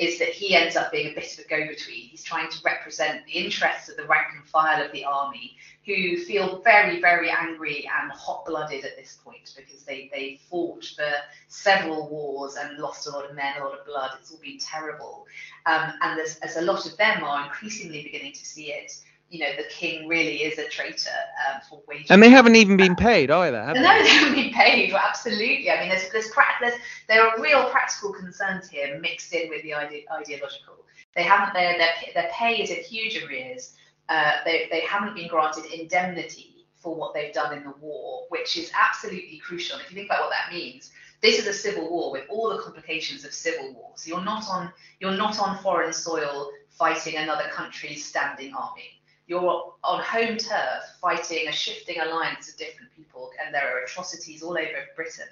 is 0.00 0.18
that 0.18 0.30
he 0.30 0.54
ends 0.54 0.76
up 0.76 0.90
being 0.90 1.12
a 1.12 1.14
bit 1.14 1.38
of 1.38 1.44
a 1.44 1.48
go-between. 1.48 2.08
He's 2.08 2.24
trying 2.24 2.50
to 2.50 2.58
represent 2.64 3.24
the 3.26 3.32
interests 3.32 3.90
of 3.90 3.98
the 3.98 4.06
rank 4.06 4.28
and 4.34 4.46
file 4.46 4.82
of 4.82 4.90
the 4.92 5.04
army, 5.04 5.56
who 5.84 6.16
feel 6.16 6.62
very, 6.62 7.02
very 7.02 7.30
angry 7.30 7.86
and 8.00 8.10
hot-blooded 8.10 8.82
at 8.82 8.96
this 8.96 9.18
point 9.22 9.52
because 9.54 9.82
they 9.82 10.10
they 10.12 10.40
fought 10.48 10.84
for 10.84 11.12
several 11.48 12.08
wars 12.08 12.56
and 12.56 12.78
lost 12.78 13.06
a 13.06 13.10
lot 13.10 13.28
of 13.28 13.36
men, 13.36 13.60
a 13.60 13.64
lot 13.64 13.78
of 13.78 13.84
blood. 13.84 14.12
It's 14.18 14.32
all 14.32 14.38
been 14.38 14.58
terrible, 14.58 15.26
um, 15.66 15.92
and 16.00 16.18
as 16.20 16.56
a 16.56 16.62
lot 16.62 16.86
of 16.86 16.96
them 16.96 17.22
are 17.22 17.44
increasingly 17.44 18.02
beginning 18.02 18.32
to 18.32 18.44
see 18.44 18.72
it 18.72 18.92
you 19.30 19.38
know 19.38 19.50
the 19.56 19.64
king 19.70 20.08
really 20.08 20.42
is 20.42 20.58
a 20.58 20.68
traitor 20.68 21.10
um, 21.48 21.60
for 21.68 21.80
waging. 21.86 22.06
And 22.10 22.20
they 22.22 22.28
haven't 22.28 22.56
even 22.56 22.76
been 22.76 22.96
paid 22.96 23.30
either, 23.30 23.62
have 23.62 23.76
no, 23.76 23.82
they? 23.82 23.88
No, 23.88 24.02
they 24.02 24.08
haven't 24.08 24.34
been 24.34 24.52
paid. 24.52 24.92
Well, 24.92 25.02
absolutely. 25.06 25.70
I 25.70 25.80
mean, 25.80 25.88
there's 25.88 26.10
there's, 26.10 26.30
there's 26.60 26.74
there 27.08 27.26
are 27.26 27.40
real 27.40 27.70
practical 27.70 28.12
concerns 28.12 28.68
here 28.68 28.98
mixed 29.00 29.32
in 29.32 29.48
with 29.48 29.62
the 29.62 29.72
ide- 29.72 30.04
ideological. 30.12 30.84
They 31.14 31.22
haven't 31.22 31.54
their 31.54 31.78
their 31.78 31.92
their 32.14 32.30
pay 32.32 32.60
is 32.60 32.70
in 32.70 32.82
huge 32.82 33.22
arrears. 33.22 33.74
Uh, 34.08 34.32
they 34.44 34.66
they 34.70 34.80
haven't 34.80 35.14
been 35.14 35.28
granted 35.28 35.64
indemnity 35.66 36.66
for 36.74 36.94
what 36.96 37.14
they've 37.14 37.32
done 37.32 37.56
in 37.56 37.62
the 37.62 37.74
war, 37.80 38.24
which 38.30 38.56
is 38.56 38.72
absolutely 38.74 39.40
crucial. 39.44 39.76
And 39.76 39.84
if 39.84 39.92
you 39.92 39.96
think 39.96 40.08
about 40.08 40.22
what 40.22 40.30
that 40.30 40.52
means, 40.52 40.90
this 41.20 41.38
is 41.38 41.46
a 41.46 41.52
civil 41.52 41.88
war 41.88 42.10
with 42.10 42.24
all 42.28 42.48
the 42.50 42.58
complications 42.58 43.24
of 43.24 43.32
civil 43.32 43.74
war. 43.74 43.92
So 43.94 44.08
you're 44.08 44.24
not 44.24 44.48
on 44.48 44.72
you're 44.98 45.16
not 45.16 45.38
on 45.38 45.62
foreign 45.62 45.92
soil 45.92 46.50
fighting 46.68 47.16
another 47.16 47.48
country's 47.52 48.04
standing 48.04 48.54
army 48.54 48.99
you're 49.30 49.72
on 49.84 50.02
home 50.02 50.36
turf 50.36 50.82
fighting 51.00 51.46
a 51.46 51.52
shifting 51.52 52.00
alliance 52.00 52.50
of 52.50 52.56
different 52.58 52.90
people, 52.96 53.30
and 53.42 53.54
there 53.54 53.72
are 53.72 53.84
atrocities 53.84 54.42
all 54.42 54.58
over 54.58 54.82
Britain. 54.96 55.28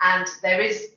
And 0.00 0.28
there 0.42 0.60
is 0.60 0.90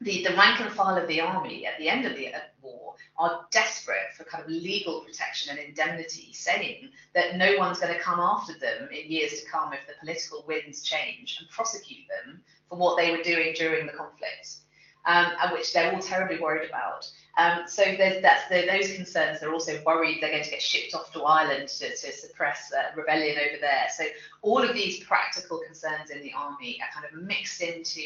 the, 0.00 0.24
the 0.24 0.34
rank 0.34 0.60
and 0.60 0.72
file 0.72 1.00
of 1.00 1.06
the 1.06 1.20
army 1.20 1.64
at 1.64 1.78
the 1.78 1.88
end 1.88 2.04
of 2.04 2.16
the 2.16 2.34
uh, 2.34 2.40
war 2.60 2.94
are 3.18 3.46
desperate 3.52 4.12
for 4.16 4.24
kind 4.24 4.42
of 4.42 4.50
legal 4.50 5.02
protection 5.02 5.56
and 5.56 5.60
indemnity, 5.60 6.32
saying 6.32 6.90
that 7.14 7.36
no 7.36 7.56
one's 7.56 7.78
going 7.78 7.94
to 7.94 8.00
come 8.00 8.18
after 8.18 8.54
them 8.58 8.88
in 8.90 9.08
years 9.10 9.40
to 9.40 9.48
come 9.48 9.72
if 9.72 9.86
the 9.86 9.94
political 10.00 10.44
winds 10.48 10.82
change 10.82 11.36
and 11.38 11.48
prosecute 11.50 12.04
them 12.08 12.42
for 12.68 12.76
what 12.78 12.96
they 12.96 13.12
were 13.12 13.22
doing 13.22 13.54
during 13.54 13.86
the 13.86 13.92
conflict, 13.92 14.56
um, 15.06 15.26
and 15.42 15.52
which 15.52 15.72
they're 15.72 15.92
all 15.92 16.00
terribly 16.00 16.38
worried 16.38 16.68
about. 16.68 17.10
Um, 17.38 17.64
so 17.66 17.82
that's 17.98 18.48
the, 18.48 18.66
those 18.66 18.94
concerns. 18.94 19.40
They're 19.40 19.52
also 19.52 19.80
worried 19.84 20.18
they're 20.20 20.30
going 20.30 20.44
to 20.44 20.50
get 20.50 20.62
shipped 20.62 20.94
off 20.94 21.12
to 21.12 21.22
Ireland 21.22 21.68
to, 21.68 21.90
to 21.90 22.12
suppress 22.12 22.72
uh, 22.72 22.96
rebellion 22.96 23.36
over 23.38 23.60
there. 23.60 23.86
So 23.94 24.04
all 24.42 24.62
of 24.62 24.74
these 24.74 25.04
practical 25.04 25.58
concerns 25.58 26.10
in 26.10 26.22
the 26.22 26.32
army 26.36 26.80
are 26.80 27.00
kind 27.00 27.12
of 27.12 27.22
mixed 27.22 27.60
into 27.60 28.00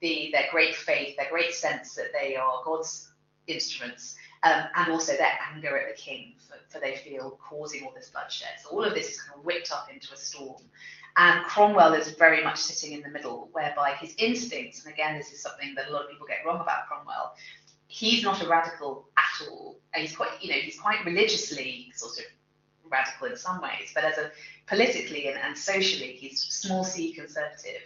the 0.00 0.30
their 0.32 0.46
great 0.52 0.76
faith, 0.76 1.16
their 1.16 1.28
great 1.28 1.54
sense 1.54 1.94
that 1.96 2.12
they 2.12 2.36
are 2.36 2.62
God's 2.64 3.10
instruments, 3.48 4.14
um, 4.44 4.62
and 4.76 4.92
also 4.92 5.16
their 5.16 5.36
anger 5.52 5.76
at 5.76 5.96
the 5.96 6.00
king 6.00 6.34
for, 6.38 6.56
for 6.68 6.80
they 6.80 6.96
feel 6.96 7.38
causing 7.42 7.84
all 7.84 7.92
this 7.94 8.10
bloodshed. 8.10 8.60
So 8.62 8.70
all 8.70 8.84
of 8.84 8.94
this 8.94 9.10
is 9.10 9.20
kind 9.20 9.38
of 9.38 9.44
whipped 9.44 9.72
up 9.72 9.88
into 9.92 10.14
a 10.14 10.16
storm. 10.16 10.62
And 11.16 11.44
Cromwell 11.44 11.94
is 11.94 12.10
very 12.12 12.44
much 12.44 12.58
sitting 12.58 12.96
in 12.96 13.02
the 13.02 13.08
middle, 13.08 13.48
whereby 13.52 13.94
his 13.94 14.14
instincts, 14.18 14.84
and 14.84 14.92
again, 14.92 15.18
this 15.18 15.32
is 15.32 15.42
something 15.42 15.74
that 15.74 15.88
a 15.88 15.92
lot 15.92 16.04
of 16.04 16.10
people 16.10 16.26
get 16.26 16.44
wrong 16.46 16.60
about 16.60 16.86
Cromwell, 16.86 17.34
he's 17.88 18.22
not 18.22 18.42
a 18.42 18.48
radical 18.48 19.08
at 19.16 19.48
all. 19.48 19.76
And 19.94 20.02
he's 20.02 20.16
quite, 20.16 20.30
you 20.40 20.50
know, 20.50 20.56
he's 20.56 20.78
quite 20.78 21.04
religiously 21.04 21.92
sort 21.96 22.18
of 22.18 22.24
radical 22.90 23.26
in 23.28 23.36
some 23.36 23.60
ways, 23.60 23.90
but 23.94 24.04
as 24.04 24.18
a 24.18 24.30
politically 24.66 25.28
and, 25.28 25.38
and 25.38 25.56
socially, 25.56 26.12
he's 26.12 26.40
small 26.42 26.84
c 26.84 27.12
conservative. 27.12 27.82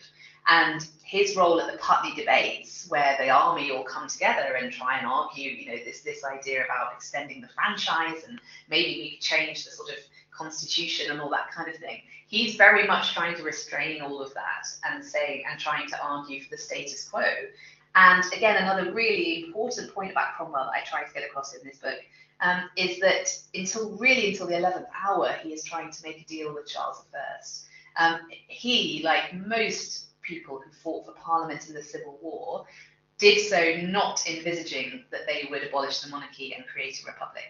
And 0.49 0.87
his 1.05 1.37
role 1.37 1.61
at 1.61 1.71
the 1.71 1.79
Putney 1.79 2.15
debates, 2.15 2.87
where 2.89 3.17
the 3.19 3.31
army 3.31 3.71
all 3.71 3.85
come 3.85 4.09
together 4.09 4.55
and 4.55 4.73
try 4.73 4.99
and 4.99 5.07
argue, 5.07 5.51
you 5.51 5.71
know, 5.71 5.77
this 5.85 6.01
this 6.01 6.25
idea 6.25 6.65
about 6.65 6.93
extending 6.95 7.41
the 7.41 7.49
franchise 7.49 8.25
and 8.27 8.41
maybe 8.69 9.01
we 9.01 9.11
could 9.11 9.21
change 9.21 9.65
the 9.65 9.71
sort 9.71 9.91
of 9.91 9.97
constitution 10.31 11.11
and 11.11 11.21
all 11.21 11.31
that 11.31 11.51
kind 11.53 11.69
of 11.69 11.77
thing. 11.77 12.01
He's 12.27 12.57
very 12.57 12.87
much 12.87 13.13
trying 13.13 13.37
to 13.37 13.43
restrain 13.43 14.01
all 14.01 14.21
of 14.21 14.33
that 14.35 14.67
and 14.91 15.05
say 15.05 15.45
and 15.49 15.61
trying 15.61 15.89
to 15.89 16.03
argue 16.03 16.43
for 16.43 16.51
the 16.51 16.59
status 16.59 17.09
quo. 17.09 17.25
And 17.95 18.25
again, 18.33 18.57
another 18.57 18.93
really 18.93 19.45
important 19.45 19.95
point 19.95 20.11
about 20.11 20.35
Cromwell 20.35 20.65
that 20.65 20.73
I 20.73 20.85
try 20.85 21.05
to 21.05 21.13
get 21.13 21.25
across 21.25 21.55
in 21.55 21.61
this 21.63 21.77
book 21.77 21.99
um, 22.41 22.69
is 22.77 22.99
that 23.01 23.29
until 23.55 23.91
really 23.99 24.31
until 24.31 24.47
the 24.47 24.55
11th 24.55 24.87
hour, 25.05 25.33
he 25.43 25.53
is 25.53 25.63
trying 25.63 25.91
to 25.91 26.03
make 26.03 26.21
a 26.21 26.25
deal 26.25 26.55
with 26.55 26.67
Charles 26.67 27.05
I. 27.15 28.05
Um, 28.05 28.21
he, 28.49 29.03
like 29.05 29.35
most 29.35 30.07
people 30.23 30.61
who 30.65 30.71
fought 30.71 31.07
for 31.07 31.13
Parliament 31.13 31.69
in 31.69 31.75
the 31.75 31.83
Civil 31.83 32.19
War, 32.23 32.65
did 33.19 33.41
so 33.41 33.77
not 33.87 34.25
envisaging 34.29 35.05
that 35.11 35.27
they 35.27 35.47
would 35.51 35.63
abolish 35.63 36.01
the 36.01 36.11
monarchy 36.11 36.55
and 36.55 36.67
create 36.67 37.01
a 37.03 37.07
republic. 37.07 37.45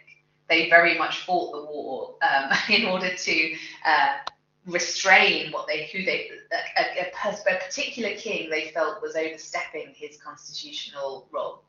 They 0.48 0.68
very 0.68 0.98
much 0.98 1.20
fought 1.20 1.52
the 1.52 1.64
war 1.64 2.16
um, 2.22 2.50
in 2.68 2.84
order 2.84 3.14
to 3.14 3.54
uh, 3.86 4.18
restrain 4.66 5.50
what 5.50 5.66
they 5.66 5.86
who 5.86 6.04
they 6.04 6.30
a, 6.52 7.00
a, 7.00 7.10
a, 7.28 7.58
particular 7.58 8.14
king 8.16 8.48
they 8.48 8.70
felt 8.70 9.02
was 9.02 9.16
overstepping 9.16 9.92
his 9.96 10.18
constitutional 10.18 11.26
role. 11.32 11.64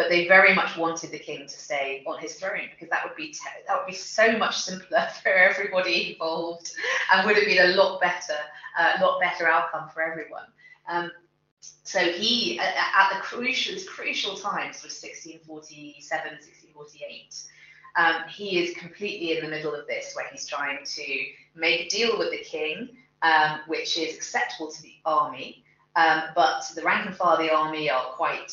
But 0.00 0.08
they 0.08 0.26
very 0.26 0.54
much 0.54 0.78
wanted 0.78 1.10
the 1.10 1.18
king 1.18 1.46
to 1.46 1.52
stay 1.52 2.02
on 2.06 2.18
his 2.18 2.32
throne 2.36 2.70
because 2.70 2.88
that 2.88 3.04
would 3.04 3.14
be 3.16 3.26
te- 3.28 3.64
that 3.66 3.76
would 3.76 3.86
be 3.86 3.92
so 3.92 4.34
much 4.38 4.56
simpler 4.56 5.06
for 5.22 5.28
everybody 5.28 6.12
involved 6.12 6.72
and 7.12 7.26
would 7.26 7.36
have 7.36 7.44
been 7.44 7.70
a 7.70 7.76
lot 7.76 8.00
better, 8.00 8.32
a 8.78 8.82
uh, 8.82 9.06
lot 9.06 9.20
better 9.20 9.46
outcome 9.46 9.90
for 9.92 10.00
everyone. 10.00 10.46
Um, 10.88 11.10
so 11.60 11.98
he, 11.98 12.58
at, 12.58 13.10
the 13.12 13.20
crucial, 13.20 13.74
crucial 13.86 14.36
times, 14.36 14.76
of 14.76 14.88
1647, 14.88 16.00
1648, 16.08 17.42
um, 17.96 18.26
he 18.30 18.58
is 18.58 18.74
completely 18.78 19.36
in 19.36 19.44
the 19.44 19.50
middle 19.50 19.74
of 19.74 19.86
this, 19.86 20.14
where 20.16 20.28
he's 20.32 20.46
trying 20.46 20.78
to 20.82 21.24
make 21.54 21.80
a 21.82 21.88
deal 21.90 22.16
with 22.16 22.30
the 22.30 22.42
king, 22.42 22.88
um, 23.20 23.60
which 23.66 23.98
is 23.98 24.14
acceptable 24.14 24.72
to 24.72 24.80
the 24.80 24.94
army, 25.04 25.62
um, 25.96 26.22
but 26.34 26.62
the 26.74 26.82
rank 26.82 27.04
and 27.04 27.14
file 27.14 27.36
of 27.36 27.40
the 27.40 27.54
army 27.54 27.90
are 27.90 28.04
quite 28.12 28.50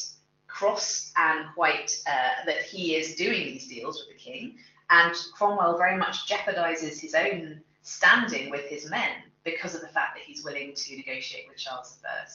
cross 0.58 1.12
and 1.16 1.46
quite 1.54 1.92
uh, 2.08 2.46
that 2.46 2.64
he 2.64 2.96
is 2.96 3.16
doing 3.16 3.44
these 3.44 3.68
deals 3.68 4.00
with 4.00 4.10
the 4.10 4.22
king. 4.22 4.56
And 4.90 5.14
Cromwell 5.34 5.78
very 5.78 5.98
much 5.98 6.28
jeopardizes 6.28 7.00
his 7.00 7.14
own 7.14 7.62
standing 7.84 8.50
with 8.50 8.66
his 8.66 8.90
men 8.90 9.12
because 9.44 9.76
of 9.76 9.82
the 9.82 9.88
fact 9.88 10.16
that 10.16 10.24
he's 10.24 10.44
willing 10.44 10.74
to 10.74 10.98
negotiate 10.98 11.46
with 11.48 11.58
Charles 11.58 12.00
I. 12.06 12.26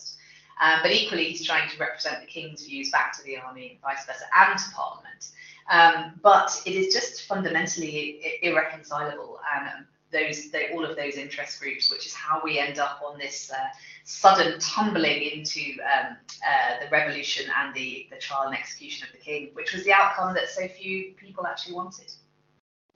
Um, 0.64 0.80
but 0.82 0.92
equally, 0.92 1.24
he's 1.24 1.44
trying 1.44 1.68
to 1.70 1.76
represent 1.78 2.20
the 2.20 2.26
king's 2.26 2.64
views 2.64 2.90
back 2.90 3.16
to 3.16 3.24
the 3.24 3.38
army 3.38 3.70
and 3.72 3.80
vice 3.80 4.06
versa, 4.06 4.24
and 4.36 4.58
to 4.58 4.64
Parliament. 4.72 5.30
Um, 5.70 6.20
but 6.22 6.62
it 6.64 6.74
is 6.74 6.94
just 6.94 7.22
fundamentally 7.22 8.22
irreconcilable, 8.42 9.40
and 9.56 9.86
those, 10.12 10.48
all 10.72 10.84
of 10.84 10.96
those 10.96 11.14
interest 11.14 11.60
groups, 11.60 11.90
which 11.90 12.06
is 12.06 12.14
how 12.14 12.40
we 12.44 12.58
end 12.58 12.78
up 12.78 13.00
on 13.04 13.18
this 13.18 13.50
uh, 13.50 13.56
sudden 14.04 14.58
tumbling 14.60 15.22
into 15.22 15.80
um, 15.82 16.16
uh, 16.46 16.84
the 16.84 16.90
revolution 16.90 17.50
and 17.58 17.74
the, 17.74 18.06
the 18.10 18.16
trial 18.16 18.46
and 18.46 18.56
execution 18.56 19.06
of 19.06 19.12
the 19.12 19.18
king, 19.18 19.50
which 19.54 19.72
was 19.72 19.84
the 19.84 19.92
outcome 19.92 20.34
that 20.34 20.48
so 20.48 20.68
few 20.68 21.12
people 21.16 21.46
actually 21.46 21.74
wanted. 21.74 22.12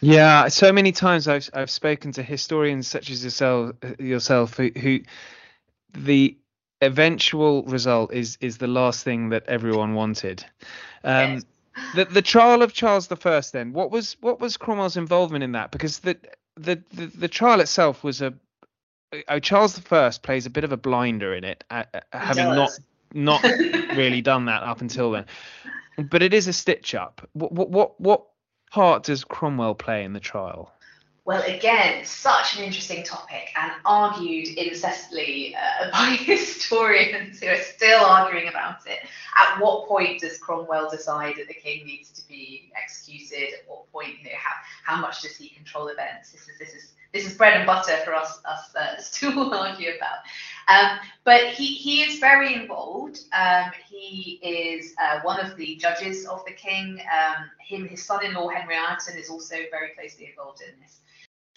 Yeah, 0.00 0.48
so 0.48 0.72
many 0.72 0.92
times 0.92 1.26
I've 1.26 1.48
I've 1.54 1.70
spoken 1.70 2.12
to 2.12 2.22
historians 2.22 2.86
such 2.86 3.10
as 3.10 3.24
yourself 3.24 3.76
yourself 3.98 4.54
who, 4.54 4.70
who 4.76 5.00
the 5.94 6.36
eventual 6.82 7.62
result 7.62 8.12
is 8.12 8.36
is 8.42 8.58
the 8.58 8.66
last 8.66 9.04
thing 9.04 9.30
that 9.30 9.44
everyone 9.46 9.94
wanted. 9.94 10.44
Um, 11.02 11.34
yes. 11.34 11.44
The 11.94 12.04
the 12.04 12.22
trial 12.22 12.62
of 12.62 12.74
Charles 12.74 13.10
I. 13.10 13.42
Then, 13.52 13.72
what 13.72 13.90
was 13.90 14.16
what 14.20 14.38
was 14.38 14.56
Cromwell's 14.58 14.98
involvement 14.98 15.44
in 15.44 15.52
that? 15.52 15.70
Because 15.70 16.00
the 16.00 16.18
the 16.56 16.82
the, 16.92 17.06
the 17.06 17.28
trial 17.28 17.60
itself 17.60 18.02
was 18.02 18.22
a 18.22 18.34
oh, 19.28 19.38
Charles 19.38 19.74
the 19.74 19.82
First 19.82 20.22
plays 20.22 20.46
a 20.46 20.50
bit 20.50 20.64
of 20.64 20.72
a 20.72 20.76
blinder 20.76 21.34
in 21.34 21.44
it, 21.44 21.64
uh, 21.70 21.84
uh 21.92 22.00
having 22.12 22.46
not 22.46 22.70
not 23.12 23.42
really 23.96 24.22
done 24.22 24.46
that 24.46 24.62
up 24.62 24.80
until 24.80 25.12
then. 25.12 25.26
But 25.98 26.22
it 26.22 26.34
is 26.34 26.46
a 26.48 26.52
stitch 26.52 26.94
up. 26.94 27.28
What 27.32 27.52
what 27.52 28.00
what 28.00 28.26
part 28.70 29.04
does 29.04 29.24
Cromwell 29.24 29.74
play 29.74 30.04
in 30.04 30.12
the 30.12 30.20
trial? 30.20 30.72
Well, 31.26 31.42
again, 31.42 32.04
such 32.04 32.56
an 32.56 32.62
interesting 32.62 33.02
topic 33.02 33.50
and 33.56 33.72
argued 33.84 34.46
incessantly 34.46 35.56
uh, 35.56 35.90
by 35.92 36.10
historians 36.20 37.40
who 37.40 37.48
are 37.48 37.56
still 37.56 38.04
arguing 38.04 38.46
about 38.46 38.86
it. 38.86 39.00
At 39.36 39.60
what 39.60 39.88
point 39.88 40.20
does 40.20 40.38
Cromwell 40.38 40.88
decide 40.88 41.34
that 41.38 41.48
the 41.48 41.54
king 41.54 41.84
needs 41.84 42.10
to 42.10 42.28
be 42.28 42.70
executed? 42.80 43.54
At 43.54 43.68
what 43.68 43.90
point, 43.90 44.10
you 44.22 44.26
know, 44.26 44.36
how, 44.38 44.94
how 44.94 45.00
much 45.00 45.22
does 45.22 45.34
he 45.34 45.48
control 45.48 45.88
events? 45.88 46.30
This 46.30 46.42
is 46.42 46.58
this 46.60 46.74
is 46.74 46.92
this 47.12 47.26
is 47.26 47.36
bread 47.36 47.54
and 47.56 47.66
butter 47.66 47.96
for 48.04 48.14
us 48.14 48.40
us 48.44 48.72
uh, 48.76 48.94
to 49.18 49.52
argue 49.52 49.90
about. 49.96 50.18
Um, 50.68 50.98
but 51.24 51.46
he, 51.46 51.66
he 51.66 52.02
is 52.02 52.20
very 52.20 52.54
involved. 52.54 53.18
Um, 53.36 53.72
he 53.88 54.38
is 54.42 54.94
uh, 55.02 55.20
one 55.22 55.40
of 55.40 55.56
the 55.56 55.74
judges 55.74 56.24
of 56.26 56.44
the 56.44 56.52
king. 56.52 57.00
Um, 57.00 57.50
him, 57.58 57.88
his 57.88 58.04
son-in-law 58.04 58.48
Henry 58.50 58.76
Ireton 58.76 59.18
is 59.18 59.28
also 59.28 59.56
very 59.72 59.90
closely 59.98 60.26
involved 60.26 60.62
in 60.62 60.80
this. 60.80 61.00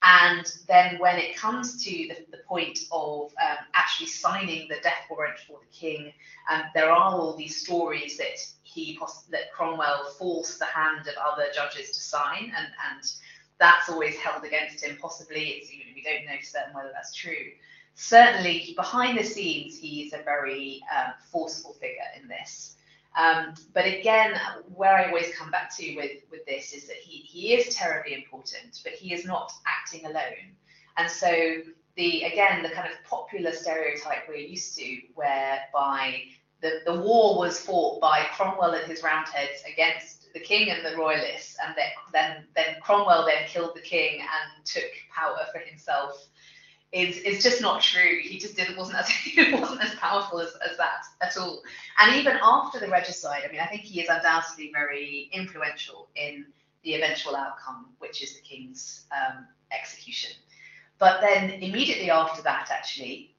And 0.02 0.46
then 0.68 0.98
when 1.00 1.18
it 1.18 1.36
comes 1.36 1.84
to 1.84 1.92
the, 1.92 2.26
the 2.32 2.44
point 2.48 2.80
of 2.92 3.34
um, 3.42 3.58
actually 3.74 4.08
signing 4.08 4.68
the 4.70 4.78
death 4.82 5.06
warrant 5.10 5.40
for 5.40 5.60
the 5.60 5.78
king, 5.78 6.14
um, 6.50 6.64
there 6.74 6.90
are 6.90 7.12
all 7.12 7.36
these 7.36 7.58
stories 7.58 8.18
that 8.18 8.38
he 8.64 8.98
that 9.30 9.52
Cromwell 9.54 10.06
forced 10.18 10.60
the 10.60 10.66
hand 10.66 11.08
of 11.08 11.16
other 11.22 11.48
judges 11.54 11.92
to 11.92 12.00
sign, 12.00 12.54
and, 12.56 12.68
and 12.92 13.12
that's 13.60 13.90
always 13.90 14.16
held 14.16 14.46
against 14.46 14.84
him. 14.84 14.98
Possibly, 15.02 15.50
it's, 15.50 15.74
you 15.74 15.80
know, 15.80 15.92
we 15.94 16.02
don't 16.02 16.26
know 16.26 16.40
certain 16.42 16.74
whether 16.74 16.92
that's 16.94 17.14
true. 17.14 17.52
Certainly, 17.96 18.74
behind 18.78 19.18
the 19.18 19.24
scenes, 19.24 19.78
he's 19.78 20.14
a 20.14 20.24
very 20.24 20.82
um, 20.96 21.14
forceful 21.30 21.74
figure 21.74 22.08
in 22.22 22.30
this. 22.30 22.78
Um, 23.16 23.54
but 23.74 23.86
again, 23.86 24.40
where 24.74 24.96
I 24.96 25.08
always 25.08 25.36
come 25.36 25.52
back 25.52 25.76
to 25.78 25.96
with, 25.96 26.22
with 26.32 26.46
this 26.46 26.74
is 26.74 26.88
that 26.88 26.98
he, 26.98 27.18
he 27.18 27.54
is 27.54 27.76
terribly 27.76 28.14
important, 28.14 28.80
but 28.84 28.94
he 28.94 29.14
is 29.14 29.26
not 29.26 29.52
acting 29.66 30.06
alone. 30.06 30.56
And 30.98 31.10
so 31.10 31.58
the 31.96 32.24
again 32.24 32.62
the 32.64 32.70
kind 32.70 32.88
of 32.88 32.94
popular 33.10 33.52
stereotype 33.52 34.28
we're 34.28 34.36
used 34.36 34.78
to, 34.78 34.98
whereby 35.16 36.22
the, 36.62 36.82
the 36.86 36.94
war 36.94 37.38
was 37.38 37.60
fought 37.60 38.00
by 38.00 38.26
Cromwell 38.34 38.74
and 38.74 38.86
his 38.86 39.02
roundheads 39.02 39.64
against 39.72 40.32
the 40.34 40.40
king 40.40 40.70
and 40.70 40.86
the 40.86 40.98
royalists, 40.98 41.58
and 41.66 41.76
then 41.76 41.90
then, 42.14 42.46
then 42.56 42.76
Cromwell 42.82 43.26
then 43.26 43.48
killed 43.48 43.76
the 43.76 43.82
king 43.82 44.20
and 44.20 44.66
took 44.66 44.92
power 45.14 45.40
for 45.52 45.60
himself 45.60 46.28
is 46.92 47.18
is 47.18 47.44
just 47.44 47.62
not 47.62 47.82
true. 47.82 48.20
He 48.22 48.40
just 48.40 48.56
didn't 48.56 48.78
wasn't 48.78 49.00
as 49.00 49.10
wasn't 49.54 49.84
as 49.84 49.94
powerful 49.96 50.40
as, 50.40 50.50
as 50.70 50.78
that 50.78 51.04
at 51.22 51.38
all. 51.38 51.62
And 52.00 52.16
even 52.16 52.40
after 52.42 52.80
the 52.80 52.88
regicide, 52.88 53.44
I 53.48 53.52
mean, 53.52 53.62
I 53.62 53.68
think 53.68 53.84
he 53.84 54.02
is 54.02 54.10
undoubtedly 54.10 54.72
very 54.74 55.30
influential 55.32 56.10
in 56.16 56.46
the 56.84 56.96
eventual 56.96 57.36
outcome, 57.36 57.88
which 58.00 58.24
is 58.24 58.36
the 58.36 58.42
king's 58.42 59.06
um, 59.12 59.46
execution. 59.72 60.32
But 60.98 61.22
then 61.22 61.52
immediately 61.52 62.10
after 62.10 62.42
that, 62.44 62.70
actually, 62.72 63.36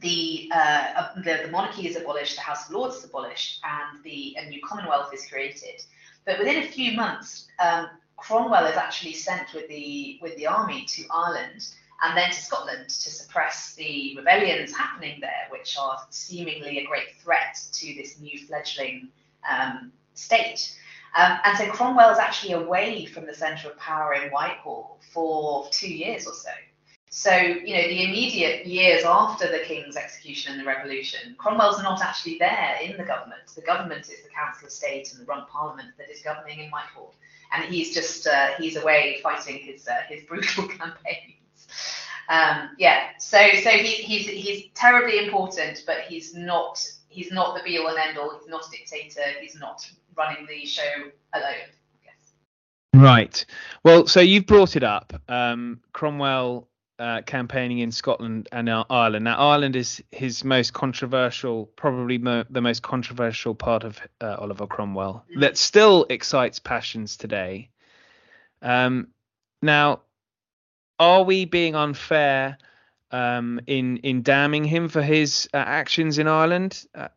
the, 0.00 0.50
uh, 0.52 1.08
the, 1.16 1.42
the 1.44 1.50
monarchy 1.50 1.86
is 1.86 1.96
abolished, 1.96 2.36
the 2.36 2.42
House 2.42 2.68
of 2.68 2.74
Lords 2.74 2.96
is 2.96 3.04
abolished, 3.04 3.60
and 3.64 4.02
the 4.02 4.36
a 4.38 4.48
new 4.48 4.60
Commonwealth 4.64 5.12
is 5.12 5.26
created. 5.26 5.80
But 6.24 6.38
within 6.38 6.62
a 6.62 6.66
few 6.66 6.92
months, 6.96 7.48
um, 7.58 7.88
Cromwell 8.16 8.66
is 8.66 8.76
actually 8.76 9.14
sent 9.14 9.54
with 9.54 9.68
the 9.68 10.18
with 10.20 10.36
the 10.36 10.46
army 10.46 10.84
to 10.86 11.04
Ireland 11.10 11.68
and 12.02 12.16
then 12.16 12.30
to 12.30 12.40
Scotland 12.40 12.88
to 12.88 13.10
suppress 13.10 13.74
the 13.74 14.14
rebellions 14.16 14.74
happening 14.74 15.20
there, 15.20 15.48
which 15.50 15.76
are 15.78 15.98
seemingly 16.10 16.78
a 16.78 16.86
great 16.86 17.16
threat 17.20 17.60
to 17.72 17.94
this 17.94 18.20
new 18.20 18.38
fledgling 18.46 19.08
um, 19.48 19.92
state. 20.14 20.76
Um, 21.16 21.38
and 21.44 21.58
so 21.58 21.66
Cromwell 21.70 22.10
is 22.10 22.18
actually 22.18 22.52
away 22.52 23.06
from 23.06 23.26
the 23.26 23.34
centre 23.34 23.68
of 23.70 23.76
power 23.78 24.14
in 24.14 24.30
Whitehall 24.30 24.98
for 25.12 25.68
two 25.70 25.92
years 25.92 26.26
or 26.26 26.34
so. 26.34 26.50
So, 27.10 27.34
you 27.34 27.74
know, 27.74 27.88
the 27.88 28.04
immediate 28.04 28.66
years 28.66 29.02
after 29.04 29.50
the 29.50 29.60
king's 29.60 29.96
execution 29.96 30.52
and 30.52 30.60
the 30.60 30.66
revolution, 30.66 31.34
Cromwell's 31.38 31.82
not 31.82 32.02
actually 32.02 32.36
there 32.38 32.76
in 32.82 32.96
the 32.98 33.02
government. 33.02 33.40
The 33.54 33.62
government 33.62 34.02
is 34.02 34.22
the 34.22 34.28
Council 34.28 34.66
of 34.66 34.72
State 34.72 35.10
and 35.12 35.22
the 35.22 35.24
Rump 35.24 35.48
Parliament 35.48 35.88
that 35.96 36.10
is 36.10 36.20
governing 36.20 36.60
in 36.60 36.70
Whitehall, 36.70 37.14
and 37.52 37.64
he's 37.64 37.94
just 37.94 38.26
uh, 38.26 38.48
he's 38.58 38.76
away 38.76 39.20
fighting 39.22 39.58
his 39.58 39.88
uh, 39.88 40.02
his 40.06 40.22
brutal 40.24 40.68
campaign. 40.68 41.34
Um, 42.28 42.70
yeah, 42.78 43.08
so 43.18 43.38
so 43.62 43.70
he, 43.70 43.86
he's 43.86 44.26
he's 44.28 44.70
terribly 44.74 45.24
important, 45.24 45.82
but 45.86 46.00
he's 46.08 46.34
not 46.34 46.86
he's 47.08 47.32
not 47.32 47.56
the 47.56 47.62
be 47.62 47.78
all 47.78 47.88
and 47.88 47.98
end 47.98 48.18
all. 48.18 48.38
He's 48.38 48.48
not 48.48 48.66
a 48.66 48.70
dictator. 48.70 49.22
He's 49.40 49.56
not 49.56 49.90
running 50.16 50.46
the 50.46 50.66
show 50.66 50.82
alone. 51.32 51.68
Right. 52.94 53.44
Well, 53.84 54.06
so 54.06 54.20
you've 54.20 54.46
brought 54.46 54.74
it 54.74 54.82
up. 54.82 55.12
Um, 55.28 55.80
Cromwell 55.92 56.68
uh, 56.98 57.22
campaigning 57.22 57.78
in 57.78 57.92
Scotland 57.92 58.48
and 58.50 58.68
Ireland. 58.68 59.24
Now, 59.24 59.38
Ireland 59.38 59.76
is 59.76 60.02
his 60.10 60.42
most 60.42 60.72
controversial, 60.72 61.66
probably 61.76 62.18
mo- 62.18 62.44
the 62.50 62.60
most 62.60 62.82
controversial 62.82 63.54
part 63.54 63.84
of 63.84 64.00
uh, 64.20 64.36
Oliver 64.38 64.66
Cromwell 64.66 65.24
mm-hmm. 65.30 65.40
that 65.40 65.56
still 65.56 66.06
excites 66.10 66.58
passions 66.58 67.16
today. 67.16 67.70
Um, 68.62 69.08
now, 69.62 70.00
are 70.98 71.22
we 71.22 71.44
being 71.44 71.74
unfair 71.74 72.58
um, 73.10 73.60
in 73.66 73.98
in 73.98 74.22
damning 74.22 74.64
him 74.64 74.88
for 74.88 75.02
his 75.02 75.48
uh, 75.54 75.58
actions 75.58 76.18
in 76.18 76.28
Ireland? 76.28 76.86
Uh, 76.94 77.08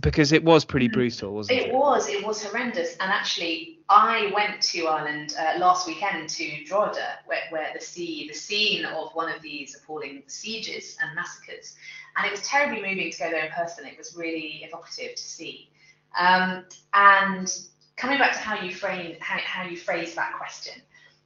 because 0.00 0.32
it 0.32 0.42
was 0.42 0.64
pretty 0.64 0.88
mm-hmm. 0.88 0.94
brutal, 0.94 1.34
wasn't 1.34 1.58
it? 1.58 1.66
It 1.68 1.74
was. 1.74 2.08
It 2.08 2.24
was 2.24 2.42
horrendous. 2.42 2.96
And 3.00 3.12
actually, 3.12 3.80
I 3.88 4.32
went 4.34 4.60
to 4.62 4.86
Ireland 4.86 5.34
uh, 5.38 5.58
last 5.58 5.86
weekend 5.86 6.28
to 6.30 6.64
Drogheda, 6.64 7.18
where, 7.26 7.42
where 7.50 7.70
the 7.74 7.84
sea, 7.84 8.26
the 8.28 8.34
scene 8.34 8.84
of 8.84 9.10
one 9.14 9.32
of 9.32 9.42
these 9.42 9.76
appalling 9.76 10.22
sieges 10.26 10.96
and 11.02 11.14
massacres, 11.14 11.76
and 12.16 12.26
it 12.26 12.30
was 12.30 12.42
terribly 12.42 12.82
moving 12.82 13.10
to 13.10 13.18
go 13.18 13.30
there 13.30 13.46
in 13.46 13.52
person. 13.52 13.86
It 13.86 13.98
was 13.98 14.16
really 14.16 14.62
evocative 14.64 15.16
to 15.16 15.22
see. 15.22 15.68
Um, 16.18 16.64
and 16.94 17.52
coming 17.96 18.18
back 18.18 18.32
to 18.32 18.38
how 18.38 18.62
you 18.62 18.74
frame 18.74 19.16
how, 19.20 19.38
how 19.38 19.64
you 19.64 19.76
phrase 19.76 20.14
that 20.14 20.32
question, 20.38 20.74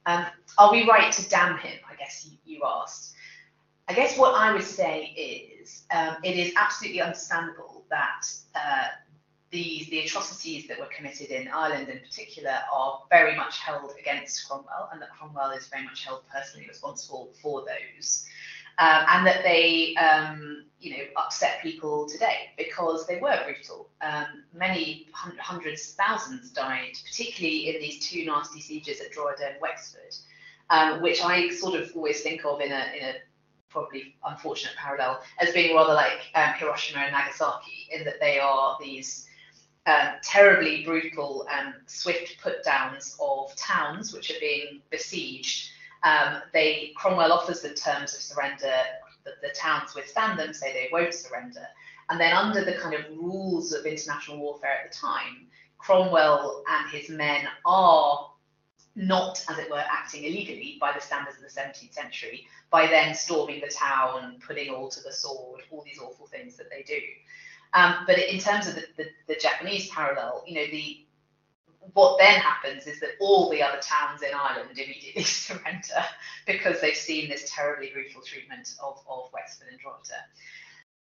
um, 0.09 0.25
are 0.57 0.71
we 0.71 0.87
right 0.87 1.11
to 1.13 1.29
damn 1.29 1.57
him? 1.57 1.77
I 1.89 1.95
guess 1.95 2.25
you, 2.25 2.37
you 2.45 2.61
asked. 2.65 3.13
I 3.87 3.93
guess 3.93 4.17
what 4.17 4.35
I 4.35 4.53
would 4.53 4.63
say 4.63 5.05
is 5.05 5.83
um, 5.91 6.17
it 6.23 6.37
is 6.37 6.53
absolutely 6.55 7.01
understandable 7.01 7.85
that 7.89 8.21
uh, 8.55 8.87
these 9.51 9.87
the 9.89 9.99
atrocities 9.99 10.67
that 10.67 10.79
were 10.79 10.89
committed 10.95 11.29
in 11.29 11.47
Ireland 11.47 11.89
in 11.89 11.99
particular 11.99 12.55
are 12.71 13.01
very 13.09 13.35
much 13.35 13.59
held 13.59 13.91
against 13.99 14.47
Cromwell, 14.47 14.89
and 14.91 15.01
that 15.01 15.09
Cromwell 15.11 15.51
is 15.51 15.67
very 15.67 15.83
much 15.83 16.05
held 16.05 16.21
personally 16.31 16.67
responsible 16.67 17.29
for 17.41 17.65
those, 17.65 18.25
um, 18.79 19.05
and 19.09 19.27
that 19.27 19.43
they 19.43 19.95
um, 19.95 20.65
you 20.79 20.91
know 20.91 21.03
upset 21.17 21.61
people 21.61 22.07
today 22.07 22.51
because 22.57 23.05
they 23.05 23.19
were 23.19 23.39
brutal. 23.45 23.89
Um, 24.01 24.43
many 24.53 25.07
hundreds, 25.13 25.93
thousands 25.93 26.51
died, 26.51 26.93
particularly 27.05 27.75
in 27.75 27.81
these 27.81 28.07
two 28.07 28.25
nasty 28.25 28.61
sieges 28.61 29.01
at 29.01 29.11
Drogheda 29.11 29.51
and 29.51 29.61
Wexford, 29.61 30.15
um, 30.69 31.01
which 31.01 31.21
I 31.21 31.49
sort 31.49 31.79
of 31.79 31.91
always 31.95 32.21
think 32.21 32.45
of 32.45 32.61
in 32.61 32.71
a 32.71 32.83
in 32.97 33.05
a 33.05 33.13
probably 33.69 34.15
unfortunate 34.25 34.75
parallel 34.75 35.21
as 35.39 35.53
being 35.53 35.75
rather 35.75 35.93
like 35.93 36.31
um, 36.35 36.53
Hiroshima 36.57 37.01
and 37.01 37.13
Nagasaki 37.13 37.87
in 37.91 38.03
that 38.03 38.19
they 38.19 38.39
are 38.39 38.77
these 38.81 39.27
um, 39.85 40.13
terribly 40.23 40.83
brutal 40.83 41.47
and 41.51 41.73
swift 41.85 42.41
put 42.41 42.63
downs 42.63 43.17
of 43.19 43.55
towns 43.55 44.13
which 44.13 44.31
are 44.31 44.39
being 44.39 44.81
besieged. 44.89 45.69
Um, 46.03 46.41
they 46.53 46.93
Cromwell 46.95 47.33
offers 47.33 47.61
them 47.61 47.75
terms 47.75 48.13
of 48.13 48.21
surrender. 48.21 48.73
The, 49.25 49.31
the 49.41 49.53
towns 49.53 49.95
withstand 49.95 50.39
them, 50.39 50.53
say 50.53 50.71
they 50.71 50.89
won't 50.91 51.13
surrender. 51.13 51.65
And 52.09 52.19
then 52.19 52.33
under 52.33 52.63
the 52.65 52.73
kind 52.73 52.95
of 52.95 53.05
rules 53.11 53.71
of 53.73 53.85
international 53.85 54.39
warfare 54.39 54.79
at 54.83 54.91
the 54.91 54.97
time, 54.97 55.47
Cromwell 55.77 56.63
and 56.67 56.89
his 56.91 57.09
men 57.09 57.47
are 57.65 58.31
not, 58.95 59.43
as 59.49 59.57
it 59.57 59.69
were, 59.69 59.83
acting 59.89 60.23
illegally 60.23 60.77
by 60.79 60.91
the 60.91 60.99
standards 60.99 61.37
of 61.37 61.43
the 61.43 61.49
17th 61.49 61.93
century, 61.93 62.47
by 62.69 62.87
then 62.87 63.13
storming 63.13 63.61
the 63.61 63.73
town, 63.73 64.39
putting 64.45 64.69
all 64.69 64.89
to 64.89 65.01
the 65.01 65.11
sword, 65.11 65.61
all 65.71 65.83
these 65.83 65.99
awful 65.99 66.27
things 66.27 66.57
that 66.57 66.69
they 66.69 66.83
do. 66.83 66.99
Um, 67.73 68.03
but 68.07 68.17
in 68.17 68.39
terms 68.39 68.67
of 68.67 68.75
the, 68.75 68.85
the, 68.97 69.05
the, 69.27 69.35
Japanese 69.35 69.89
parallel, 69.89 70.43
you 70.47 70.55
know, 70.55 70.65
the 70.71 71.05
what 71.93 72.19
then 72.19 72.39
happens 72.39 72.87
is 72.87 72.99
that 72.99 73.11
all 73.19 73.49
the 73.49 73.61
other 73.61 73.79
towns 73.81 74.21
in 74.21 74.29
Ireland 74.33 74.71
immediately 74.77 75.23
surrender 75.23 76.03
because 76.45 76.81
they've 76.81 76.95
seen 76.95 77.29
this 77.29 77.49
terribly 77.53 77.91
brutal 77.93 78.21
treatment 78.21 78.75
of, 78.83 78.99
of 79.09 79.29
Wexford 79.33 79.67
and 79.71 79.79
Drogheda. 79.79 80.15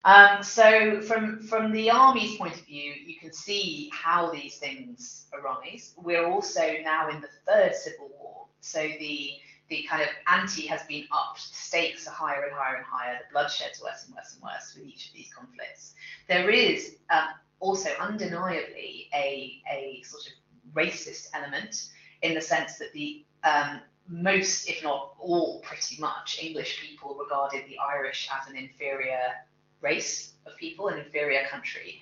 Um, 0.05 0.43
so 0.43 1.01
from 1.01 1.41
from 1.41 1.73
the 1.73 1.91
army's 1.91 2.37
point 2.37 2.55
of 2.55 2.67
view, 2.67 2.93
you 2.93 3.17
can 3.19 3.33
see 3.33 3.91
how 3.93 4.31
these 4.31 4.59
things 4.59 5.27
arise. 5.33 5.95
We're 5.97 6.27
also 6.27 6.75
now 6.83 7.09
in 7.09 7.23
the 7.23 7.29
third 7.47 7.75
civil 7.75 8.11
war, 8.19 8.47
so 8.61 8.83
the 8.83 9.31
the 9.69 9.87
kind 9.89 10.03
of 10.03 10.09
ante 10.29 10.67
has 10.67 10.83
been 10.83 11.07
upped, 11.11 11.49
the 11.51 11.57
stakes 11.57 12.07
are 12.07 12.11
higher 12.11 12.43
and 12.45 12.53
higher 12.53 12.77
and 12.77 12.85
higher, 12.85 13.19
the 13.19 13.33
bloodshed's 13.33 13.83
worse 13.83 14.05
and 14.07 14.15
worse 14.15 14.35
and 14.35 14.43
worse 14.43 14.75
with 14.77 14.87
each 14.87 15.09
of 15.09 15.15
these 15.15 15.33
conflicts. 15.33 15.95
There 16.29 16.51
is 16.51 16.97
um, 17.09 17.29
also 17.61 17.89
undeniably 17.99 19.09
a, 19.15 19.63
a 19.73 20.03
sort 20.05 20.27
of 20.27 20.33
racist 20.73 21.29
element 21.35 21.91
in 22.23 22.35
the 22.35 22.41
sense 22.41 22.79
that 22.79 22.93
the 22.93 23.25
um, 23.45 23.81
most, 24.09 24.69
if 24.69 24.83
not 24.83 25.15
all, 25.19 25.61
pretty 25.61 26.01
much 26.01 26.39
English 26.43 26.81
people 26.81 27.17
regarded 27.21 27.65
the 27.69 27.79
Irish 27.79 28.29
as 28.41 28.49
an 28.49 28.57
inferior 28.57 29.33
race 29.81 30.33
of 30.47 30.57
people, 30.57 30.89
an 30.89 30.99
inferior 30.99 31.45
country. 31.51 32.01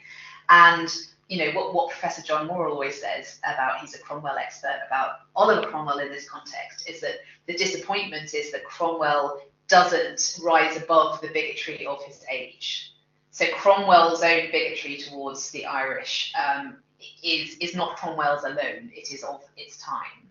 And 0.49 0.89
you 1.29 1.39
know 1.39 1.51
what, 1.53 1.75
what 1.75 1.91
Professor 1.91 2.23
John 2.23 2.47
Morrill 2.47 2.75
always 2.75 3.01
says 3.01 3.39
about 3.45 3.81
he's 3.81 3.95
a 3.95 3.99
Cromwell 3.99 4.37
expert 4.37 4.81
about 4.87 5.21
Oliver 5.35 5.67
Cromwell 5.69 5.99
in 5.99 6.11
this 6.11 6.29
context 6.29 6.89
is 6.89 7.01
that 7.01 7.17
the 7.47 7.55
disappointment 7.55 8.35
is 8.35 8.53
that 8.53 8.65
Cromwell 8.65 9.41
doesn't 9.69 10.39
rise 10.45 10.77
above 10.77 11.21
the 11.21 11.29
bigotry 11.29 11.87
of 11.87 12.03
his 12.05 12.25
age. 12.31 12.93
So 13.31 13.47
Cromwell's 13.55 14.23
own 14.23 14.51
bigotry 14.51 14.99
towards 14.99 15.51
the 15.51 15.65
Irish 15.65 16.35
um, 16.37 16.83
is 17.23 17.57
is 17.61 17.75
not 17.75 17.97
Cromwell's 17.97 18.45
alone. 18.45 18.91
It 18.95 19.13
is 19.13 19.23
of 19.25 19.43
its 19.57 19.79
time. 19.79 20.29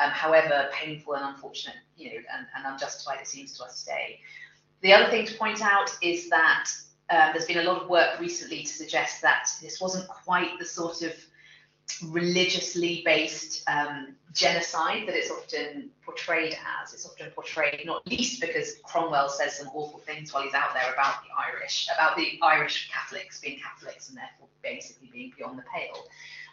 Um, 0.00 0.10
however 0.10 0.68
painful 0.72 1.14
and 1.14 1.24
unfortunate, 1.24 1.76
you 1.96 2.10
know, 2.10 2.16
and, 2.36 2.46
and 2.56 2.66
unjustified 2.66 3.20
it 3.20 3.28
seems 3.28 3.56
to 3.58 3.64
us 3.64 3.84
today. 3.84 4.18
The 4.80 4.92
other 4.92 5.08
thing 5.08 5.24
to 5.26 5.34
point 5.38 5.62
out 5.62 5.96
is 6.02 6.28
that 6.30 6.68
um, 7.10 7.30
there's 7.32 7.46
been 7.46 7.58
a 7.58 7.62
lot 7.62 7.80
of 7.80 7.88
work 7.88 8.18
recently 8.18 8.62
to 8.62 8.68
suggest 8.68 9.22
that 9.22 9.48
this 9.62 9.80
wasn't 9.80 10.08
quite 10.08 10.58
the 10.58 10.64
sort 10.64 11.02
of 11.02 11.14
religiously 12.10 13.02
based 13.04 13.62
um, 13.68 14.14
genocide 14.32 15.06
that 15.06 15.14
it's 15.14 15.30
often 15.30 15.90
portrayed 16.04 16.56
as. 16.82 16.92
It's 16.92 17.06
often 17.06 17.30
portrayed 17.30 17.82
not 17.84 18.06
least 18.06 18.40
because 18.40 18.76
Cromwell 18.82 19.28
says 19.28 19.58
some 19.58 19.68
awful 19.68 20.00
things 20.00 20.32
while 20.32 20.42
he's 20.42 20.54
out 20.54 20.74
there 20.74 20.92
about 20.92 21.22
the 21.22 21.28
Irish, 21.38 21.88
about 21.94 22.16
the 22.16 22.38
Irish 22.42 22.90
Catholics 22.92 23.40
being 23.40 23.58
Catholics 23.58 24.08
and 24.08 24.18
therefore 24.18 24.48
basically 24.62 25.10
being 25.12 25.32
beyond 25.36 25.58
the 25.58 25.64
pale. 25.74 26.04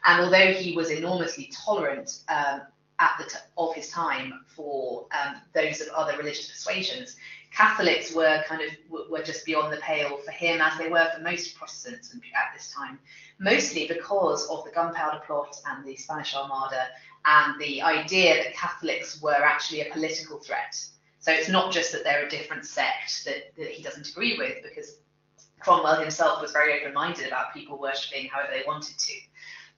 And 0.05 0.23
although 0.23 0.53
he 0.53 0.75
was 0.75 0.89
enormously 0.89 1.51
tolerant 1.53 2.19
um, 2.29 2.61
at 3.01 3.13
the 3.17 3.25
t- 3.25 3.45
of 3.57 3.73
his 3.73 3.89
time 3.89 4.45
for 4.55 5.07
um, 5.11 5.35
those 5.53 5.81
of 5.81 5.89
other 5.89 6.15
religious 6.17 6.49
persuasions, 6.49 7.17
Catholics 7.51 8.13
were 8.13 8.43
kind 8.47 8.61
of 8.61 8.69
were 9.09 9.23
just 9.23 9.45
beyond 9.45 9.73
the 9.73 9.77
pale 9.77 10.17
for 10.17 10.31
him, 10.31 10.61
as 10.61 10.77
they 10.77 10.87
were 10.87 11.07
for 11.13 11.21
most 11.21 11.55
Protestants 11.57 12.13
at 12.13 12.53
this 12.53 12.71
time, 12.71 12.97
mostly 13.39 13.87
because 13.87 14.47
of 14.47 14.63
the 14.63 14.71
Gunpowder 14.71 15.21
Plot 15.25 15.53
and 15.67 15.85
the 15.85 15.95
Spanish 15.97 16.33
Armada, 16.35 16.83
and 17.25 17.59
the 17.59 17.81
idea 17.81 18.43
that 18.43 18.55
Catholics 18.55 19.21
were 19.21 19.43
actually 19.53 19.81
a 19.81 19.91
political 19.91 20.37
threat. 20.39 20.73
So 21.19 21.31
it's 21.31 21.49
not 21.49 21.73
just 21.73 21.91
that 21.91 22.03
they're 22.03 22.25
a 22.25 22.29
different 22.29 22.65
sect 22.65 23.25
that, 23.25 23.55
that 23.57 23.67
he 23.67 23.83
doesn't 23.83 24.07
agree 24.09 24.37
with, 24.37 24.63
because 24.63 24.97
Cromwell 25.59 25.99
himself 25.99 26.41
was 26.41 26.51
very 26.51 26.79
open-minded 26.79 27.27
about 27.27 27.53
people 27.53 27.77
worshipping 27.77 28.29
however 28.29 28.51
they 28.53 28.63
wanted 28.65 28.97
to. 28.97 29.13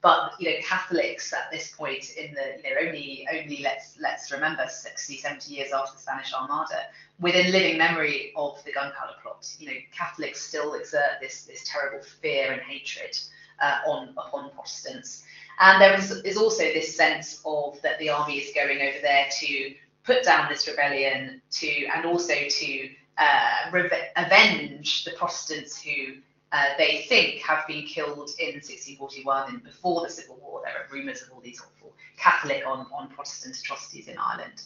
But 0.03 0.33
you 0.37 0.49
know, 0.49 0.57
Catholics 0.61 1.31
at 1.33 1.49
this 1.49 1.71
point 1.71 2.11
in 2.17 2.35
the 2.35 2.57
you 2.61 2.75
know 2.75 2.81
only 2.81 3.27
only 3.31 3.63
let's 3.63 3.97
let's 3.99 4.31
remember 4.31 4.67
60, 4.67 5.17
70 5.17 5.53
years 5.53 5.71
after 5.71 5.95
the 5.95 6.01
Spanish 6.01 6.33
Armada, 6.33 6.87
within 7.21 7.51
living 7.53 7.77
memory 7.77 8.33
of 8.35 8.61
the 8.65 8.73
Gunpowder 8.73 9.13
Plot, 9.21 9.47
you 9.59 9.67
know, 9.67 9.77
Catholics 9.97 10.41
still 10.41 10.73
exert 10.73 11.19
this 11.21 11.45
this 11.45 11.63
terrible 11.65 12.03
fear 12.03 12.51
and 12.51 12.61
hatred 12.61 13.17
uh, 13.61 13.79
on 13.87 14.09
upon 14.09 14.51
Protestants. 14.51 15.23
And 15.59 15.81
there 15.81 15.93
is, 15.93 16.11
is 16.23 16.35
also 16.35 16.63
this 16.63 16.95
sense 16.95 17.41
of 17.45 17.81
that 17.83 17.97
the 17.99 18.09
army 18.09 18.39
is 18.39 18.53
going 18.53 18.81
over 18.81 18.97
there 19.01 19.27
to 19.39 19.73
put 20.03 20.23
down 20.23 20.49
this 20.49 20.67
rebellion 20.67 21.41
to 21.51 21.85
and 21.95 22.05
also 22.05 22.33
to 22.33 22.89
uh, 23.17 23.69
reve- 23.71 24.09
avenge 24.17 25.05
the 25.05 25.11
Protestants 25.11 25.81
who 25.81 26.15
uh, 26.53 26.69
they 26.77 27.01
think 27.09 27.41
have 27.41 27.65
been 27.67 27.85
killed 27.85 28.29
in 28.39 28.53
1641 28.53 29.49
and 29.49 29.63
before 29.63 30.03
the 30.03 30.09
Civil 30.09 30.37
War. 30.41 30.61
There 30.63 30.73
are 30.73 30.85
rumours 30.91 31.23
of 31.23 31.31
all 31.33 31.41
these 31.41 31.59
awful 31.59 31.93
Catholic 32.17 32.63
on, 32.65 32.85
on 32.93 33.09
Protestant 33.09 33.57
atrocities 33.57 34.07
in 34.07 34.17
Ireland. 34.19 34.61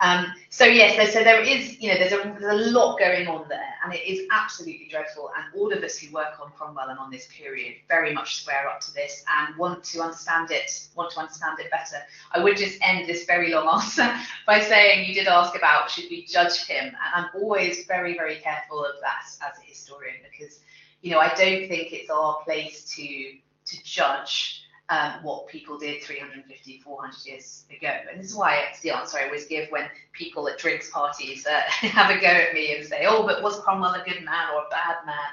Um, 0.00 0.26
so 0.50 0.64
yes, 0.64 1.12
so 1.12 1.24
there 1.24 1.40
is, 1.40 1.80
you 1.80 1.90
know, 1.90 1.98
there's 1.98 2.12
a, 2.12 2.36
there's 2.38 2.66
a 2.66 2.70
lot 2.70 2.98
going 2.98 3.28
on 3.28 3.48
there, 3.48 3.74
and 3.84 3.94
it 3.94 4.06
is 4.06 4.26
absolutely 4.30 4.88
dreadful. 4.90 5.30
And 5.36 5.58
all 5.58 5.72
of 5.72 5.82
us 5.82 5.98
who 5.98 6.12
work 6.12 6.38
on 6.42 6.50
Cromwell 6.52 6.88
and 6.88 6.98
on 6.98 7.10
this 7.10 7.28
period 7.30 7.76
very 7.88 8.12
much 8.12 8.42
square 8.42 8.68
up 8.68 8.80
to 8.80 8.94
this 8.94 9.24
and 9.38 9.56
want 9.56 9.84
to 9.84 10.02
understand 10.02 10.50
it, 10.50 10.88
want 10.94 11.12
to 11.12 11.20
understand 11.20 11.58
it 11.60 11.70
better. 11.70 11.96
I 12.32 12.42
would 12.42 12.56
just 12.56 12.78
end 12.82 13.08
this 13.08 13.24
very 13.24 13.52
long 13.54 13.68
answer 13.74 14.10
by 14.46 14.60
saying 14.60 15.08
you 15.08 15.14
did 15.14 15.28
ask 15.28 15.56
about 15.56 15.90
should 15.90 16.10
we 16.10 16.24
judge 16.24 16.66
him, 16.66 16.86
and 16.86 16.96
I'm 17.14 17.28
always 17.34 17.86
very, 17.86 18.14
very 18.14 18.36
careful 18.36 18.84
of 18.84 18.94
that 19.02 19.24
as 19.46 19.58
a 19.58 19.66
historian 19.66 20.16
because 20.30 20.60
you 21.06 21.12
know, 21.12 21.20
I 21.20 21.28
don't 21.28 21.68
think 21.68 21.92
it's 21.92 22.10
our 22.10 22.42
place 22.42 22.92
to 22.96 23.34
to 23.66 23.84
judge 23.84 24.62
um, 24.88 25.22
what 25.22 25.46
people 25.46 25.78
did 25.78 26.02
350, 26.02 26.80
400 26.80 27.26
years 27.26 27.64
ago. 27.70 27.92
And 28.10 28.20
this 28.20 28.30
is 28.30 28.36
why 28.36 28.64
it's 28.68 28.80
the 28.80 28.90
answer 28.90 29.18
I 29.18 29.26
always 29.26 29.46
give 29.46 29.68
when 29.70 29.88
people 30.12 30.48
at 30.48 30.58
drinks 30.58 30.90
parties 30.90 31.46
uh, 31.46 31.60
have 31.68 32.10
a 32.10 32.20
go 32.20 32.26
at 32.26 32.54
me 32.54 32.74
and 32.74 32.84
say, 32.84 33.04
oh, 33.06 33.24
but 33.24 33.40
was 33.40 33.60
Cromwell 33.60 33.94
a 33.94 34.02
good 34.04 34.24
man 34.24 34.50
or 34.52 34.62
a 34.62 34.70
bad 34.70 35.06
man? 35.06 35.30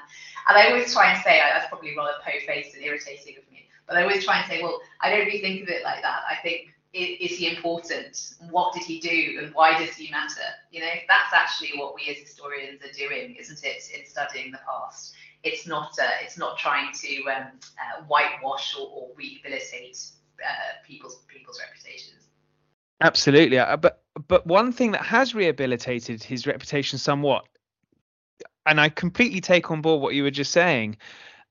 And 0.48 0.56
I 0.56 0.68
always 0.68 0.92
try 0.92 1.12
and 1.12 1.22
say, 1.24 1.40
I, 1.40 1.50
that's 1.50 1.68
probably 1.68 1.96
rather 1.96 2.12
po-faced 2.24 2.74
and 2.76 2.84
irritating 2.84 3.36
of 3.36 3.50
me, 3.52 3.66
but 3.88 3.96
I 3.96 4.02
always 4.02 4.24
try 4.24 4.38
and 4.38 4.48
say, 4.48 4.62
well, 4.62 4.80
I 5.00 5.10
don't 5.10 5.26
really 5.26 5.40
think 5.40 5.62
of 5.62 5.68
it 5.68 5.82
like 5.82 6.02
that. 6.02 6.22
I 6.30 6.36
think, 6.42 6.68
is 6.92 7.36
he 7.36 7.48
important? 7.48 8.34
What 8.50 8.74
did 8.74 8.84
he 8.84 9.00
do? 9.00 9.40
And 9.42 9.52
why 9.54 9.76
does 9.76 9.96
he 9.96 10.10
matter? 10.12 10.46
You 10.70 10.80
know, 10.82 10.94
that's 11.08 11.32
actually 11.32 11.76
what 11.76 11.96
we 11.96 12.08
as 12.10 12.18
historians 12.18 12.80
are 12.82 12.92
doing, 12.92 13.34
isn't 13.34 13.64
it, 13.64 13.82
in 13.92 14.06
studying 14.06 14.52
the 14.52 14.60
past? 14.68 15.14
It's 15.44 15.66
not 15.66 15.96
uh, 16.00 16.06
it's 16.22 16.38
not 16.38 16.58
trying 16.58 16.92
to 16.92 17.22
um, 17.26 17.46
uh, 17.78 18.02
whitewash 18.08 18.74
or, 18.76 18.88
or 18.88 19.08
rehabilitate 19.16 19.98
uh, 20.42 20.48
people's 20.86 21.22
people's 21.28 21.60
reputations. 21.60 22.28
Absolutely, 23.00 23.58
uh, 23.58 23.76
but 23.76 24.02
but 24.26 24.46
one 24.46 24.72
thing 24.72 24.92
that 24.92 25.02
has 25.02 25.34
rehabilitated 25.34 26.22
his 26.22 26.46
reputation 26.46 26.98
somewhat, 26.98 27.44
and 28.66 28.80
I 28.80 28.88
completely 28.88 29.40
take 29.40 29.70
on 29.70 29.82
board 29.82 30.00
what 30.00 30.14
you 30.14 30.22
were 30.22 30.30
just 30.30 30.52
saying. 30.52 30.96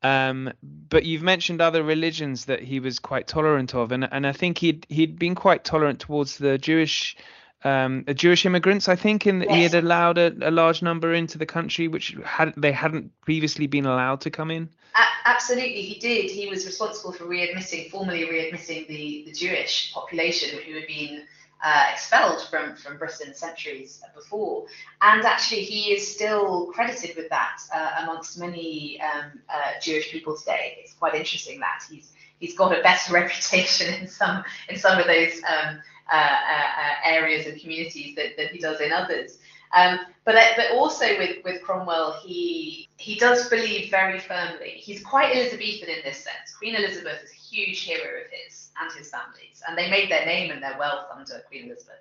Um, 0.01 0.51
but 0.61 1.05
you've 1.05 1.21
mentioned 1.21 1.61
other 1.61 1.81
religions 1.81 2.45
that 2.45 2.61
he 2.61 2.81
was 2.81 2.99
quite 2.99 3.27
tolerant 3.27 3.73
of, 3.73 3.91
and 3.91 4.07
and 4.11 4.25
I 4.25 4.33
think 4.33 4.57
he'd 4.57 4.85
he'd 4.89 5.19
been 5.19 5.35
quite 5.35 5.63
tolerant 5.63 5.99
towards 5.99 6.37
the 6.37 6.57
Jewish 6.57 7.15
um, 7.63 8.05
Jewish 8.13 8.45
immigrants. 8.45 8.89
I 8.89 8.95
think 8.95 9.25
in 9.27 9.41
Yes. 9.41 9.51
he 9.55 9.63
had 9.63 9.73
allowed 9.75 10.17
a, 10.17 10.33
a 10.41 10.51
large 10.51 10.81
number 10.81 11.13
into 11.13 11.37
the 11.37 11.45
country, 11.45 11.87
which 11.87 12.15
had 12.23 12.53
they 12.57 12.71
hadn't 12.71 13.11
previously 13.21 13.67
been 13.67 13.85
allowed 13.85 14.21
to 14.21 14.29
come 14.29 14.51
in. 14.51 14.69
A- 14.95 15.27
absolutely, 15.27 15.81
he 15.81 15.99
did. 15.99 16.29
He 16.31 16.47
was 16.47 16.65
responsible 16.65 17.11
for 17.13 17.25
readmitting, 17.25 17.89
formally 17.89 18.25
readmitting 18.25 18.87
the, 18.87 19.23
the 19.25 19.31
Jewish 19.33 19.91
population 19.93 20.59
who 20.65 20.73
had 20.73 20.87
been 20.87 21.23
uh, 21.63 21.85
expelled 21.93 22.41
from, 22.49 22.75
from 22.75 22.97
Britain 22.97 23.33
centuries 23.33 24.01
before. 24.13 24.65
And 25.01 25.23
actually, 25.23 25.63
he 25.63 25.93
is 25.93 26.13
still 26.13 26.67
credited 26.73 27.15
with 27.15 27.29
that 27.29 27.57
uh, 27.73 28.03
amongst 28.03 28.37
many 28.37 28.99
um, 29.01 29.39
uh, 29.49 29.79
Jewish 29.81 30.11
people 30.11 30.35
today. 30.37 30.75
It's 30.79 30.93
quite 30.93 31.15
interesting 31.15 31.59
that 31.61 31.83
he's 31.89 32.11
he's 32.39 32.55
got 32.57 32.77
a 32.77 32.81
better 32.83 33.13
reputation 33.21 33.93
in 33.93 34.07
some 34.07 34.43
in 34.67 34.77
some 34.77 34.99
of 34.99 35.07
those 35.07 35.41
um, 35.47 35.81
areas 36.11 37.45
and 37.47 37.59
communities 37.59 38.15
that, 38.15 38.37
than 38.37 38.47
he 38.47 38.59
does 38.59 38.81
in 38.81 38.91
others. 38.91 39.37
Um, 39.73 39.99
but 40.23 40.35
uh, 40.35 40.53
but 40.55 40.71
also 40.73 41.17
with 41.17 41.43
with 41.43 41.61
Cromwell, 41.63 42.19
he 42.23 42.87
he 42.97 43.15
does 43.15 43.49
believe 43.49 43.89
very 43.89 44.19
firmly. 44.19 44.73
He's 44.75 45.03
quite 45.03 45.35
Elizabethan 45.35 45.89
in 45.89 46.01
this 46.03 46.17
sense. 46.17 46.55
Queen 46.57 46.75
Elizabeth 46.75 47.23
is 47.23 47.31
a 47.31 47.33
huge 47.33 47.81
hero 47.81 48.21
of 48.21 48.31
his 48.31 48.69
and 48.79 48.91
his 48.93 49.09
family's, 49.09 49.61
and 49.67 49.77
they 49.77 49.89
made 49.89 50.11
their 50.11 50.25
name 50.25 50.51
and 50.51 50.61
their 50.61 50.77
wealth 50.77 51.07
under 51.13 51.41
Queen 51.47 51.65
Elizabeth. 51.65 51.95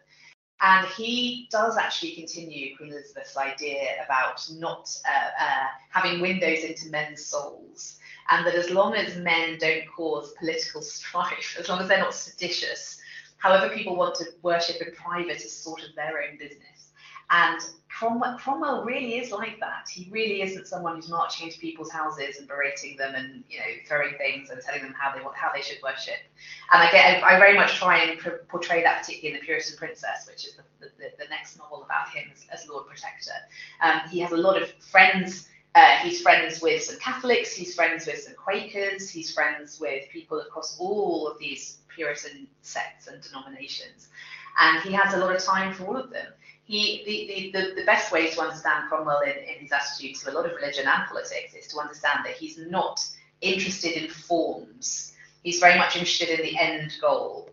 And 0.61 0.87
he 0.89 1.49
does 1.51 1.77
actually 1.77 2.13
continue 2.13 2.77
Queen 2.77 2.93
Elizabeth's 2.93 3.37
idea 3.37 4.05
about 4.05 4.47
not 4.53 4.95
uh, 5.09 5.45
uh, 5.45 5.67
having 5.91 6.21
windows 6.21 6.63
into 6.63 6.91
men's 6.91 7.25
souls, 7.25 7.99
and 8.31 8.47
that 8.47 8.55
as 8.55 8.71
long 8.71 8.95
as 8.95 9.17
men 9.17 9.59
don't 9.59 9.85
cause 9.89 10.35
political 10.39 10.83
strife, 10.83 11.57
as 11.59 11.69
long 11.69 11.81
as 11.81 11.89
they're 11.89 11.99
not 11.99 12.15
seditious, 12.15 13.02
however 13.43 13.75
people 13.75 13.97
want 13.97 14.15
to 14.15 14.25
worship 14.43 14.81
in 14.81 14.95
private 14.95 15.37
is 15.37 15.53
sort 15.53 15.83
of 15.83 15.95
their 15.97 16.23
own 16.23 16.39
business. 16.39 16.93
And 17.31 17.61
Cromwell, 17.89 18.39
Cromwell 18.39 18.85
really 18.85 19.17
is 19.17 19.33
like 19.33 19.59
that. 19.61 19.89
He 19.91 20.09
really 20.11 20.43
isn't 20.43 20.67
someone 20.67 20.97
who's 20.97 21.09
marching 21.09 21.47
into 21.47 21.59
people's 21.59 21.91
houses 21.91 22.39
and 22.39 22.47
berating 22.47 22.97
them 22.97 23.15
and 23.15 23.43
you 23.49 23.59
know 23.59 23.65
throwing 23.89 24.15
things 24.19 24.51
and 24.51 24.61
telling 24.61 24.83
them 24.83 24.95
how 24.99 25.15
they 25.15 25.23
want 25.23 25.37
how 25.37 25.51
they 25.55 25.63
should 25.63 25.79
worship. 25.83 26.21
And 26.73 26.83
I 26.83 26.91
get 26.91 27.23
I 27.25 27.39
very 27.39 27.57
much 27.57 27.75
try 27.75 28.03
and 28.03 28.21
portray 28.49 28.83
that 28.83 29.01
particularly 29.01 29.35
in 29.35 29.41
the 29.41 29.47
Puritan 29.47 29.77
Princess, 29.77 30.27
which 30.27 30.47
is 30.47 30.57
the, 30.57 30.63
the, 30.81 31.11
the 31.19 31.29
next 31.31 31.59
novel 31.59 31.85
about 31.85 32.11
him 32.11 32.31
as, 32.33 32.47
as 32.53 32.69
Lord 32.69 32.87
Protector. 32.87 33.33
Um, 33.81 34.01
he 34.11 34.21
has 34.21 34.33
a 34.33 34.37
lot 34.37 34.61
of 34.61 34.71
friends. 34.75 35.49
Uh, 35.75 35.97
he's 35.99 36.21
friends 36.21 36.61
with 36.61 36.83
some 36.83 36.99
Catholics. 36.99 37.55
He's 37.55 37.75
friends 37.75 38.07
with 38.07 38.19
some 38.19 38.35
Quakers. 38.35 39.09
He's 39.09 39.33
friends 39.33 39.81
with 39.81 40.09
people 40.11 40.41
across 40.41 40.79
all 40.79 41.29
of 41.29 41.39
these 41.39 41.79
Puritan 41.89 42.47
sects 42.63 43.07
and 43.07 43.23
denominations, 43.23 44.09
and 44.59 44.83
he 44.83 44.93
has 44.93 45.15
a 45.15 45.19
lot 45.19 45.35
of 45.35 45.43
time 45.43 45.75
for 45.75 45.85
all 45.85 45.97
of 45.97 46.11
them 46.11 46.27
he 46.65 47.51
the, 47.53 47.59
the, 47.59 47.75
the, 47.75 47.85
best 47.85 48.13
way 48.13 48.31
to 48.31 48.41
understand 48.41 48.89
Cromwell 48.89 49.21
in, 49.23 49.37
in 49.37 49.61
his 49.61 49.73
attitude 49.73 50.17
to 50.21 50.31
a 50.31 50.33
lot 50.33 50.47
of 50.47 50.53
religion 50.53 50.87
and 50.87 51.09
politics 51.09 51.55
is 51.55 51.67
to 51.69 51.79
understand 51.79 52.21
that 52.25 52.35
he's 52.35 52.59
not 52.59 53.05
interested 53.41 53.93
in 53.93 54.09
forms. 54.09 55.13
He's 55.43 55.59
very 55.59 55.77
much 55.77 55.97
interested 55.97 56.29
in 56.31 56.47
the 56.47 56.59
end 56.59 56.93
goal. 57.01 57.51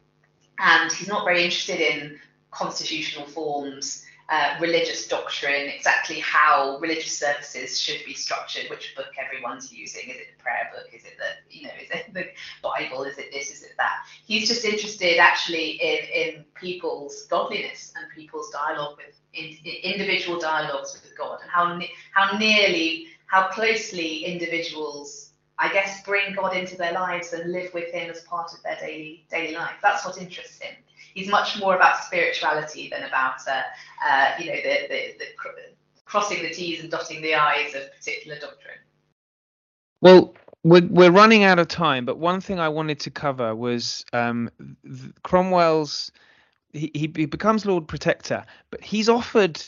And 0.60 0.92
he's 0.92 1.08
not 1.08 1.26
very 1.26 1.44
interested 1.44 1.80
in 1.80 2.20
constitutional 2.52 3.26
forms, 3.26 4.06
uh, 4.30 4.56
religious 4.60 5.08
doctrine, 5.08 5.70
exactly 5.70 6.20
how 6.20 6.78
religious 6.80 7.18
services 7.18 7.80
should 7.80 8.00
be 8.06 8.14
structured, 8.14 8.70
which 8.70 8.96
book 8.96 9.08
everyone's 9.18 9.74
using. 9.74 10.10
Is 10.10 10.18
it 10.18 10.28
the 10.38 10.44
prayer 10.44 10.70
book? 10.74 10.86
Is 10.94 11.04
it 11.04 11.14
the, 11.18 11.58
you 11.58 11.66
know, 11.66 11.74
is 11.82 11.90
it 11.90 12.14
the 12.14 12.26
Bible? 12.62 13.04
Is 13.04 13.18
it 13.18 13.32
this? 13.32 13.50
Is 13.50 13.64
it 13.64 13.74
that? 13.78 14.06
He's 14.26 14.48
just 14.48 14.64
interested 14.66 15.18
actually 15.18 15.72
in, 15.82 16.00
in 16.14 16.46
people's 16.54 17.24
godliness 17.24 17.92
and 17.98 18.06
people's 18.12 18.52
dialogue 18.52 18.98
with 18.98 19.16
in, 19.34 19.58
in 19.66 19.94
individual 19.94 20.40
dialogues 20.40 20.94
with 20.94 21.18
God 21.18 21.40
and 21.42 21.50
how 21.50 21.80
how 22.14 22.38
nearly, 22.38 23.08
how 23.26 23.48
closely 23.48 24.26
individuals, 24.26 25.32
I 25.58 25.72
guess, 25.74 26.04
bring 26.04 26.36
God 26.36 26.56
into 26.56 26.78
their 26.78 26.94
lives 26.94 27.34
and 27.34 27.52
live 27.52 27.74
with 27.74 27.92
Him 27.92 28.10
as 28.12 28.22
part 28.22 28.54
of 28.54 28.62
their 28.62 28.78
daily 28.80 29.26
daily 29.32 29.56
life. 29.56 29.76
That's 29.82 30.06
what 30.06 30.22
interests 30.22 30.60
him. 30.60 30.76
He's 31.20 31.28
much 31.28 31.60
more 31.60 31.76
about 31.76 32.02
spirituality 32.06 32.88
than 32.90 33.04
about, 33.04 33.46
uh, 33.46 33.62
uh, 34.08 34.32
you 34.40 34.46
know, 34.46 34.56
the, 34.56 34.88
the, 34.88 35.16
the 35.20 35.26
cr- 35.36 35.50
crossing 36.06 36.42
the 36.42 36.50
T's 36.50 36.80
and 36.80 36.90
dotting 36.90 37.22
the 37.22 37.36
I's 37.36 37.76
of 37.76 37.94
particular 37.94 38.40
doctrine. 38.40 38.78
Well, 40.00 40.34
we're 40.64 40.88
we're 40.88 41.12
running 41.12 41.44
out 41.44 41.60
of 41.60 41.68
time, 41.68 42.06
but 42.06 42.20
one 42.20 42.40
thing 42.40 42.58
I 42.58 42.70
wanted 42.70 43.02
to 43.02 43.12
cover 43.12 43.54
was 43.54 44.06
um, 44.14 44.50
Cromwell's. 45.24 46.10
He, 46.72 46.90
he 46.94 47.12
he 47.14 47.26
becomes 47.26 47.66
Lord 47.66 47.86
Protector, 47.86 48.46
but 48.72 48.82
he's 48.82 49.10
offered 49.10 49.62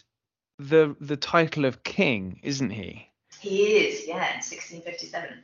the 0.58 0.96
the 1.02 1.18
title 1.18 1.66
of 1.66 1.84
king, 1.84 2.40
isn't 2.44 2.70
he? 2.70 3.10
He 3.42 3.78
is, 3.78 4.08
yeah, 4.08 4.30
in 4.30 4.40
1657. 4.40 5.44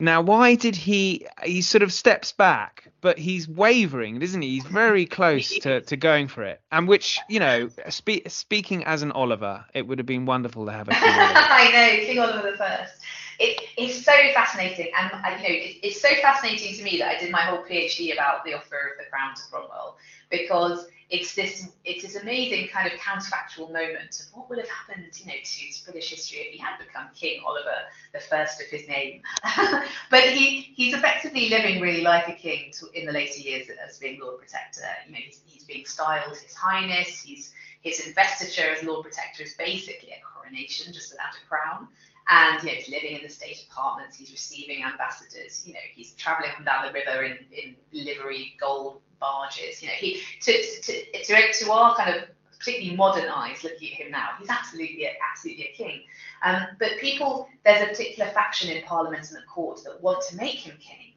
Now, 0.00 0.22
why 0.22 0.54
did 0.54 0.76
he? 0.76 1.26
He 1.42 1.62
sort 1.62 1.82
of 1.82 1.92
steps 1.92 2.32
back, 2.32 2.88
but 3.00 3.18
he's 3.18 3.48
wavering, 3.48 4.22
isn't 4.22 4.40
he? 4.40 4.50
He's 4.50 4.64
very 4.64 5.06
close 5.06 5.58
to, 5.60 5.80
to 5.80 5.96
going 5.96 6.28
for 6.28 6.44
it. 6.44 6.60
And 6.70 6.86
which, 6.86 7.18
you 7.28 7.40
know, 7.40 7.68
spe- 7.88 8.28
speaking 8.28 8.84
as 8.84 9.02
an 9.02 9.10
Oliver, 9.10 9.64
it 9.74 9.86
would 9.86 9.98
have 9.98 10.06
been 10.06 10.24
wonderful 10.24 10.66
to 10.66 10.72
have 10.72 10.88
a. 10.88 10.92
I 10.94 11.70
know, 11.72 12.06
King 12.06 12.18
Oliver 12.20 12.52
the 12.52 12.56
First. 12.56 12.94
It, 13.40 13.60
it's 13.76 14.04
so 14.04 14.12
fascinating, 14.34 14.90
and 14.98 15.10
you 15.12 15.48
know, 15.48 15.54
it, 15.54 15.76
it's 15.82 16.00
so 16.00 16.08
fascinating 16.22 16.76
to 16.76 16.82
me 16.82 16.98
that 16.98 17.16
I 17.16 17.18
did 17.18 17.30
my 17.30 17.42
whole 17.42 17.64
PhD 17.64 18.12
about 18.12 18.44
the 18.44 18.54
offer 18.54 18.92
of 18.92 18.98
the 18.98 19.08
crown 19.10 19.34
to 19.34 19.42
Cromwell 19.50 19.96
because 20.30 20.86
it's 21.10 21.34
this 21.34 21.68
it's 21.84 22.02
this 22.02 22.16
amazing 22.16 22.68
kind 22.68 22.86
of 22.86 22.98
counterfactual 22.98 23.72
moment 23.72 24.20
of 24.20 24.36
what 24.36 24.48
would 24.50 24.58
have 24.58 24.68
happened, 24.68 25.06
you 25.18 25.26
know, 25.26 25.32
to 25.42 25.84
British 25.84 26.10
history 26.10 26.38
if 26.40 26.52
he 26.52 26.58
had 26.58 26.78
become 26.78 27.06
King 27.14 27.42
Oliver 27.46 27.76
the 28.12 28.20
First 28.20 28.60
of 28.60 28.66
his 28.66 28.86
name. 28.88 29.22
but 30.10 30.24
he 30.24 30.60
he's 30.74 30.94
effectively 30.94 31.48
living 31.48 31.80
really 31.80 32.02
like 32.02 32.28
a 32.28 32.34
king 32.34 32.72
to, 32.78 32.86
in 32.98 33.06
the 33.06 33.12
later 33.12 33.40
years 33.40 33.68
as 33.86 33.98
being 33.98 34.20
Lord 34.20 34.38
Protector. 34.38 34.82
You 35.06 35.12
know, 35.12 35.18
he's, 35.24 35.40
he's 35.46 35.64
being 35.64 35.86
styled 35.86 36.36
His 36.36 36.54
Highness. 36.54 37.22
He's 37.22 37.52
his 37.80 38.06
investiture 38.06 38.70
as 38.70 38.82
Lord 38.82 39.04
Protector 39.04 39.44
is 39.44 39.54
basically 39.54 40.10
a 40.10 40.20
coronation, 40.34 40.92
just 40.92 41.12
without 41.12 41.34
a 41.34 41.48
crown 41.48 41.88
and 42.28 42.62
you 42.62 42.68
know 42.68 42.74
he's 42.74 42.88
living 42.88 43.16
in 43.16 43.22
the 43.22 43.28
state 43.28 43.66
apartments 43.70 44.16
he's 44.16 44.30
receiving 44.30 44.84
ambassadors 44.84 45.66
you 45.66 45.72
know 45.72 45.80
he's 45.94 46.12
traveling 46.12 46.50
up 46.50 46.56
and 46.56 46.66
down 46.66 46.86
the 46.86 46.92
river 46.92 47.22
in, 47.22 47.38
in 47.52 47.76
livery 47.92 48.54
gold 48.60 49.00
barges 49.20 49.82
you 49.82 49.88
know 49.88 49.94
he 49.94 50.20
to, 50.40 50.52
to, 50.82 51.22
to, 51.22 51.52
to 51.52 51.72
our 51.72 51.96
kind 51.96 52.14
of 52.14 52.22
particularly 52.58 52.96
modern 52.96 53.28
eyes 53.28 53.62
looking 53.62 53.92
at 53.92 53.94
him 53.94 54.10
now 54.10 54.30
he's 54.38 54.48
absolutely 54.48 55.04
a, 55.04 55.12
absolutely 55.30 55.64
a 55.64 55.76
king. 55.76 56.02
Um, 56.42 56.62
but 56.78 56.90
people 57.00 57.48
there's 57.64 57.82
a 57.82 57.86
particular 57.86 58.30
faction 58.32 58.70
in 58.70 58.82
parliament 58.82 59.28
and 59.28 59.36
the 59.36 59.46
court 59.46 59.82
that 59.84 60.02
want 60.02 60.24
to 60.28 60.36
make 60.36 60.56
him 60.56 60.76
king 60.80 61.07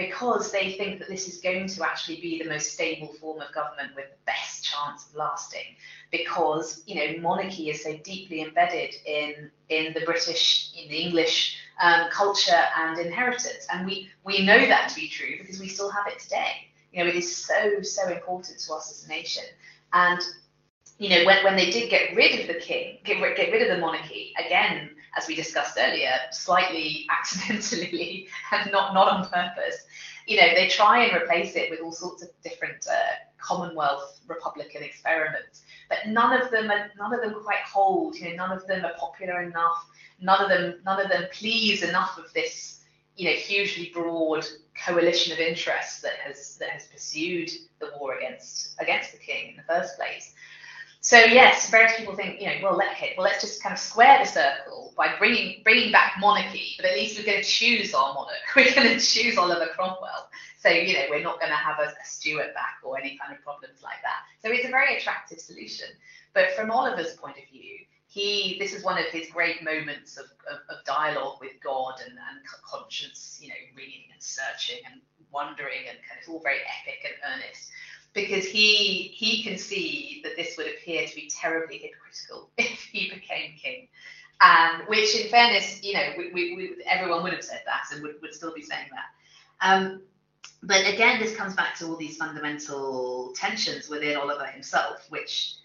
because 0.00 0.50
they 0.50 0.72
think 0.72 0.98
that 0.98 1.08
this 1.08 1.28
is 1.28 1.42
going 1.42 1.68
to 1.68 1.84
actually 1.84 2.18
be 2.22 2.42
the 2.42 2.48
most 2.48 2.72
stable 2.72 3.08
form 3.20 3.38
of 3.40 3.52
government 3.52 3.94
with 3.94 4.06
the 4.06 4.16
best 4.24 4.64
chance 4.64 5.06
of 5.06 5.14
lasting. 5.14 5.76
Because 6.10 6.82
you 6.86 6.94
know 6.94 7.20
monarchy 7.20 7.68
is 7.68 7.82
so 7.84 7.96
deeply 7.98 8.42
embedded 8.42 8.94
in 9.04 9.50
in 9.68 9.92
the 9.92 10.00
British 10.06 10.72
in 10.74 10.88
the 10.88 10.96
English 10.96 11.58
um, 11.82 12.08
culture 12.10 12.64
and 12.78 12.98
inheritance. 12.98 13.66
And 13.72 13.86
we 13.86 14.08
we 14.24 14.44
know 14.44 14.58
that 14.58 14.88
to 14.88 14.94
be 14.94 15.08
true 15.08 15.36
because 15.38 15.60
we 15.60 15.68
still 15.68 15.90
have 15.90 16.06
it 16.06 16.18
today. 16.18 16.68
You 16.92 17.04
know 17.04 17.10
it 17.10 17.16
is 17.16 17.36
so 17.36 17.82
so 17.82 18.08
important 18.08 18.58
to 18.58 18.74
us 18.74 18.90
as 18.90 19.04
a 19.04 19.08
nation. 19.08 19.44
And 19.92 20.20
you 20.98 21.10
know 21.10 21.24
when, 21.26 21.44
when 21.44 21.56
they 21.56 21.70
did 21.70 21.90
get 21.90 22.16
rid 22.16 22.40
of 22.40 22.46
the 22.46 22.60
king 22.60 22.98
get, 23.04 23.18
get 23.36 23.52
rid 23.52 23.62
of 23.62 23.68
the 23.68 23.78
monarchy 23.78 24.32
again 24.38 24.90
as 25.16 25.26
we 25.26 25.34
discussed 25.34 25.76
earlier 25.78 26.12
slightly 26.30 27.06
accidentally 27.10 28.28
and 28.52 28.70
not 28.70 28.94
not 28.94 29.08
on 29.08 29.28
purpose 29.28 29.84
you 30.30 30.36
know 30.36 30.54
they 30.54 30.68
try 30.68 31.04
and 31.04 31.20
replace 31.20 31.56
it 31.56 31.68
with 31.70 31.80
all 31.80 31.90
sorts 31.90 32.22
of 32.22 32.28
different 32.44 32.86
uh, 32.88 33.14
commonwealth 33.38 34.20
republican 34.28 34.82
experiments 34.82 35.62
but 35.88 35.98
none 36.06 36.40
of 36.40 36.50
them 36.52 36.70
are 36.70 36.90
none 36.96 37.12
of 37.12 37.20
them 37.20 37.34
quite 37.42 37.64
hold 37.66 38.14
you 38.14 38.30
know 38.30 38.36
none 38.36 38.52
of 38.56 38.64
them 38.68 38.84
are 38.84 38.94
popular 38.96 39.42
enough 39.42 39.90
none 40.20 40.40
of 40.40 40.48
them 40.48 40.76
none 40.84 41.00
of 41.00 41.08
them 41.10 41.24
please 41.32 41.82
enough 41.82 42.16
of 42.16 42.32
this 42.32 42.84
you 43.16 43.28
know 43.28 43.34
hugely 43.34 43.90
broad 43.92 44.46
coalition 44.86 45.32
of 45.32 45.40
interests 45.40 46.00
that 46.00 46.14
has 46.24 46.56
that 46.58 46.70
has 46.70 46.86
pursued 46.86 47.50
the 47.80 47.90
war 47.98 48.16
against 48.16 48.80
against 48.80 49.10
the 49.10 49.18
king 49.18 49.50
in 49.50 49.56
the 49.56 49.62
first 49.64 49.96
place 49.96 50.32
so 51.02 51.16
yes, 51.16 51.70
various 51.70 51.96
people 51.96 52.14
think, 52.14 52.40
you 52.40 52.46
know, 52.46 52.54
well, 52.62 52.76
let, 52.76 52.92
okay, 52.92 53.14
well, 53.16 53.24
let's 53.24 53.40
just 53.40 53.62
kind 53.62 53.72
of 53.72 53.78
square 53.78 54.18
the 54.18 54.26
circle 54.26 54.92
by 54.98 55.16
bringing 55.18 55.62
bringing 55.64 55.90
back 55.90 56.16
monarchy, 56.20 56.74
but 56.76 56.84
at 56.84 56.94
least 56.94 57.18
we're 57.18 57.24
going 57.24 57.42
to 57.42 57.48
choose 57.48 57.94
our 57.94 58.12
monarch. 58.12 58.36
We're 58.56 58.74
going 58.74 58.98
to 58.98 59.00
choose 59.00 59.38
Oliver 59.38 59.68
Cromwell. 59.74 60.28
So 60.58 60.68
you 60.68 60.92
know, 60.92 61.04
we're 61.08 61.22
not 61.22 61.40
going 61.40 61.50
to 61.50 61.56
have 61.56 61.78
a, 61.78 61.84
a 61.84 62.04
Stuart 62.04 62.52
back 62.52 62.80
or 62.84 62.98
any 62.98 63.16
kind 63.16 63.34
of 63.34 63.42
problems 63.42 63.82
like 63.82 64.02
that. 64.02 64.20
So 64.42 64.52
it's 64.52 64.66
a 64.66 64.70
very 64.70 64.98
attractive 64.98 65.40
solution. 65.40 65.86
But 66.34 66.50
from 66.50 66.70
Oliver's 66.70 67.14
point 67.14 67.38
of 67.38 67.48
view, 67.50 67.78
he 68.06 68.58
this 68.58 68.74
is 68.74 68.84
one 68.84 68.98
of 68.98 69.06
his 69.06 69.30
great 69.30 69.62
moments 69.64 70.18
of, 70.18 70.26
of, 70.50 70.58
of 70.68 70.84
dialogue 70.84 71.38
with 71.40 71.52
God 71.64 71.94
and, 72.04 72.12
and 72.12 72.40
conscience, 72.62 73.38
you 73.40 73.48
know, 73.48 73.54
reading 73.74 74.04
and 74.12 74.22
searching 74.22 74.84
and 74.90 75.00
wondering 75.32 75.88
and 75.88 75.96
kind 76.06 76.20
of 76.22 76.28
all 76.28 76.40
very 76.40 76.58
epic 76.58 77.06
and 77.06 77.14
earnest 77.32 77.70
because 78.12 78.44
he 78.44 79.12
he 79.14 79.42
can 79.42 79.56
see 79.58 80.20
that 80.24 80.36
this 80.36 80.56
would 80.56 80.66
appear 80.66 81.06
to 81.06 81.14
be 81.14 81.30
terribly 81.30 81.78
hypocritical 81.78 82.50
if 82.58 82.82
he 82.82 83.10
became 83.10 83.54
king. 83.56 83.88
And 84.42 84.88
which, 84.88 85.14
in 85.14 85.28
fairness, 85.28 85.82
you 85.82 85.92
know, 85.92 86.14
we, 86.16 86.32
we, 86.32 86.56
we, 86.56 86.84
everyone 86.86 87.22
would 87.24 87.34
have 87.34 87.44
said 87.44 87.60
that 87.66 87.82
and 87.92 88.02
would, 88.02 88.14
would 88.22 88.32
still 88.32 88.54
be 88.54 88.62
saying 88.62 88.86
that. 88.90 89.04
Um, 89.60 90.00
but 90.62 90.86
again, 90.86 91.20
this 91.20 91.36
comes 91.36 91.54
back 91.54 91.74
to 91.76 91.86
all 91.86 91.96
these 91.96 92.16
fundamental 92.16 93.34
tensions 93.36 93.90
within 93.90 94.16
Oliver 94.16 94.46
himself, 94.46 95.06
which 95.10 95.56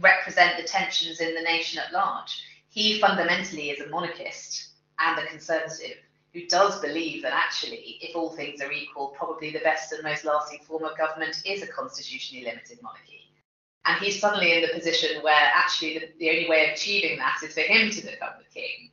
represent 0.00 0.56
the 0.56 0.64
tensions 0.64 1.20
in 1.20 1.34
the 1.34 1.42
nation 1.42 1.78
at 1.78 1.92
large. 1.92 2.42
He 2.68 3.00
fundamentally 3.00 3.70
is 3.70 3.80
a 3.80 3.88
monarchist 3.88 4.70
and 4.98 5.18
a 5.18 5.26
conservative 5.26 5.96
who 6.38 6.46
does 6.46 6.80
believe 6.80 7.22
that 7.22 7.32
actually, 7.32 7.98
if 8.00 8.14
all 8.14 8.30
things 8.30 8.60
are 8.60 8.70
equal, 8.70 9.08
probably 9.08 9.50
the 9.50 9.58
best 9.60 9.92
and 9.92 10.02
most 10.02 10.24
lasting 10.24 10.60
form 10.60 10.84
of 10.84 10.96
government 10.96 11.42
is 11.44 11.62
a 11.62 11.66
constitutionally 11.66 12.44
limited 12.44 12.78
monarchy. 12.82 13.32
And 13.86 13.98
he's 14.00 14.20
suddenly 14.20 14.52
in 14.52 14.62
the 14.62 14.68
position 14.68 15.22
where 15.22 15.50
actually 15.54 15.98
the, 15.98 16.08
the 16.18 16.30
only 16.30 16.48
way 16.48 16.68
of 16.68 16.74
achieving 16.74 17.18
that 17.18 17.38
is 17.42 17.54
for 17.54 17.60
him 17.60 17.90
to 17.90 18.02
become 18.02 18.34
the 18.38 18.60
king. 18.60 18.90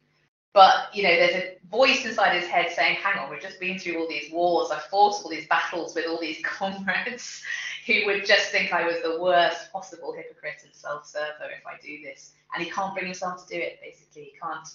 But 0.54 0.96
you 0.96 1.04
know, 1.04 1.14
there's 1.14 1.36
a 1.36 1.58
voice 1.70 2.06
inside 2.06 2.40
his 2.40 2.48
head 2.48 2.72
saying, 2.72 2.96
"Hang 2.96 3.20
on, 3.20 3.30
we've 3.30 3.42
just 3.42 3.60
been 3.60 3.78
through 3.78 4.00
all 4.00 4.08
these 4.08 4.32
wars. 4.32 4.72
I've 4.72 4.84
fought 4.84 5.22
all 5.22 5.30
these 5.30 5.48
battles 5.48 5.94
with 5.94 6.08
all 6.08 6.20
these 6.20 6.40
comrades 6.44 7.44
who 7.86 8.06
would 8.06 8.26
just 8.26 8.52
think 8.52 8.72
I 8.72 8.88
was 8.88 9.02
the 9.04 9.22
worst 9.22 9.72
possible 9.74 10.14
hypocrite 10.14 10.62
and 10.64 10.74
self-server 10.74 11.52
if 11.52 11.68
I 11.68 11.78
do 11.86 12.02
this." 12.02 12.32
And 12.54 12.64
he 12.64 12.72
can't 12.72 12.94
bring 12.94 13.08
himself 13.08 13.46
to 13.46 13.54
do 13.54 13.62
it. 13.62 13.80
Basically, 13.84 14.32
he 14.32 14.34
can't 14.42 14.68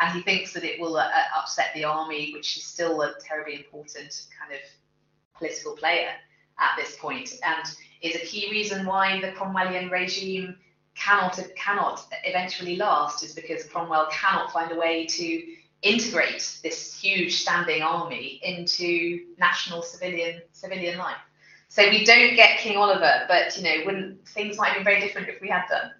and 0.00 0.12
he 0.14 0.22
thinks 0.22 0.52
that 0.52 0.64
it 0.64 0.80
will 0.80 0.96
uh, 0.96 1.04
uh, 1.04 1.40
upset 1.40 1.70
the 1.74 1.84
army, 1.84 2.32
which 2.32 2.56
is 2.56 2.64
still 2.64 3.02
a 3.02 3.14
terribly 3.20 3.54
important 3.54 4.26
kind 4.38 4.52
of 4.52 4.60
political 5.36 5.76
player 5.76 6.10
at 6.58 6.70
this 6.76 6.96
point, 6.96 7.34
and 7.44 7.66
is 8.02 8.16
a 8.16 8.26
key 8.26 8.50
reason 8.50 8.86
why 8.86 9.20
the 9.20 9.28
Cromwellian 9.28 9.90
regime 9.90 10.56
cannot 10.94 11.38
cannot 11.56 12.06
eventually 12.24 12.76
last, 12.76 13.22
is 13.22 13.34
because 13.34 13.64
Cromwell 13.64 14.08
cannot 14.10 14.52
find 14.52 14.72
a 14.72 14.76
way 14.76 15.06
to 15.06 15.42
integrate 15.82 16.58
this 16.62 16.98
huge 16.98 17.34
standing 17.34 17.82
army 17.82 18.40
into 18.42 19.26
national 19.38 19.82
civilian 19.82 20.42
civilian 20.52 20.98
life. 20.98 21.16
So 21.68 21.88
we 21.88 22.04
don't 22.04 22.36
get 22.36 22.58
King 22.58 22.76
Oliver, 22.76 23.24
but 23.28 23.56
you 23.56 23.64
know, 23.64 23.84
wouldn't 23.84 24.26
things 24.28 24.56
might 24.56 24.68
have 24.68 24.76
been 24.76 24.84
very 24.84 25.00
different 25.00 25.28
if 25.28 25.40
we 25.40 25.48
had 25.48 25.64
done. 25.68 25.90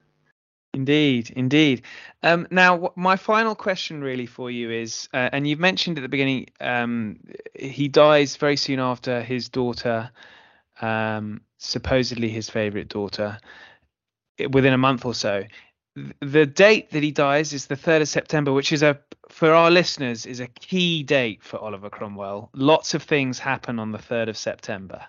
Indeed, 0.75 1.31
indeed. 1.35 1.83
Um, 2.27 2.49
now, 2.51 2.93
my 2.97 3.15
final 3.15 3.55
question 3.55 4.03
really 4.03 4.27
for 4.27 4.51
you 4.51 4.69
is, 4.69 5.09
uh, 5.15 5.31
and 5.33 5.47
you've 5.47 5.61
mentioned 5.61 5.97
at 5.97 6.01
the 6.01 6.09
beginning, 6.09 6.49
um, 6.61 7.21
he 7.55 7.87
dies 7.87 8.35
very 8.35 8.57
soon 8.57 8.81
after 8.81 9.23
his 9.23 9.49
daughter, 9.49 10.11
um, 10.81 11.41
supposedly 11.59 12.29
his 12.29 12.51
favourite 12.51 12.89
daughter, 12.89 13.39
within 14.51 14.73
a 14.73 14.77
month 14.77 15.05
or 15.07 15.15
so. 15.15 15.45
The 16.21 16.47
date 16.47 16.91
that 16.91 17.05
he 17.05 17.13
dies 17.13 17.53
is 17.53 17.67
the 17.67 17.77
3rd 17.77 18.01
of 18.01 18.09
September, 18.09 18.53
which 18.53 18.73
is 18.73 18.83
a, 18.83 18.99
for 19.29 19.53
our 19.53 19.71
listeners, 19.71 20.27
is 20.27 20.41
a 20.41 20.49
key 20.49 21.05
date 21.05 21.45
for 21.45 21.61
Oliver 21.61 21.91
Cromwell. 21.91 22.51
Lots 22.55 22.95
of 22.95 23.05
things 23.05 23.39
happen 23.39 23.79
on 23.79 23.93
the 23.93 23.99
3rd 23.99 24.31
of 24.31 24.37
September. 24.37 25.07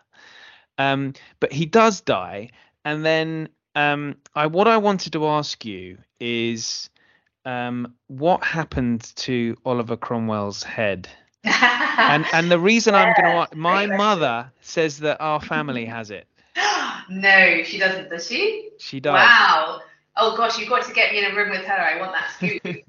Um, 0.77 1.13
but 1.39 1.51
he 1.51 1.65
does 1.65 1.99
die, 1.99 2.51
and 2.85 3.03
then 3.03 3.49
um, 3.73 4.17
I 4.35 4.45
what 4.45 4.67
I 4.67 4.77
wanted 4.77 5.13
to 5.13 5.25
ask 5.25 5.65
you 5.65 5.97
is 6.19 6.91
um, 7.47 7.93
what 8.07 8.43
happened 8.43 9.15
to 9.15 9.55
Oliver 9.65 9.95
Cromwell's 9.95 10.63
head? 10.63 11.07
and 11.43 12.25
and 12.33 12.51
the 12.51 12.59
reason 12.59 12.93
I'm 12.93 13.13
going 13.19 13.47
to 13.47 13.55
my 13.55 13.85
mother 13.85 14.51
says 14.59 14.99
that 14.99 15.21
our 15.21 15.39
family 15.39 15.85
has 15.85 16.11
it. 16.11 16.27
no, 17.09 17.63
she 17.63 17.77
doesn't, 17.77 18.09
does 18.09 18.27
she? 18.27 18.71
She 18.79 18.99
does. 18.99 19.13
Wow. 19.13 19.79
Oh 20.17 20.35
gosh, 20.35 20.59
you've 20.59 20.67
got 20.67 20.85
to 20.87 20.93
get 20.93 21.13
me 21.13 21.19
in 21.19 21.31
a 21.31 21.35
room 21.35 21.51
with 21.51 21.63
her. 21.63 21.73
I 21.73 21.97
want 21.97 22.13
that 22.13 22.29
scoop. 22.35 22.61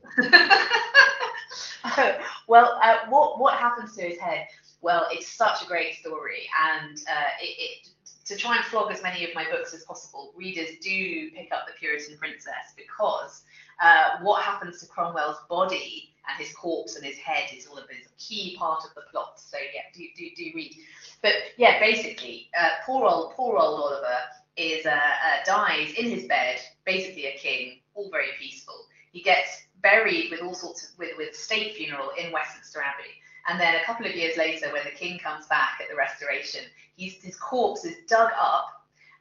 well, 2.49 2.81
uh, 2.83 2.97
what 3.09 3.39
what 3.39 3.55
happens 3.55 3.95
to 3.97 4.03
his 4.03 4.19
head? 4.19 4.49
Well, 4.81 5.07
it's 5.13 5.29
such 5.29 5.63
a 5.63 5.67
great 5.67 5.95
story, 5.95 6.49
and 6.75 6.99
uh, 7.09 7.31
it, 7.41 7.55
it 7.59 7.89
to 8.29 8.37
try 8.37 8.57
and 8.57 8.65
flog 8.65 8.93
as 8.93 9.03
many 9.03 9.25
of 9.25 9.35
my 9.35 9.45
books 9.51 9.73
as 9.73 9.85
possible, 9.85 10.33
readers 10.37 10.69
do 10.83 11.31
pick 11.31 11.51
up 11.53 11.67
The 11.67 11.73
Puritan 11.79 12.19
Princess 12.19 12.75
because 12.77 13.43
uh, 13.81 14.18
what 14.22 14.43
happens 14.43 14.81
to 14.81 14.87
Cromwell's 14.87 15.39
body 15.49 16.11
and 16.29 16.45
his 16.45 16.55
corpse 16.55 16.97
and 16.97 17.05
his 17.05 17.16
head 17.16 17.49
is 17.57 17.66
all 17.66 17.79
of 17.79 17.89
this 17.89 18.09
key 18.18 18.57
part 18.57 18.85
of 18.85 18.95
the 18.95 19.03
plot. 19.11 19.41
So 19.41 19.57
yeah, 19.74 19.83
do 19.95 20.05
do, 20.16 20.29
do 20.37 20.51
read. 20.55 20.74
But 21.22 21.33
yeah, 21.57 21.79
basically, 21.81 22.51
uh, 22.59 22.70
poor 22.85 23.07
old 23.07 23.33
poor 23.33 23.57
old 23.57 23.81
Oliver 23.81 24.18
is 24.57 24.85
uh, 24.87 24.91
uh, 24.91 25.45
dies 25.45 25.93
in 25.95 26.11
his 26.11 26.24
bed, 26.24 26.61
basically 26.85 27.26
a 27.26 27.37
king, 27.39 27.79
all 27.95 28.11
very 28.11 28.31
peaceful. 28.39 28.87
He 29.12 29.22
gets 29.22 29.62
buried 29.83 30.31
with 30.31 30.43
all 30.43 30.55
sorts 30.55 30.85
of 30.85 30.99
with, 30.99 31.16
with 31.16 31.35
state 31.35 31.74
funeral 31.74 32.11
in 32.18 32.33
Westminster 32.33 32.81
Abbey. 32.81 33.14
And 33.49 33.59
then 33.59 33.76
a 33.76 33.85
couple 33.85 34.05
of 34.05 34.14
years 34.14 34.37
later, 34.37 34.70
when 34.72 34.85
the 34.85 34.91
king 34.91 35.18
comes 35.18 35.47
back 35.47 35.79
at 35.81 35.89
the 35.89 35.97
restoration, 35.97 36.64
he's, 36.97 37.14
his 37.22 37.37
corpse 37.37 37.85
is 37.85 37.97
dug 38.07 38.31
up 38.39 38.78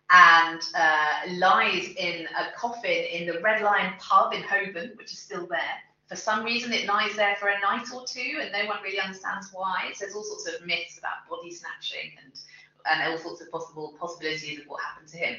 and 0.10 0.62
uh, 0.76 1.34
lies 1.34 1.90
in 1.98 2.28
a 2.28 2.58
coffin 2.58 3.06
in 3.12 3.28
the 3.28 3.40
Red 3.42 3.62
Lion 3.62 3.94
pub 4.00 4.34
in 4.34 4.42
Holborn, 4.44 4.92
which 4.98 5.12
is 5.12 5.20
still 5.20 5.46
there. 5.48 5.60
For 6.08 6.16
some 6.16 6.46
reason, 6.46 6.72
it 6.72 6.88
lies 6.88 7.16
there 7.18 7.36
for 7.36 7.50
a 7.50 7.60
night 7.60 7.88
or 7.94 8.06
two, 8.08 8.40
and 8.42 8.52
no 8.54 8.66
one 8.66 8.82
really 8.82 9.00
understands 9.00 9.50
why. 9.52 9.92
So 9.94 10.06
there's 10.06 10.16
all 10.16 10.24
sorts 10.24 10.48
of 10.48 10.66
myths 10.66 10.98
about 10.98 11.28
body 11.30 11.52
snatching 11.52 12.12
and 12.24 12.34
and 12.90 13.12
all 13.12 13.18
sorts 13.18 13.42
of 13.42 13.52
possible 13.52 13.94
possibilities 14.00 14.60
of 14.60 14.66
what 14.68 14.82
happened 14.82 15.10
to 15.10 15.18
him. 15.18 15.36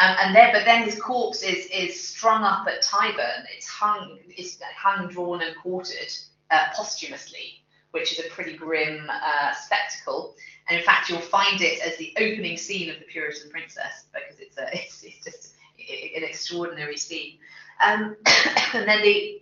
Um, 0.00 0.16
and 0.20 0.34
then, 0.34 0.52
but 0.52 0.64
then 0.64 0.82
his 0.82 1.00
corpse 1.00 1.42
is 1.42 1.66
is 1.66 2.08
strung 2.08 2.42
up 2.42 2.66
at 2.66 2.82
Tyburn. 2.82 3.44
It's 3.56 3.68
hung, 3.68 4.18
it's 4.28 4.60
hung, 4.76 5.08
drawn, 5.08 5.42
and 5.42 5.56
quartered 5.56 6.12
uh, 6.50 6.66
posthumously 6.74 7.62
which 7.92 8.12
is 8.12 8.24
a 8.24 8.28
pretty 8.30 8.56
grim 8.56 9.08
uh, 9.10 9.52
spectacle. 9.54 10.34
And 10.68 10.78
in 10.78 10.84
fact, 10.84 11.08
you'll 11.08 11.20
find 11.20 11.60
it 11.60 11.80
as 11.80 11.96
the 11.96 12.12
opening 12.18 12.56
scene 12.56 12.90
of 12.90 12.98
The 12.98 13.04
Puritan 13.06 13.50
Princess 13.50 14.06
because 14.12 14.38
it's 14.40 14.58
a 14.58 14.68
it's, 14.74 15.02
it's 15.02 15.24
just 15.24 15.54
an 15.78 16.22
extraordinary 16.24 16.96
scene. 16.96 17.38
Um, 17.84 18.16
and 18.74 18.88
then 18.88 19.02
the 19.02 19.40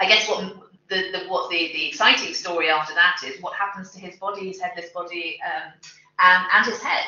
I 0.00 0.08
guess 0.08 0.28
what 0.28 0.54
the, 0.88 1.10
the 1.12 1.28
what 1.28 1.50
the, 1.50 1.72
the 1.72 1.88
exciting 1.88 2.34
story 2.34 2.68
after 2.68 2.94
that 2.94 3.16
is 3.24 3.40
what 3.42 3.54
happens 3.54 3.90
to 3.92 4.00
his 4.00 4.16
body, 4.16 4.48
his 4.48 4.60
headless 4.60 4.90
body, 4.90 5.38
um, 5.44 5.72
and, 6.18 6.46
and 6.52 6.66
his 6.66 6.80
head. 6.82 7.06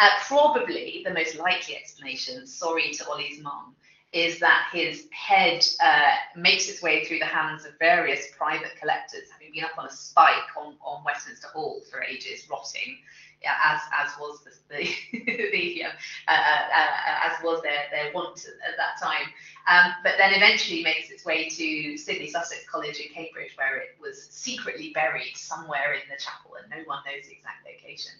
Uh, 0.00 0.10
probably 0.26 1.02
the 1.04 1.12
most 1.12 1.36
likely 1.36 1.76
explanation, 1.76 2.46
sorry 2.46 2.92
to 2.92 3.04
Ollie's 3.08 3.42
mum, 3.42 3.74
is 4.12 4.38
that 4.40 4.68
his 4.72 5.06
head 5.10 5.64
uh, 5.82 6.12
makes 6.34 6.68
its 6.68 6.82
way 6.82 7.04
through 7.04 7.18
the 7.18 7.26
hands 7.26 7.66
of 7.66 7.72
various 7.78 8.26
private 8.36 8.74
collectors, 8.80 9.28
having 9.30 9.52
been 9.52 9.64
up 9.64 9.76
on 9.76 9.86
a 9.86 9.90
spike 9.90 10.56
on, 10.56 10.74
on 10.82 11.04
Westminster 11.04 11.48
Hall 11.48 11.80
for 11.90 12.02
ages, 12.02 12.48
rotting, 12.50 12.98
yeah, 13.42 13.54
as 13.64 13.80
as 13.92 14.18
was 14.18 14.40
the, 14.68 14.78
the, 15.12 15.50
the 15.52 15.84
uh, 15.84 15.88
uh, 16.26 16.32
uh, 16.32 17.30
as 17.30 17.42
was 17.44 17.62
their 17.62 17.84
their 17.90 18.12
want 18.12 18.44
at 18.46 18.76
that 18.76 19.00
time. 19.00 19.28
Um, 19.68 19.92
but 20.02 20.14
then 20.16 20.32
eventually 20.32 20.82
makes 20.82 21.10
its 21.10 21.24
way 21.24 21.48
to 21.48 21.96
Sidney 21.98 22.28
Sussex 22.28 22.66
College 22.68 22.98
in 22.98 23.12
Cambridge, 23.12 23.52
where 23.56 23.76
it 23.76 23.96
was 24.00 24.28
secretly 24.30 24.92
buried 24.94 25.36
somewhere 25.36 25.92
in 25.92 26.08
the 26.10 26.16
chapel, 26.18 26.56
and 26.60 26.70
no 26.70 26.82
one 26.88 27.02
knows 27.04 27.28
the 27.28 27.36
exact 27.36 27.66
location. 27.66 28.12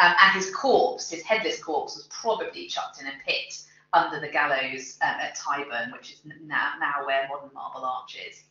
Um, 0.00 0.14
and 0.20 0.32
his 0.32 0.52
corpse, 0.54 1.10
his 1.10 1.22
headless 1.22 1.62
corpse, 1.62 1.96
was 1.96 2.08
probably 2.08 2.66
chucked 2.66 3.00
in 3.00 3.06
a 3.06 3.12
pit 3.24 3.54
under 3.94 4.20
the 4.20 4.28
gallows 4.28 4.98
um, 5.02 5.16
at 5.20 5.36
Tyburn, 5.38 5.92
which 5.92 6.12
is 6.12 6.20
now, 6.44 6.72
now 6.80 7.06
where 7.06 7.28
modern 7.28 7.50
Marble 7.54 7.84
Arch 7.84 8.16
is. 8.28 8.42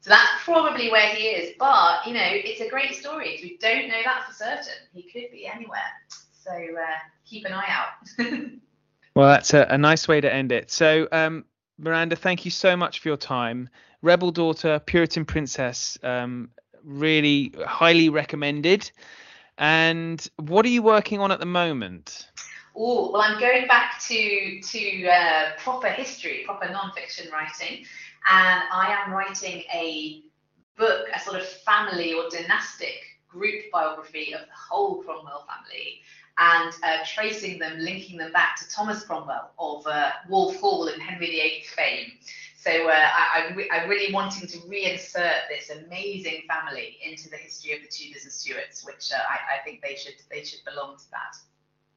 So 0.00 0.10
that's 0.10 0.44
probably 0.44 0.90
where 0.90 1.08
he 1.08 1.24
is. 1.28 1.54
But, 1.58 2.06
you 2.06 2.12
know, 2.12 2.20
it's 2.22 2.60
a 2.60 2.68
great 2.68 2.94
story. 2.94 3.40
We 3.42 3.56
don't 3.58 3.88
know 3.88 4.00
that 4.04 4.26
for 4.26 4.34
certain. 4.34 4.74
He 4.92 5.02
could 5.02 5.30
be 5.32 5.46
anywhere. 5.46 5.80
So 6.42 6.52
uh, 6.52 6.98
keep 7.24 7.46
an 7.46 7.52
eye 7.52 7.68
out. 7.68 8.28
well, 9.14 9.28
that's 9.28 9.54
a, 9.54 9.66
a, 9.70 9.78
nice 9.78 10.06
way 10.06 10.20
to 10.20 10.32
end 10.32 10.52
it. 10.52 10.70
So, 10.70 11.08
um, 11.10 11.46
Miranda, 11.78 12.16
thank 12.16 12.44
you 12.44 12.50
so 12.50 12.76
much 12.76 13.00
for 13.00 13.08
your 13.08 13.16
time. 13.16 13.70
Rebel 14.02 14.30
Daughter, 14.30 14.78
Puritan 14.78 15.24
Princess, 15.24 15.96
um, 16.02 16.50
really 16.82 17.54
highly 17.66 18.10
recommended. 18.10 18.90
And 19.56 20.26
what 20.36 20.66
are 20.66 20.70
you 20.70 20.82
working 20.82 21.20
on 21.20 21.32
at 21.32 21.40
the 21.40 21.46
moment? 21.46 22.28
Oh, 22.76 23.12
well, 23.12 23.22
I'm 23.22 23.38
going 23.38 23.66
back 23.68 24.00
to 24.08 24.60
to 24.60 25.06
uh, 25.06 25.50
proper 25.58 25.88
history, 25.88 26.42
proper 26.44 26.68
non-fiction 26.68 27.30
writing, 27.32 27.84
and 28.28 28.62
I 28.72 28.96
am 29.04 29.12
writing 29.12 29.62
a 29.72 30.22
book, 30.76 31.06
a 31.14 31.20
sort 31.20 31.40
of 31.40 31.46
family 31.46 32.14
or 32.14 32.28
dynastic 32.30 32.96
group 33.28 33.70
biography 33.72 34.34
of 34.34 34.40
the 34.40 34.56
whole 34.70 35.02
Cromwell 35.02 35.46
family, 35.46 36.00
and 36.38 36.72
uh, 36.82 37.04
tracing 37.06 37.60
them, 37.60 37.78
linking 37.78 38.18
them 38.18 38.32
back 38.32 38.56
to 38.56 38.68
Thomas 38.68 39.04
Cromwell 39.04 39.52
of 39.58 39.86
uh, 39.86 40.10
Wolf 40.28 40.56
Hall 40.56 40.88
and 40.88 41.00
Henry 41.00 41.26
VIII 41.26 41.64
fame. 41.76 42.12
So 42.56 42.88
uh, 42.88 42.92
I, 42.92 43.46
am 43.50 43.56
re- 43.56 43.68
really 43.86 44.12
wanting 44.12 44.48
to 44.48 44.58
reinsert 44.66 45.48
this 45.48 45.70
amazing 45.70 46.42
family 46.48 46.96
into 47.04 47.28
the 47.28 47.36
history 47.36 47.72
of 47.74 47.82
the 47.82 47.88
Tudors 47.88 48.24
and 48.24 48.32
Stuarts, 48.32 48.84
which 48.84 49.12
uh, 49.12 49.20
I, 49.28 49.56
I 49.56 49.64
think 49.64 49.82
they 49.82 49.94
should 49.94 50.14
they 50.30 50.42
should 50.42 50.64
belong 50.64 50.96
to 50.96 51.10
that. 51.10 51.36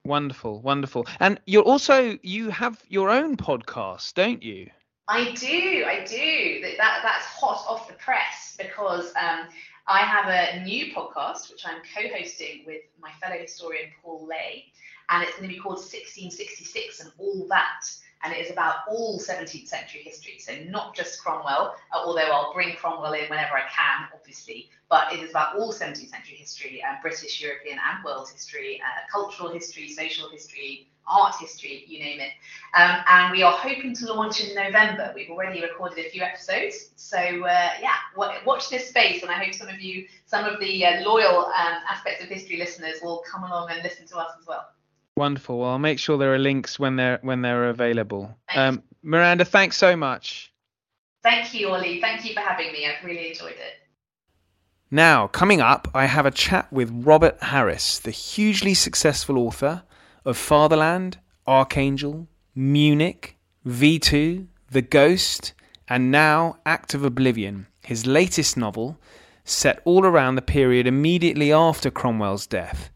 Wonderful, 0.08 0.62
wonderful. 0.62 1.05
And 1.20 1.39
you're 1.45 1.64
also 1.64 2.18
you 2.24 2.49
have 2.49 2.82
your 2.88 3.10
own 3.10 3.36
podcast, 3.36 4.14
don't 4.14 4.41
you? 4.41 4.70
I 5.10 5.34
do, 5.34 5.84
I 5.86 6.05
do. 6.05 6.62
That, 6.62 6.78
that 6.78 6.99
that's 7.03 7.26
hot 7.26 7.66
off 7.68 7.89
the 7.89 7.93
press 7.95 8.55
because 8.58 9.08
um, 9.22 9.47
I 9.86 9.99
have 9.99 10.28
a 10.28 10.64
new 10.64 10.93
podcast 10.93 11.51
which 11.51 11.66
I'm 11.66 11.82
co-hosting 11.93 12.64
with 12.66 12.84
my 13.01 13.12
fellow 13.22 13.38
historian 13.38 13.89
Paul 14.01 14.28
Lay, 14.28 14.66
and 15.10 15.24
it's 15.24 15.38
going 15.38 15.49
to 15.49 15.53
be 15.53 15.60
called 15.60 15.76
1666 15.76 17.01
and 17.01 17.12
all 17.18 17.45
that 17.49 17.84
and 18.24 18.34
it 18.34 18.45
is 18.45 18.51
about 18.51 18.78
all 18.89 19.20
17th 19.20 19.68
century 19.68 20.01
history. 20.01 20.38
So 20.39 20.53
not 20.70 20.95
just 20.95 21.22
Cromwell, 21.22 21.76
uh, 21.93 21.97
although 21.97 22.22
I'll 22.22 22.53
bring 22.53 22.76
Cromwell 22.76 23.13
in 23.13 23.30
whenever 23.30 23.55
I 23.55 23.68
can, 23.70 24.07
obviously, 24.13 24.70
but 24.89 25.13
it 25.13 25.20
is 25.20 25.32
about 25.32 25.57
all 25.57 25.72
17th 25.72 26.09
century 26.09 26.36
history, 26.38 26.84
uh, 26.84 26.95
British, 27.01 27.41
European, 27.41 27.78
and 27.78 28.03
world 28.03 28.30
history, 28.30 28.82
uh, 28.82 29.01
cultural 29.11 29.51
history, 29.51 29.89
social 29.89 30.30
history, 30.30 30.88
art 31.07 31.36
history, 31.39 31.84
you 31.88 31.99
name 31.99 32.20
it. 32.20 32.32
Um, 32.74 33.01
and 33.07 33.32
we 33.32 33.43
are 33.43 33.53
hoping 33.53 33.93
to 33.95 34.13
launch 34.13 34.41
in 34.43 34.53
November. 34.55 35.11
We've 35.15 35.30
already 35.30 35.61
recorded 35.61 36.05
a 36.05 36.09
few 36.09 36.22
episodes. 36.22 36.91
So, 36.95 37.18
uh, 37.18 37.70
yeah, 37.82 37.95
watch 38.15 38.70
this 38.70 38.89
space. 38.89 39.22
And 39.22 39.32
I 39.32 39.36
hope 39.36 39.53
some 39.53 39.70
of 39.70 39.80
you, 39.80 40.05
some 40.26 40.45
of 40.45 40.59
the 40.59 40.86
uh, 40.86 41.01
loyal 41.01 41.45
um, 41.45 41.78
aspects 41.89 42.24
of 42.24 42.30
history 42.30 42.57
listeners 42.57 42.99
will 43.01 43.24
come 43.30 43.43
along 43.43 43.70
and 43.72 43.82
listen 43.84 44.05
to 44.07 44.18
us 44.18 44.32
as 44.39 44.47
well. 44.47 44.68
Wonderful. 45.18 45.59
Well, 45.59 45.72
I'll 45.72 45.80
make 45.80 45.97
sure 45.97 46.18
there 46.18 46.36
are 46.36 46.39
links 46.39 46.78
when 46.78 46.95
they're 46.95 47.20
when 47.24 47.41
they're 47.41 47.70
available. 47.70 48.38
Um, 48.53 48.84
Miranda, 49.01 49.45
thanks 49.45 49.76
so 49.76 49.95
much. 49.95 50.53
Thank 51.24 51.53
you, 51.55 51.70
Ollie. 51.70 51.99
Thank 51.99 52.24
you 52.24 52.34
for 52.36 52.41
having 52.41 52.72
me. 52.72 52.86
I've 52.86 53.03
really 53.03 53.30
enjoyed 53.30 53.51
it. 53.51 53.88
Now, 54.91 55.28
coming 55.28 55.59
up, 55.59 55.88
I 55.93 56.05
have 56.05 56.26
a 56.26 56.32
chat 56.32 56.72
with 56.72 56.89
Robert 56.93 57.41
Harris, 57.41 57.99
the 57.99 58.11
hugely 58.11 58.74
successful 58.74 59.38
author 59.39 59.84
of 60.24 60.38
Fatherland, 60.38 61.18
Archangel, 61.45 62.28
Munich, 62.55 63.38
V2, 63.65 64.45
The 64.72 64.82
Ghost, 64.82 65.53
and 65.89 66.11
now 66.11 66.59
Act 66.65 66.93
of 66.93 67.03
Oblivion, 67.03 67.68
his 67.84 68.05
latest 68.05 68.55
novel, 68.55 68.97
set 69.43 69.82
all 69.84 70.05
around 70.05 70.36
the 70.36 70.41
period 70.41 70.88
immediately 70.88 71.51
after 71.51 71.89
Cromwell's 71.89 72.47
death 72.47 72.91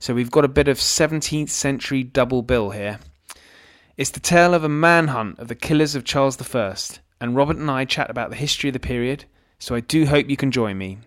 so 0.00 0.14
we've 0.14 0.30
got 0.30 0.44
a 0.46 0.48
bit 0.48 0.66
of 0.66 0.78
17th 0.78 1.50
century 1.50 2.02
double 2.02 2.42
bill 2.42 2.70
here. 2.70 2.98
It's 3.96 4.10
the 4.10 4.18
tale 4.18 4.54
of 4.54 4.64
a 4.64 4.68
manhunt 4.68 5.38
of 5.38 5.48
the 5.48 5.54
killers 5.54 5.94
of 5.94 6.04
Charles 6.04 6.40
I, 6.40 6.74
and 7.20 7.36
Robert 7.36 7.58
and 7.58 7.70
I 7.70 7.84
chat 7.84 8.10
about 8.10 8.30
the 8.30 8.36
history 8.36 8.70
of 8.70 8.72
the 8.72 8.80
period, 8.80 9.26
so 9.58 9.74
I 9.74 9.80
do 9.80 10.06
hope 10.06 10.30
you 10.30 10.38
can 10.38 10.50
join 10.50 10.78
me. 10.78 10.98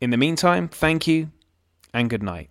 In 0.00 0.10
the 0.10 0.16
meantime, 0.16 0.66
thank 0.66 1.06
you 1.06 1.30
and 1.94 2.10
good 2.10 2.24
night. 2.24 2.50